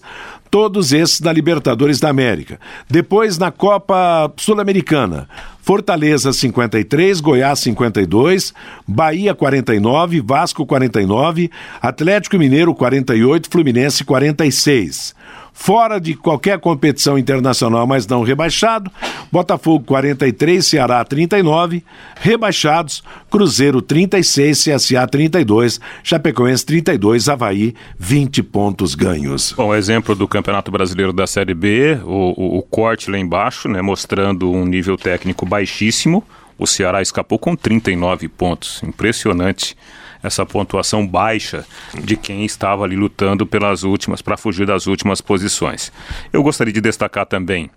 todos 0.55 0.93
esses 0.93 1.19
na 1.19 1.33
Libertadores 1.33 1.99
da 1.99 2.07
América. 2.07 2.57
Depois 2.89 3.37
na 3.37 3.51
Copa 3.51 4.31
Sul-Americana, 4.37 5.27
Fortaleza 5.61 6.31
53, 6.31 7.19
Goiás 7.19 7.59
52, 7.59 8.53
Bahia 8.87 9.35
49, 9.35 10.21
Vasco 10.21 10.65
49, 10.65 11.51
Atlético 11.81 12.37
Mineiro 12.37 12.73
48, 12.73 13.49
Fluminense 13.49 14.05
46 14.05 15.14
fora 15.55 15.99
de 15.99 16.13
qualquer 16.13 16.59
competição 16.59 17.17
internacional, 17.17 17.87
mas 17.87 18.05
não 18.05 18.21
rebaixado. 18.21 18.91
Botafogo 19.31 19.85
43, 19.85 20.63
Ceará 20.63 21.03
39, 21.03 21.83
rebaixados, 22.17 23.01
Cruzeiro 23.31 23.81
36, 23.81 24.65
CSA 24.65 25.07
32, 25.07 25.79
Chapecoense 26.03 26.65
32, 26.65 27.29
Havaí 27.29 27.73
20 27.97 28.43
pontos 28.43 28.93
ganhos. 28.93 29.53
Bom, 29.53 29.73
exemplo 29.73 30.13
do 30.13 30.27
Campeonato 30.27 30.69
Brasileiro 30.69 31.13
da 31.13 31.25
Série 31.25 31.55
B, 31.55 31.97
o, 32.03 32.33
o, 32.35 32.57
o 32.59 32.61
corte 32.61 33.09
lá 33.09 33.17
embaixo, 33.17 33.69
né, 33.69 33.81
mostrando 33.81 34.51
um 34.51 34.65
nível 34.65 34.97
técnico 34.97 35.45
baixíssimo 35.45 36.23
O 36.57 36.67
Ceará 36.67 37.01
escapou 37.01 37.39
com 37.39 37.55
39 37.55 38.27
pontos. 38.27 38.83
Impressionante 38.83 39.75
essa 40.25 40.45
pontuação 40.45 41.05
baixa 41.05 41.65
de 41.93 42.17
quem 42.17 42.43
estava 42.43 42.83
ali 42.83 42.95
lutando 42.95 43.45
pelas 43.45 43.83
últimas, 43.83 44.21
para 44.21 44.35
fugir 44.35 44.65
das 44.65 44.87
últimas 44.87 45.21
posições. 45.21 45.91
Eu 46.33 46.41
gostaria 46.41 46.73
de 46.73 46.81
destacar 46.81 47.25
também 47.25 47.69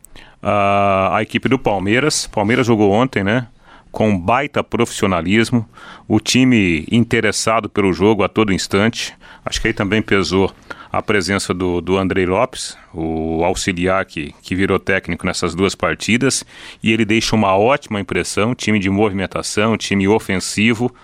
a, 0.42 1.16
a 1.16 1.22
equipe 1.22 1.48
do 1.48 1.58
Palmeiras. 1.58 2.26
Palmeiras 2.26 2.66
jogou 2.66 2.90
ontem, 2.90 3.22
né? 3.22 3.46
Com 3.90 4.18
baita 4.18 4.62
profissionalismo, 4.62 5.66
o 6.06 6.20
time 6.20 6.86
interessado 6.90 7.68
pelo 7.68 7.92
jogo 7.92 8.22
a 8.22 8.28
todo 8.28 8.52
instante. 8.52 9.14
Acho 9.44 9.60
que 9.60 9.68
aí 9.68 9.74
também 9.74 10.02
pesou 10.02 10.52
a 10.90 11.02
presença 11.02 11.52
do, 11.52 11.80
do 11.80 11.96
Andrei 11.96 12.26
Lopes, 12.26 12.76
o 12.94 13.44
auxiliar 13.44 14.04
que, 14.04 14.34
que 14.42 14.54
virou 14.54 14.78
técnico 14.78 15.26
nessas 15.26 15.54
duas 15.54 15.74
partidas, 15.74 16.44
e 16.82 16.92
ele 16.92 17.04
deixa 17.04 17.36
uma 17.36 17.56
ótima 17.56 18.00
impressão, 18.00 18.54
time 18.54 18.78
de 18.78 18.88
movimentação, 18.88 19.76
time 19.76 20.08
ofensivo, 20.08 20.94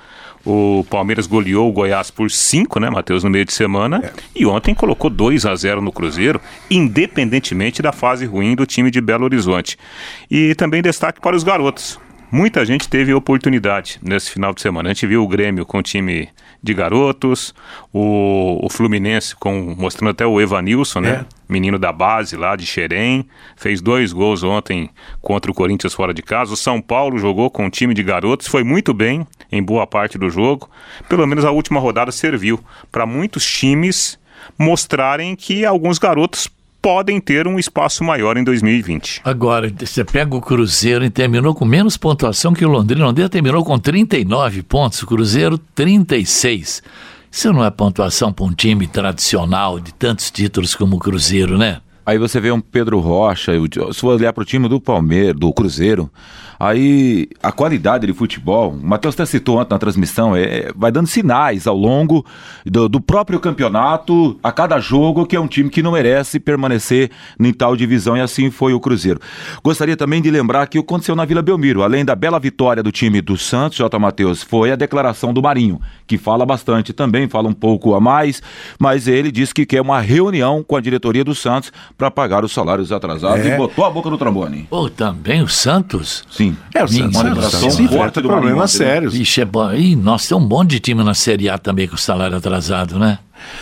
o 0.44 0.84
Palmeiras 0.90 1.26
goleou 1.26 1.68
o 1.68 1.72
Goiás 1.72 2.10
por 2.10 2.30
5, 2.30 2.78
né, 2.78 2.90
Matheus, 2.90 3.24
no 3.24 3.30
meio 3.30 3.44
de 3.44 3.52
semana. 3.52 4.00
É. 4.04 4.12
E 4.34 4.44
ontem 4.46 4.74
colocou 4.74 5.08
2 5.08 5.46
a 5.46 5.54
0 5.54 5.80
no 5.80 5.92
Cruzeiro, 5.92 6.40
independentemente 6.70 7.80
da 7.80 7.92
fase 7.92 8.26
ruim 8.26 8.54
do 8.54 8.66
time 8.66 8.90
de 8.90 9.00
Belo 9.00 9.24
Horizonte. 9.24 9.78
E 10.30 10.54
também 10.54 10.82
destaque 10.82 11.20
para 11.20 11.34
os 11.34 11.42
garotos. 11.42 11.98
Muita 12.34 12.64
gente 12.64 12.88
teve 12.88 13.14
oportunidade 13.14 14.00
nesse 14.02 14.28
final 14.28 14.52
de 14.52 14.60
semana. 14.60 14.88
A 14.88 14.92
gente 14.92 15.06
viu 15.06 15.22
o 15.22 15.28
Grêmio 15.28 15.64
com 15.64 15.78
o 15.78 15.82
time 15.84 16.28
de 16.60 16.74
garotos, 16.74 17.54
o, 17.92 18.58
o 18.60 18.68
Fluminense 18.68 19.36
com, 19.36 19.76
mostrando 19.78 20.10
até 20.10 20.26
o 20.26 20.40
Evanilson, 20.40 20.98
né? 20.98 21.10
É. 21.10 21.24
Menino 21.48 21.78
da 21.78 21.92
base 21.92 22.36
lá 22.36 22.56
de 22.56 22.66
Xerém, 22.66 23.24
fez 23.54 23.80
dois 23.80 24.12
gols 24.12 24.42
ontem 24.42 24.90
contra 25.22 25.48
o 25.48 25.54
Corinthians 25.54 25.94
fora 25.94 26.12
de 26.12 26.22
casa. 26.22 26.54
O 26.54 26.56
São 26.56 26.82
Paulo 26.82 27.18
jogou 27.18 27.48
com 27.52 27.66
um 27.66 27.70
time 27.70 27.94
de 27.94 28.02
garotos, 28.02 28.48
foi 28.48 28.64
muito 28.64 28.92
bem 28.92 29.24
em 29.52 29.62
boa 29.62 29.86
parte 29.86 30.18
do 30.18 30.28
jogo. 30.28 30.68
Pelo 31.08 31.24
menos 31.28 31.44
a 31.44 31.52
última 31.52 31.78
rodada 31.78 32.10
serviu 32.10 32.58
para 32.90 33.06
muitos 33.06 33.46
times 33.46 34.18
mostrarem 34.58 35.36
que 35.36 35.64
alguns 35.64 36.00
garotos 36.00 36.48
podem 36.84 37.18
ter 37.18 37.48
um 37.48 37.58
espaço 37.58 38.04
maior 38.04 38.36
em 38.36 38.44
2020. 38.44 39.22
Agora, 39.24 39.72
você 39.74 40.04
pega 40.04 40.36
o 40.36 40.40
Cruzeiro 40.42 41.02
e 41.02 41.08
terminou 41.08 41.54
com 41.54 41.64
menos 41.64 41.96
pontuação 41.96 42.52
que 42.52 42.62
o 42.62 42.68
Londrina. 42.68 43.04
O 43.04 43.06
Londrina 43.06 43.30
terminou 43.30 43.64
com 43.64 43.78
39 43.78 44.62
pontos, 44.64 45.02
o 45.02 45.06
Cruzeiro 45.06 45.56
36. 45.74 46.82
Isso 47.32 47.52
não 47.54 47.64
é 47.64 47.70
pontuação 47.70 48.30
para 48.30 48.44
um 48.44 48.52
time 48.52 48.86
tradicional 48.86 49.80
de 49.80 49.94
tantos 49.94 50.30
títulos 50.30 50.74
como 50.74 50.96
o 50.96 50.98
Cruzeiro, 50.98 51.56
né? 51.56 51.80
Aí 52.06 52.18
você 52.18 52.40
vê 52.40 52.50
um 52.50 52.60
Pedro 52.60 52.98
Rocha, 53.00 53.52
se 53.92 54.00
for 54.00 54.14
olhar 54.14 54.32
para 54.32 54.42
o 54.42 54.44
time 54.44 54.68
do 54.68 54.80
Palmeiras, 54.80 55.38
do 55.38 55.52
Cruzeiro, 55.52 56.10
Aí 56.58 57.28
a 57.42 57.50
qualidade 57.50 58.06
de 58.06 58.12
futebol, 58.12 58.70
o 58.70 58.86
Matheus 58.86 59.14
até 59.14 59.26
citou 59.26 59.58
ontem 59.58 59.74
na 59.74 59.78
transmissão, 59.78 60.36
é, 60.36 60.70
vai 60.74 60.90
dando 60.92 61.06
sinais 61.06 61.66
ao 61.66 61.76
longo 61.76 62.24
do, 62.64 62.88
do, 62.88 63.00
próprio 63.00 63.40
campeonato, 63.40 64.38
a 64.42 64.52
cada 64.52 64.78
jogo, 64.78 65.26
que 65.26 65.36
é 65.36 65.40
um 65.40 65.46
time 65.46 65.68
que 65.68 65.82
não 65.82 65.92
merece 65.92 66.38
permanecer 66.38 67.10
em 67.38 67.52
tal 67.52 67.76
divisão, 67.76 68.16
e 68.16 68.20
assim 68.20 68.50
foi 68.50 68.72
o 68.72 68.80
Cruzeiro. 68.80 69.20
Gostaria 69.62 69.96
também 69.96 70.22
de 70.22 70.30
lembrar 70.30 70.66
que 70.66 70.78
o 70.78 70.82
que 70.82 70.86
aconteceu 70.86 71.16
na 71.16 71.24
Vila 71.24 71.42
Belmiro, 71.42 71.82
além 71.82 72.04
da 72.04 72.14
bela 72.14 72.38
vitória 72.38 72.82
do 72.82 72.92
time 72.92 73.20
do 73.20 73.36
Santos, 73.36 73.76
J. 73.76 73.98
Matheus, 73.98 74.42
foi 74.42 74.70
a 74.70 74.76
declaração 74.76 75.32
do 75.32 75.42
Marinho, 75.42 75.80
que 76.06 76.16
fala 76.16 76.46
bastante 76.46 76.92
também, 76.92 77.28
fala 77.28 77.48
um 77.48 77.52
pouco 77.52 77.94
a 77.94 78.00
mais, 78.00 78.42
mas 78.78 79.08
ele 79.08 79.30
disse 79.30 79.52
que 79.52 79.66
quer 79.66 79.80
uma 79.80 80.00
reunião 80.00 80.62
com 80.62 80.76
a 80.76 80.80
diretoria 80.80 81.24
do 81.24 81.34
Santos 81.34 81.72
para 81.96 82.10
pagar 82.10 82.44
os 82.44 82.52
salários 82.52 82.90
atrasados 82.90 83.46
é. 83.46 83.54
e 83.54 83.56
botou 83.56 83.84
a 83.84 83.90
boca 83.90 84.10
no 84.10 84.18
trombone. 84.18 84.66
Ou 84.70 84.90
também 84.90 85.42
o 85.42 85.48
Santos? 85.48 86.24
Sim. 86.30 86.56
É, 86.74 86.82
o 86.82 86.88
Santos. 86.88 87.16
Uma 87.16 87.28
limitação 87.28 87.70
sim, 87.70 87.88
forte 87.88 88.20
do 88.20 88.28
problemas 88.28 88.72
sérios. 88.72 89.14
Ixi, 89.14 89.42
é 89.42 89.44
bom. 89.44 89.72
Ih, 89.72 89.96
nossa, 89.96 90.28
tem 90.30 90.36
um 90.36 90.40
monte 90.40 90.70
de 90.70 90.80
time 90.80 91.04
na 91.04 91.14
Série 91.14 91.48
A 91.48 91.56
também 91.56 91.86
com 91.86 91.96
salário 91.96 92.36
atrasado, 92.36 92.98
né? 92.98 93.18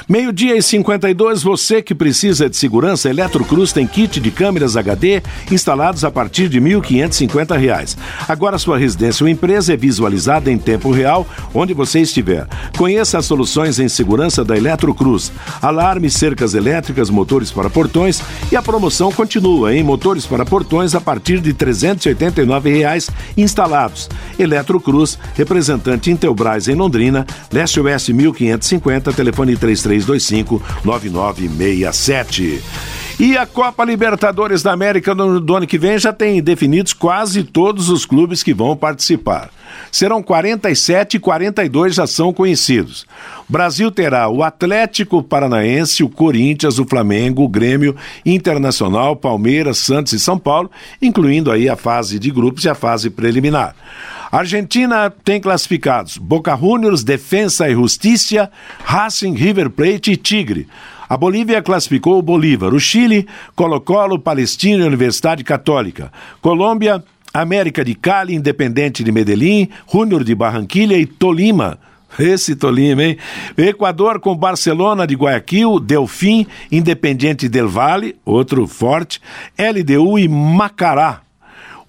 Meio-dia 0.08 0.56
e 0.56 0.62
52, 0.62 1.42
você 1.42 1.80
que 1.80 1.94
precisa 1.94 2.48
de 2.48 2.56
segurança, 2.56 3.08
Eletrocruz 3.08 3.72
tem 3.72 3.86
kit 3.86 4.20
de 4.20 4.30
câmeras 4.30 4.76
HD 4.76 5.22
instalados 5.50 6.04
a 6.04 6.10
partir 6.10 6.48
de 6.48 6.58
R$ 6.58 6.76
1.550. 6.76 7.96
Agora 8.28 8.58
sua 8.58 8.78
residência 8.78 9.24
ou 9.24 9.28
empresa 9.28 9.72
é 9.72 9.76
visualizada 9.76 10.50
em 10.50 10.58
tempo 10.58 10.90
real, 10.90 11.26
onde 11.54 11.72
você 11.72 12.00
estiver. 12.00 12.46
Conheça 12.76 13.18
as 13.18 13.26
soluções 13.26 13.78
em 13.78 13.88
segurança 13.88 14.44
da 14.44 14.56
Eletrocruz. 14.56 15.32
Alarmes, 15.60 16.14
cercas 16.14 16.54
elétricas, 16.54 17.10
motores 17.10 17.50
para 17.50 17.70
portões 17.70 18.20
e 18.50 18.56
a 18.56 18.62
promoção 18.62 19.12
continua 19.12 19.74
em 19.74 19.82
motores 19.82 20.26
para 20.26 20.44
portões 20.44 20.94
a 20.94 21.00
partir 21.00 21.40
de 21.40 21.52
389 21.52 22.70
reais 22.70 23.10
instalados. 23.36 24.08
Eletrocruz, 24.38 25.18
representante 25.34 26.10
Intelbras 26.10 26.68
em 26.68 26.74
Londrina, 26.74 27.26
leste-oeste 27.52 28.12
1550, 28.12 29.12
telefone 29.12 29.52
3325 29.80 30.60
9967. 30.84 32.62
E 33.20 33.36
a 33.38 33.46
Copa 33.46 33.84
Libertadores 33.84 34.62
da 34.64 34.72
América 34.72 35.14
do, 35.14 35.54
ano 35.54 35.66
que 35.66 35.78
vem 35.78 35.96
já 35.96 36.12
tem 36.12 36.42
definidos 36.42 36.92
quase 36.92 37.44
todos 37.44 37.88
os 37.88 38.04
clubes 38.04 38.42
que 38.42 38.52
vão 38.52 38.76
participar. 38.76 39.50
Serão 39.92 40.22
47 40.22 41.16
e 41.16 41.20
42 41.20 41.94
já 41.94 42.06
são 42.06 42.32
conhecidos. 42.32 43.06
Brasil 43.48 43.92
terá 43.92 44.28
o 44.28 44.42
Atlético 44.42 45.22
Paranaense, 45.22 46.02
o 46.02 46.08
Corinthians, 46.08 46.78
o 46.78 46.84
Flamengo, 46.84 47.44
o 47.44 47.48
Grêmio, 47.48 47.94
Internacional, 48.26 49.14
Palmeiras, 49.14 49.78
Santos 49.78 50.12
e 50.14 50.18
São 50.18 50.38
Paulo, 50.38 50.70
incluindo 51.00 51.50
aí 51.52 51.68
a 51.68 51.76
fase 51.76 52.18
de 52.18 52.30
grupos 52.30 52.64
e 52.64 52.68
a 52.68 52.74
fase 52.74 53.08
preliminar. 53.08 53.76
Argentina 54.32 55.10
tem 55.10 55.38
classificados 55.38 56.16
Boca 56.16 56.56
Juniors, 56.56 57.04
Defensa 57.04 57.68
e 57.68 57.74
Justiça, 57.74 58.50
Racing, 58.82 59.34
River 59.34 59.68
Plate 59.68 60.12
e 60.12 60.16
Tigre. 60.16 60.66
A 61.06 61.18
Bolívia 61.18 61.60
classificou 61.60 62.18
o 62.18 62.22
Bolívar, 62.22 62.72
o 62.72 62.80
Chile, 62.80 63.28
Colo-Colo, 63.54 64.18
Palestina 64.18 64.84
e 64.84 64.86
Universidade 64.86 65.44
Católica. 65.44 66.10
Colômbia, 66.40 67.04
América 67.34 67.84
de 67.84 67.94
Cali, 67.94 68.34
Independente 68.34 69.04
de 69.04 69.12
Medellín, 69.12 69.68
Júnior 69.92 70.24
de 70.24 70.34
Barranquilha 70.34 70.96
e 70.96 71.04
Tolima. 71.04 71.78
Esse 72.18 72.56
Tolima, 72.56 73.04
hein? 73.04 73.18
Equador 73.58 74.18
com 74.18 74.34
Barcelona 74.34 75.06
de 75.06 75.14
Guayaquil, 75.14 75.78
Delfim, 75.78 76.46
Independiente 76.70 77.50
del 77.50 77.68
Valle, 77.68 78.16
outro 78.24 78.66
forte, 78.66 79.20
LDU 79.58 80.18
e 80.18 80.26
Macará. 80.26 81.20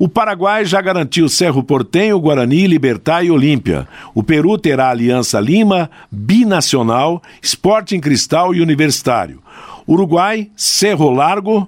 O 0.04 0.10
Paraguai 0.10 0.66
já 0.66 0.82
garantiu 0.82 1.30
Cerro 1.30 1.64
Portenho, 1.64 2.20
Guarani, 2.20 2.68
Libertar 2.68 3.24
e 3.24 3.32
Olímpia. 3.32 3.88
O 4.14 4.22
Peru 4.22 4.58
terá 4.58 4.90
Aliança 4.90 5.40
Lima, 5.40 5.90
Binacional, 6.12 7.24
Sporting 7.42 8.02
Cristal 8.02 8.54
e 8.54 8.60
Universitário. 8.60 9.42
Uruguai, 9.88 10.52
Cerro 10.58 11.10
Largo, 11.10 11.66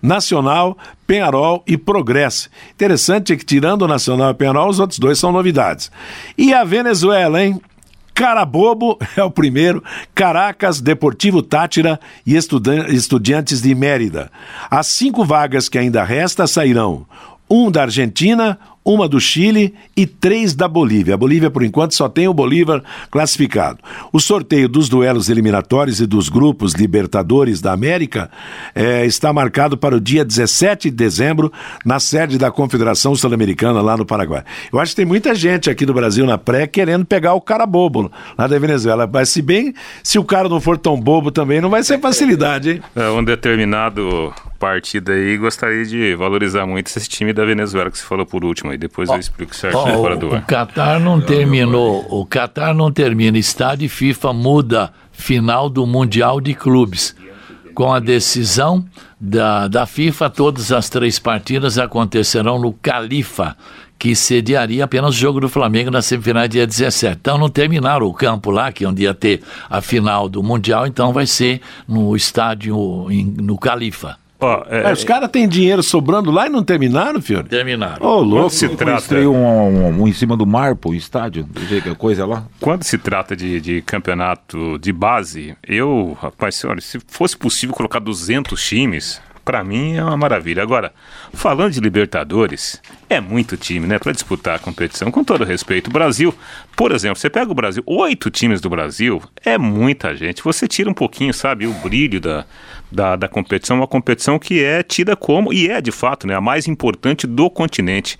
Nacional, 0.00 0.78
Penharol 1.08 1.64
e 1.66 1.76
Progresso. 1.76 2.48
Interessante 2.72 3.32
é 3.32 3.36
que, 3.36 3.44
tirando 3.44 3.82
o 3.82 3.88
Nacional 3.88 4.30
e 4.30 4.34
Penharol, 4.34 4.68
os 4.68 4.78
outros 4.78 5.00
dois 5.00 5.18
são 5.18 5.32
novidades. 5.32 5.90
E 6.38 6.54
a 6.54 6.62
Venezuela, 6.62 7.42
hein? 7.42 7.60
Carabobo 8.14 8.96
é 9.16 9.24
o 9.24 9.30
primeiro, 9.30 9.82
Caracas, 10.14 10.80
Deportivo 10.80 11.42
Tátira 11.42 11.98
e 12.24 12.36
Estudantes 12.36 13.60
de 13.60 13.74
Mérida. 13.74 14.30
As 14.70 14.86
cinco 14.86 15.24
vagas 15.24 15.68
que 15.68 15.78
ainda 15.78 16.04
restam 16.04 16.46
sairão 16.46 17.06
um 17.52 17.70
da 17.70 17.82
Argentina, 17.82 18.58
uma 18.84 19.08
do 19.08 19.20
Chile 19.20 19.74
e 19.96 20.06
três 20.06 20.54
da 20.54 20.66
Bolívia. 20.66 21.14
A 21.14 21.16
Bolívia, 21.16 21.50
por 21.50 21.62
enquanto, 21.62 21.94
só 21.94 22.08
tem 22.08 22.26
o 22.28 22.34
Bolívar 22.34 22.82
classificado. 23.10 23.78
O 24.12 24.20
sorteio 24.20 24.68
dos 24.68 24.88
duelos 24.88 25.28
eliminatórios 25.28 26.00
e 26.00 26.06
dos 26.06 26.28
grupos 26.28 26.74
Libertadores 26.74 27.60
da 27.60 27.72
América 27.72 28.30
é, 28.74 29.06
está 29.06 29.32
marcado 29.32 29.76
para 29.76 29.96
o 29.96 30.00
dia 30.00 30.24
17 30.24 30.90
de 30.90 30.96
dezembro, 30.96 31.52
na 31.84 32.00
sede 32.00 32.38
da 32.38 32.50
Confederação 32.50 33.14
Sul-Americana, 33.14 33.80
lá 33.80 33.96
no 33.96 34.04
Paraguai. 34.04 34.42
Eu 34.72 34.80
acho 34.80 34.92
que 34.92 34.96
tem 34.96 35.06
muita 35.06 35.34
gente 35.34 35.70
aqui 35.70 35.86
do 35.86 35.94
Brasil 35.94 36.26
na 36.26 36.38
pré 36.38 36.66
querendo 36.66 37.04
pegar 37.04 37.34
o 37.34 37.40
cara 37.40 37.66
bobo 37.66 38.10
lá 38.36 38.46
da 38.46 38.58
Venezuela. 38.58 39.08
Mas, 39.10 39.28
se 39.28 39.42
bem, 39.42 39.74
se 40.02 40.18
o 40.18 40.24
cara 40.24 40.48
não 40.48 40.60
for 40.60 40.76
tão 40.76 41.00
bobo 41.00 41.30
também, 41.30 41.60
não 41.60 41.70
vai 41.70 41.82
ser 41.82 42.00
facilidade, 42.00 42.70
hein? 42.70 42.82
É 42.96 43.08
um 43.10 43.22
determinado 43.22 44.32
partida 44.62 45.12
aí, 45.12 45.36
gostaria 45.36 45.84
de 45.84 46.14
valorizar 46.14 46.64
muito 46.64 46.86
esse 46.86 47.08
time 47.08 47.32
da 47.32 47.44
Venezuela 47.44 47.90
que 47.90 47.98
você 47.98 48.04
falou 48.04 48.24
por 48.24 48.44
último, 48.44 48.71
e 48.74 48.78
depois 48.78 49.08
oh, 49.08 49.14
eu 49.14 49.20
explico 49.20 49.54
certinho 49.54 49.98
oh, 49.98 50.02
fora 50.02 50.16
do 50.16 50.34
ar. 50.34 50.42
O 50.42 50.46
Qatar 50.46 51.00
não 51.00 51.20
terminou, 51.20 52.06
o 52.08 52.26
Qatar 52.26 52.74
não 52.74 52.90
termina, 52.90 53.38
estádio 53.38 53.88
FIFA 53.88 54.32
muda 54.32 54.92
final 55.12 55.68
do 55.68 55.86
Mundial 55.86 56.40
de 56.40 56.54
Clubes. 56.54 57.14
Com 57.74 57.92
a 57.92 58.00
decisão 58.00 58.84
da, 59.18 59.66
da 59.66 59.86
FIFA, 59.86 60.28
todas 60.28 60.72
as 60.72 60.90
três 60.90 61.18
partidas 61.18 61.78
acontecerão 61.78 62.58
no 62.58 62.72
Califa, 62.72 63.56
que 63.98 64.16
sediaria 64.16 64.84
apenas 64.84 65.14
o 65.14 65.18
jogo 65.18 65.40
do 65.40 65.48
Flamengo 65.48 65.90
na 65.90 66.02
semifinal 66.02 66.48
dia 66.48 66.66
17. 66.66 67.18
Então 67.20 67.38
não 67.38 67.48
terminaram 67.48 68.06
o 68.06 68.12
campo 68.12 68.50
lá, 68.50 68.72
que 68.72 68.84
é 68.84 68.88
onde 68.88 69.04
ia 69.04 69.14
ter 69.14 69.40
a 69.70 69.80
final 69.80 70.28
do 70.28 70.42
Mundial, 70.42 70.86
então 70.86 71.12
vai 71.12 71.24
ser 71.24 71.60
no 71.86 72.16
estádio 72.16 72.76
no 73.40 73.56
Califa. 73.56 74.21
Ó, 74.42 74.64
é, 74.68 74.90
é, 74.90 74.92
os 74.92 75.04
caras 75.04 75.30
têm 75.30 75.48
dinheiro 75.48 75.82
sobrando 75.82 76.30
lá 76.30 76.46
e 76.46 76.50
não 76.50 76.64
terminaram, 76.64 77.22
Fiore? 77.22 77.48
Terminaram. 77.48 78.04
Ô, 78.04 78.16
oh, 78.18 78.22
louco. 78.22 78.50
se 78.50 78.68
trata... 78.68 79.14
Um, 79.14 79.36
um, 79.36 80.02
um, 80.02 80.08
em 80.08 80.12
cima 80.12 80.36
do 80.36 80.44
mar, 80.44 80.74
pô, 80.74 80.92
estádio, 80.92 81.46
coisa 81.96 82.26
lá. 82.26 82.44
Quando 82.60 82.82
se 82.82 82.98
trata 82.98 83.36
de, 83.36 83.60
de 83.60 83.82
campeonato 83.82 84.78
de 84.78 84.92
base, 84.92 85.56
eu, 85.66 86.16
rapaz, 86.20 86.64
olha, 86.64 86.80
se 86.80 86.98
fosse 87.06 87.36
possível 87.36 87.74
colocar 87.74 88.00
200 88.00 88.60
times, 88.62 89.20
para 89.44 89.64
mim 89.64 89.94
é 89.94 90.04
uma 90.04 90.16
maravilha. 90.16 90.62
Agora, 90.62 90.92
falando 91.32 91.72
de 91.72 91.80
Libertadores, 91.80 92.80
é 93.08 93.20
muito 93.20 93.56
time, 93.56 93.86
né, 93.86 93.98
para 93.98 94.12
disputar 94.12 94.56
a 94.56 94.58
competição. 94.58 95.10
Com 95.10 95.24
todo 95.24 95.44
respeito, 95.44 95.88
o 95.88 95.92
Brasil, 95.92 96.34
por 96.76 96.92
exemplo, 96.92 97.18
você 97.18 97.28
pega 97.28 97.50
o 97.50 97.54
Brasil, 97.54 97.82
oito 97.86 98.30
times 98.30 98.60
do 98.60 98.70
Brasil, 98.70 99.22
é 99.44 99.58
muita 99.58 100.14
gente. 100.14 100.42
Você 100.42 100.68
tira 100.68 100.88
um 100.88 100.94
pouquinho, 100.94 101.34
sabe, 101.34 101.66
o 101.66 101.72
brilho 101.74 102.20
da, 102.20 102.44
da, 102.90 103.16
da 103.16 103.28
competição, 103.28 103.76
uma 103.76 103.86
competição 103.86 104.38
que 104.38 104.62
é 104.62 104.82
tida 104.82 105.16
como, 105.16 105.52
e 105.52 105.68
é 105.68 105.80
de 105.80 105.90
fato, 105.90 106.26
né, 106.26 106.34
a 106.34 106.40
mais 106.40 106.68
importante 106.68 107.26
do 107.26 107.50
continente. 107.50 108.18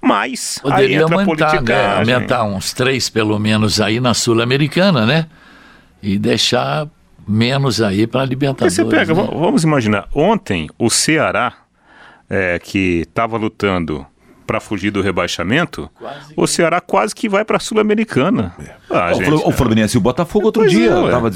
Mas 0.00 0.58
Poderia 0.60 0.98
aí 0.98 1.02
entra 1.02 1.14
aumentar, 1.20 1.62
né, 1.62 1.96
aumentar 1.96 2.44
uns 2.44 2.72
três 2.72 3.08
pelo 3.08 3.38
menos 3.38 3.80
aí 3.80 4.00
na 4.00 4.12
Sul-Americana, 4.12 5.06
né? 5.06 5.26
E 6.02 6.18
deixar 6.18 6.86
menos 7.26 7.80
aí 7.80 8.06
para 8.06 8.22
a 8.22 8.24
Libertadores. 8.24 8.74
Você 8.74 8.84
pega, 8.84 9.14
né? 9.14 9.28
vamos 9.32 9.64
imaginar, 9.64 10.08
ontem 10.14 10.68
o 10.78 10.90
Ceará, 10.90 11.54
é, 12.28 12.58
que 12.58 13.02
estava 13.06 13.36
lutando 13.36 14.06
para 14.46 14.60
fugir 14.60 14.90
do 14.90 15.00
rebaixamento, 15.00 15.90
quase 15.98 16.34
o 16.36 16.46
Ceará 16.46 16.80
quase 16.80 17.14
que 17.14 17.28
vai 17.28 17.44
para 17.44 17.56
a 17.56 17.60
Sul-Americana. 17.60 18.54
É. 18.58 18.74
Ah, 18.90 19.12
o, 19.12 19.14
gente, 19.14 19.30
o 19.30 19.50
Fluminense 19.52 19.96
e 19.96 19.98
o 19.98 20.00
Botafogo 20.00 20.46
outro 20.46 20.68
dia, 20.68 20.90
é, 20.90 21.10
tava 21.10 21.30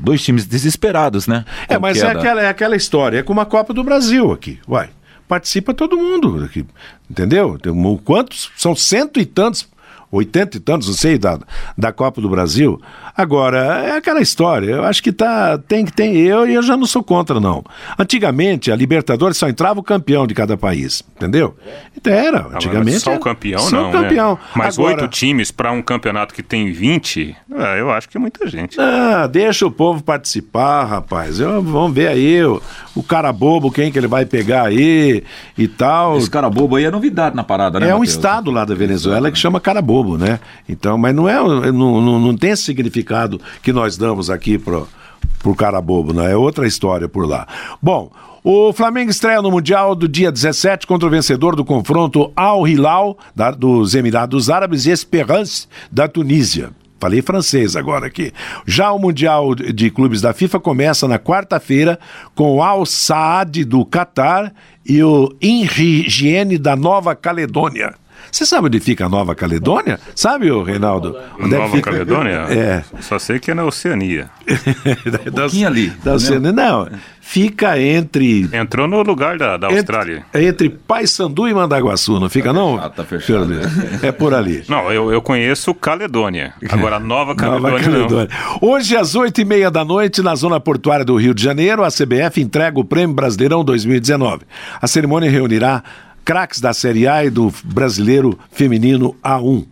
dois 0.00 0.22
times 0.22 0.44
desesperados, 0.44 1.26
né? 1.26 1.44
É, 1.68 1.78
mas 1.78 2.02
é 2.02 2.10
aquela, 2.10 2.42
é 2.42 2.48
aquela 2.48 2.76
história, 2.76 3.18
é 3.18 3.22
como 3.22 3.40
a 3.40 3.46
Copa 3.46 3.72
do 3.72 3.84
Brasil 3.84 4.32
aqui, 4.32 4.58
vai. 4.66 4.90
Participa 5.28 5.74
todo 5.74 5.96
mundo 5.96 6.42
aqui, 6.42 6.64
entendeu? 7.08 7.58
Quantos? 8.02 8.50
São 8.56 8.74
cento 8.74 9.20
e 9.20 9.26
tantos 9.26 9.68
80 10.10 10.56
e 10.56 10.60
tantos, 10.60 10.88
não 10.88 10.94
sei, 10.94 11.18
da, 11.18 11.38
da 11.76 11.92
Copa 11.92 12.20
do 12.20 12.28
Brasil. 12.28 12.80
Agora, 13.16 13.82
é 13.84 13.96
aquela 13.96 14.20
história, 14.20 14.70
eu 14.70 14.84
acho 14.84 15.02
que 15.02 15.10
tá, 15.10 15.58
tem 15.58 15.84
que 15.84 15.92
tem 15.92 16.16
eu 16.18 16.48
e 16.48 16.54
eu 16.54 16.62
já 16.62 16.76
não 16.76 16.86
sou 16.86 17.02
contra, 17.02 17.40
não. 17.40 17.64
Antigamente, 17.98 18.70
a 18.70 18.76
Libertadores 18.76 19.36
só 19.36 19.48
entrava 19.48 19.80
o 19.80 19.82
campeão 19.82 20.26
de 20.26 20.34
cada 20.34 20.56
país, 20.56 21.02
entendeu? 21.16 21.56
Então 21.96 22.12
era, 22.12 22.46
antigamente. 22.54 23.00
Só 23.00 23.16
o 23.16 23.20
campeão, 23.20 23.58
só 23.58 23.76
não. 23.76 23.90
Só 23.92 23.98
o 23.98 24.00
né? 24.00 24.08
campeão. 24.08 24.34
Né? 24.34 24.40
Mas 24.54 24.78
oito 24.78 25.08
times 25.08 25.50
para 25.50 25.72
um 25.72 25.82
campeonato 25.82 26.32
que 26.32 26.42
tem 26.44 26.70
20, 26.70 27.36
é, 27.56 27.80
eu 27.80 27.90
acho 27.90 28.08
que 28.08 28.16
é 28.16 28.20
muita 28.20 28.46
gente. 28.48 28.80
Ah, 28.80 29.26
deixa 29.26 29.66
o 29.66 29.70
povo 29.70 30.02
participar, 30.02 30.84
rapaz. 30.84 31.40
Eu, 31.40 31.60
vamos 31.60 31.92
ver 31.92 32.08
aí 32.08 32.44
o, 32.44 32.62
o 32.94 33.02
cara 33.02 33.32
bobo, 33.32 33.70
quem 33.70 33.90
que 33.90 33.98
ele 33.98 34.06
vai 34.06 34.24
pegar 34.24 34.66
aí 34.66 35.24
e 35.56 35.66
tal. 35.66 36.18
Esse 36.18 36.30
cara 36.30 36.48
bobo 36.48 36.76
aí 36.76 36.84
é 36.84 36.90
novidade 36.90 37.34
na 37.34 37.42
parada, 37.42 37.80
né? 37.80 37.88
É 37.88 37.94
um 37.96 38.04
estado 38.04 38.50
lá 38.50 38.64
da 38.64 38.76
Venezuela 38.76 39.30
que 39.30 39.38
chama 39.38 39.60
cara 39.60 39.82
bobo, 39.82 39.97
né? 40.18 40.38
Então, 40.68 40.96
mas 40.98 41.14
não 41.14 41.28
é, 41.28 41.34
não, 41.72 42.00
não, 42.00 42.20
não 42.20 42.36
tem 42.36 42.50
esse 42.50 42.62
significado 42.62 43.40
que 43.62 43.72
nós 43.72 43.96
damos 43.96 44.30
aqui 44.30 44.58
pro, 44.58 44.86
pro 45.40 45.54
cara 45.54 45.80
bobo, 45.80 46.12
não 46.12 46.24
é 46.24 46.36
outra 46.36 46.66
história 46.66 47.08
por 47.08 47.26
lá. 47.26 47.46
Bom, 47.80 48.10
o 48.44 48.72
Flamengo 48.72 49.10
estreia 49.10 49.42
no 49.42 49.50
Mundial 49.50 49.94
do 49.94 50.08
dia 50.08 50.30
17 50.30 50.86
contra 50.86 51.06
o 51.06 51.10
vencedor 51.10 51.56
do 51.56 51.64
confronto 51.64 52.32
Al 52.36 52.66
Hilal 52.66 53.18
da, 53.34 53.50
dos 53.50 53.94
Emirados 53.94 54.48
Árabes 54.48 54.86
e 54.86 54.90
Esperance 54.90 55.66
da 55.90 56.08
Tunísia. 56.08 56.70
Falei 57.00 57.22
francês 57.22 57.76
agora 57.76 58.06
aqui. 58.06 58.32
Já 58.66 58.90
o 58.90 58.98
Mundial 58.98 59.54
de 59.54 59.90
Clubes 59.90 60.20
da 60.20 60.32
FIFA 60.32 60.58
começa 60.58 61.06
na 61.06 61.18
quarta-feira 61.18 61.98
com 62.34 62.56
o 62.56 62.62
Al 62.62 62.84
Saad 62.84 63.64
do 63.64 63.84
Catar 63.84 64.52
e 64.84 65.02
o 65.02 65.32
Inhigiene 65.40 66.58
da 66.58 66.74
Nova 66.74 67.14
Caledônia. 67.14 67.94
Você 68.30 68.44
sabe 68.44 68.66
onde 68.66 68.80
fica 68.80 69.06
a 69.06 69.08
Nova 69.08 69.34
Caledônia? 69.34 69.98
Sabe, 70.14 70.50
o 70.50 70.62
Reinaldo? 70.62 71.16
Onde 71.40 71.54
é 71.54 71.58
Nova 71.58 71.76
fica... 71.76 71.90
Caledônia? 71.90 72.46
É. 72.50 72.84
Só 73.00 73.18
sei 73.18 73.38
que 73.38 73.50
é 73.50 73.54
na 73.54 73.64
Oceania. 73.64 74.30
um 75.26 75.32
pouquinho 75.32 75.66
ali. 75.66 75.90
Da 76.04 76.14
Oceania. 76.14 76.52
Não, 76.52 76.88
fica 77.20 77.80
entre. 77.80 78.48
Entrou 78.52 78.88
no 78.88 79.02
lugar 79.02 79.36
da, 79.36 79.56
da 79.56 79.68
Austrália. 79.68 80.24
Entre, 80.28 80.46
entre 80.46 80.68
Paysandu 80.70 81.46
e 81.48 81.54
Mandaguaçu, 81.54 82.18
não 82.18 82.28
fica, 82.28 82.52
não? 82.52 82.78
Ah, 82.78 82.88
tá 82.88 83.04
fechado. 83.04 83.48
É 84.02 84.10
por 84.10 84.34
ali. 84.34 84.64
Não, 84.68 84.90
eu, 84.90 85.12
eu 85.12 85.20
conheço 85.20 85.74
Caledônia. 85.74 86.54
Agora, 86.70 86.98
Nova 86.98 87.34
Caledônia. 87.34 87.70
Nova 87.70 87.84
Caledônia. 87.84 88.28
Não. 88.30 88.68
Hoje, 88.68 88.96
às 88.96 89.14
oito 89.14 89.40
e 89.40 89.44
meia 89.44 89.70
da 89.70 89.84
noite, 89.84 90.22
na 90.22 90.34
zona 90.34 90.58
portuária 90.58 91.04
do 91.04 91.16
Rio 91.16 91.34
de 91.34 91.42
Janeiro, 91.42 91.84
a 91.84 91.88
CBF 91.88 92.40
entrega 92.40 92.78
o 92.78 92.84
Prêmio 92.84 93.14
Brasileirão 93.14 93.64
2019. 93.64 94.44
A 94.80 94.86
cerimônia 94.86 95.30
reunirá 95.30 95.82
craques 96.28 96.60
da 96.60 96.74
Série 96.74 97.08
A 97.08 97.24
e 97.24 97.30
do 97.30 97.50
Brasileiro 97.64 98.38
Feminino 98.50 99.16
A1. 99.24 99.64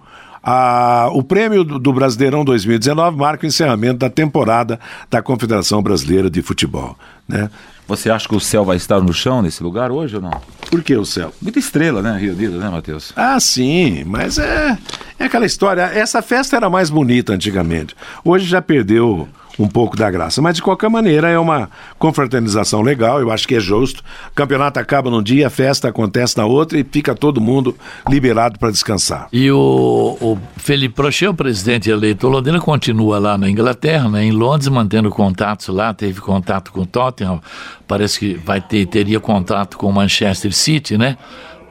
Ah, 0.43 1.11
o 1.13 1.23
prêmio 1.23 1.63
do 1.63 1.93
Brasileirão 1.93 2.47
2019 2.47 3.15
marca 3.15 3.45
o 3.45 3.47
encerramento 3.47 3.99
da 3.99 4.09
temporada 4.09 4.81
da 5.11 5.21
Confederação 5.21 5.83
Brasileira 5.83 6.31
de 6.31 6.41
Futebol. 6.41 6.99
Né? 7.29 7.51
Você 7.87 8.09
acha 8.09 8.27
que 8.27 8.35
o 8.35 8.41
céu 8.41 8.65
vai 8.65 8.79
estar 8.79 9.03
no 9.03 9.13
chão 9.13 9.43
nesse 9.43 9.63
lugar 9.63 9.91
hoje 9.93 10.17
ou 10.17 10.23
não? 10.23 10.41
Por 10.71 10.83
que 10.83 10.97
o 10.97 11.05
céu? 11.05 11.31
Muita 11.43 11.59
estrela, 11.59 12.01
né, 12.01 12.17
Rio 12.19 12.33
Unido, 12.33 12.59
né, 12.59 12.71
Matheus? 12.71 13.13
Ah, 13.15 13.39
sim, 13.39 14.03
mas 14.07 14.39
é, 14.39 14.79
é 15.19 15.25
aquela 15.25 15.47
história. 15.47 15.83
Essa 15.83 16.23
festa 16.23 16.57
era 16.57 16.69
mais 16.69 16.91
bonita 16.91 17.33
antigamente. 17.33 17.95
Hoje 18.25 18.47
já 18.47 18.61
perdeu 18.61 19.29
um 19.59 19.67
pouco 19.67 19.97
da 19.97 20.11
graça. 20.11 20.43
Mas 20.43 20.57
de 20.57 20.63
qualquer 20.63 20.91
maneira 20.91 21.29
é 21.29 21.39
uma 21.39 21.71
confraternização 21.99 22.83
legal, 22.83 23.21
eu 23.21 23.31
acho 23.31 23.47
que 23.47 23.55
é 23.55 23.61
justo. 23.61 24.03
O 24.31 24.35
campeonato 24.35 24.79
acaba 24.79 25.11
num 25.11 25.23
dia, 25.23 25.47
a 25.47 25.51
festa 25.51 25.89
acontece 25.89 26.37
na 26.37 26.45
outra 26.45 26.79
e 26.79 26.85
fica 26.85 27.15
todo 27.15 27.41
mundo 27.41 27.77
liberado 28.09 28.59
para 28.59 28.71
descansar. 28.71 29.29
E 29.33 29.51
o, 29.51 30.17
o 30.21 30.39
Felipe 30.57 30.95
Prochê, 30.95 31.27
o 31.29 31.35
presidente 31.35 31.91
eleito 31.91 32.29
Londrina, 32.29 32.61
continua 32.61 33.19
lá 33.19 33.39
na 33.39 33.49
Inglaterra, 33.49 34.09
né, 34.09 34.25
em 34.25 34.33
Londres, 34.33 34.69
mantendo 34.69 35.11
contatos 35.11 35.69
lá, 35.69 35.95
teve 35.95 36.21
contato 36.21 36.73
com 36.73 36.83
o 36.83 36.87
Tottenham, 36.87 37.41
parece 37.87 38.19
que 38.19 38.35
vai 38.35 38.61
ter, 38.61 38.87
teria 38.87 39.21
contato 39.21 39.79
com 39.79 39.89
o 39.89 39.93
Manchester 39.93 40.53
City, 40.53 40.99
né? 40.99 41.17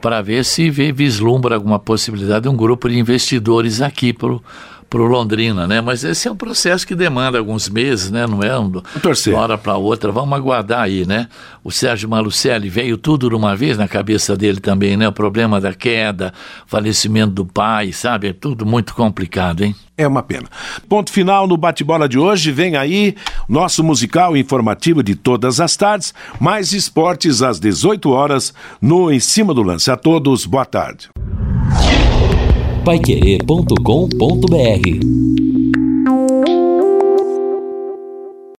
Para 0.06 0.22
ver 0.22 0.44
se 0.44 0.70
vislumbra 0.70 1.56
alguma 1.56 1.80
possibilidade 1.80 2.44
de 2.44 2.48
um 2.48 2.56
grupo 2.56 2.88
de 2.88 2.96
investidores 2.96 3.82
aqui 3.82 4.12
para 4.12 4.38
para 4.88 5.00
o 5.00 5.06
Londrina, 5.06 5.66
né? 5.66 5.80
Mas 5.80 6.04
esse 6.04 6.28
é 6.28 6.30
um 6.30 6.36
processo 6.36 6.86
que 6.86 6.94
demanda 6.94 7.38
alguns 7.38 7.68
meses, 7.68 8.10
né? 8.10 8.26
Não 8.26 8.42
é 8.42 8.58
um, 8.58 8.70
de 8.70 8.82
uma 9.30 9.40
hora 9.40 9.58
para 9.58 9.76
outra. 9.76 10.12
Vamos 10.12 10.36
aguardar 10.36 10.82
aí, 10.82 11.06
né? 11.06 11.28
O 11.62 11.70
Sérgio 11.70 12.08
Malucelli 12.08 12.68
veio 12.68 12.96
tudo 12.96 13.28
de 13.28 13.34
uma 13.34 13.56
vez 13.56 13.76
na 13.76 13.88
cabeça 13.88 14.36
dele 14.36 14.60
também, 14.60 14.96
né? 14.96 15.08
O 15.08 15.12
problema 15.12 15.60
da 15.60 15.74
queda, 15.74 16.32
falecimento 16.66 17.32
do 17.32 17.44
pai, 17.44 17.92
sabe? 17.92 18.28
É 18.28 18.32
tudo 18.32 18.64
muito 18.64 18.94
complicado, 18.94 19.64
hein? 19.64 19.74
É 19.98 20.06
uma 20.06 20.22
pena. 20.22 20.46
Ponto 20.88 21.10
final 21.10 21.46
no 21.46 21.56
bate-bola 21.56 22.08
de 22.08 22.18
hoje. 22.18 22.52
Vem 22.52 22.76
aí 22.76 23.16
nosso 23.48 23.82
musical 23.82 24.36
informativo 24.36 25.02
de 25.02 25.14
todas 25.14 25.58
as 25.58 25.76
tardes. 25.76 26.14
Mais 26.38 26.72
esportes 26.72 27.42
às 27.42 27.58
18 27.58 28.10
horas 28.10 28.54
no 28.80 29.10
Em 29.10 29.18
Cima 29.18 29.52
do 29.54 29.62
Lance. 29.62 29.90
A 29.90 29.96
todos, 29.96 30.44
boa 30.44 30.66
tarde 30.66 31.08
paiquerê.com.br 32.86 35.45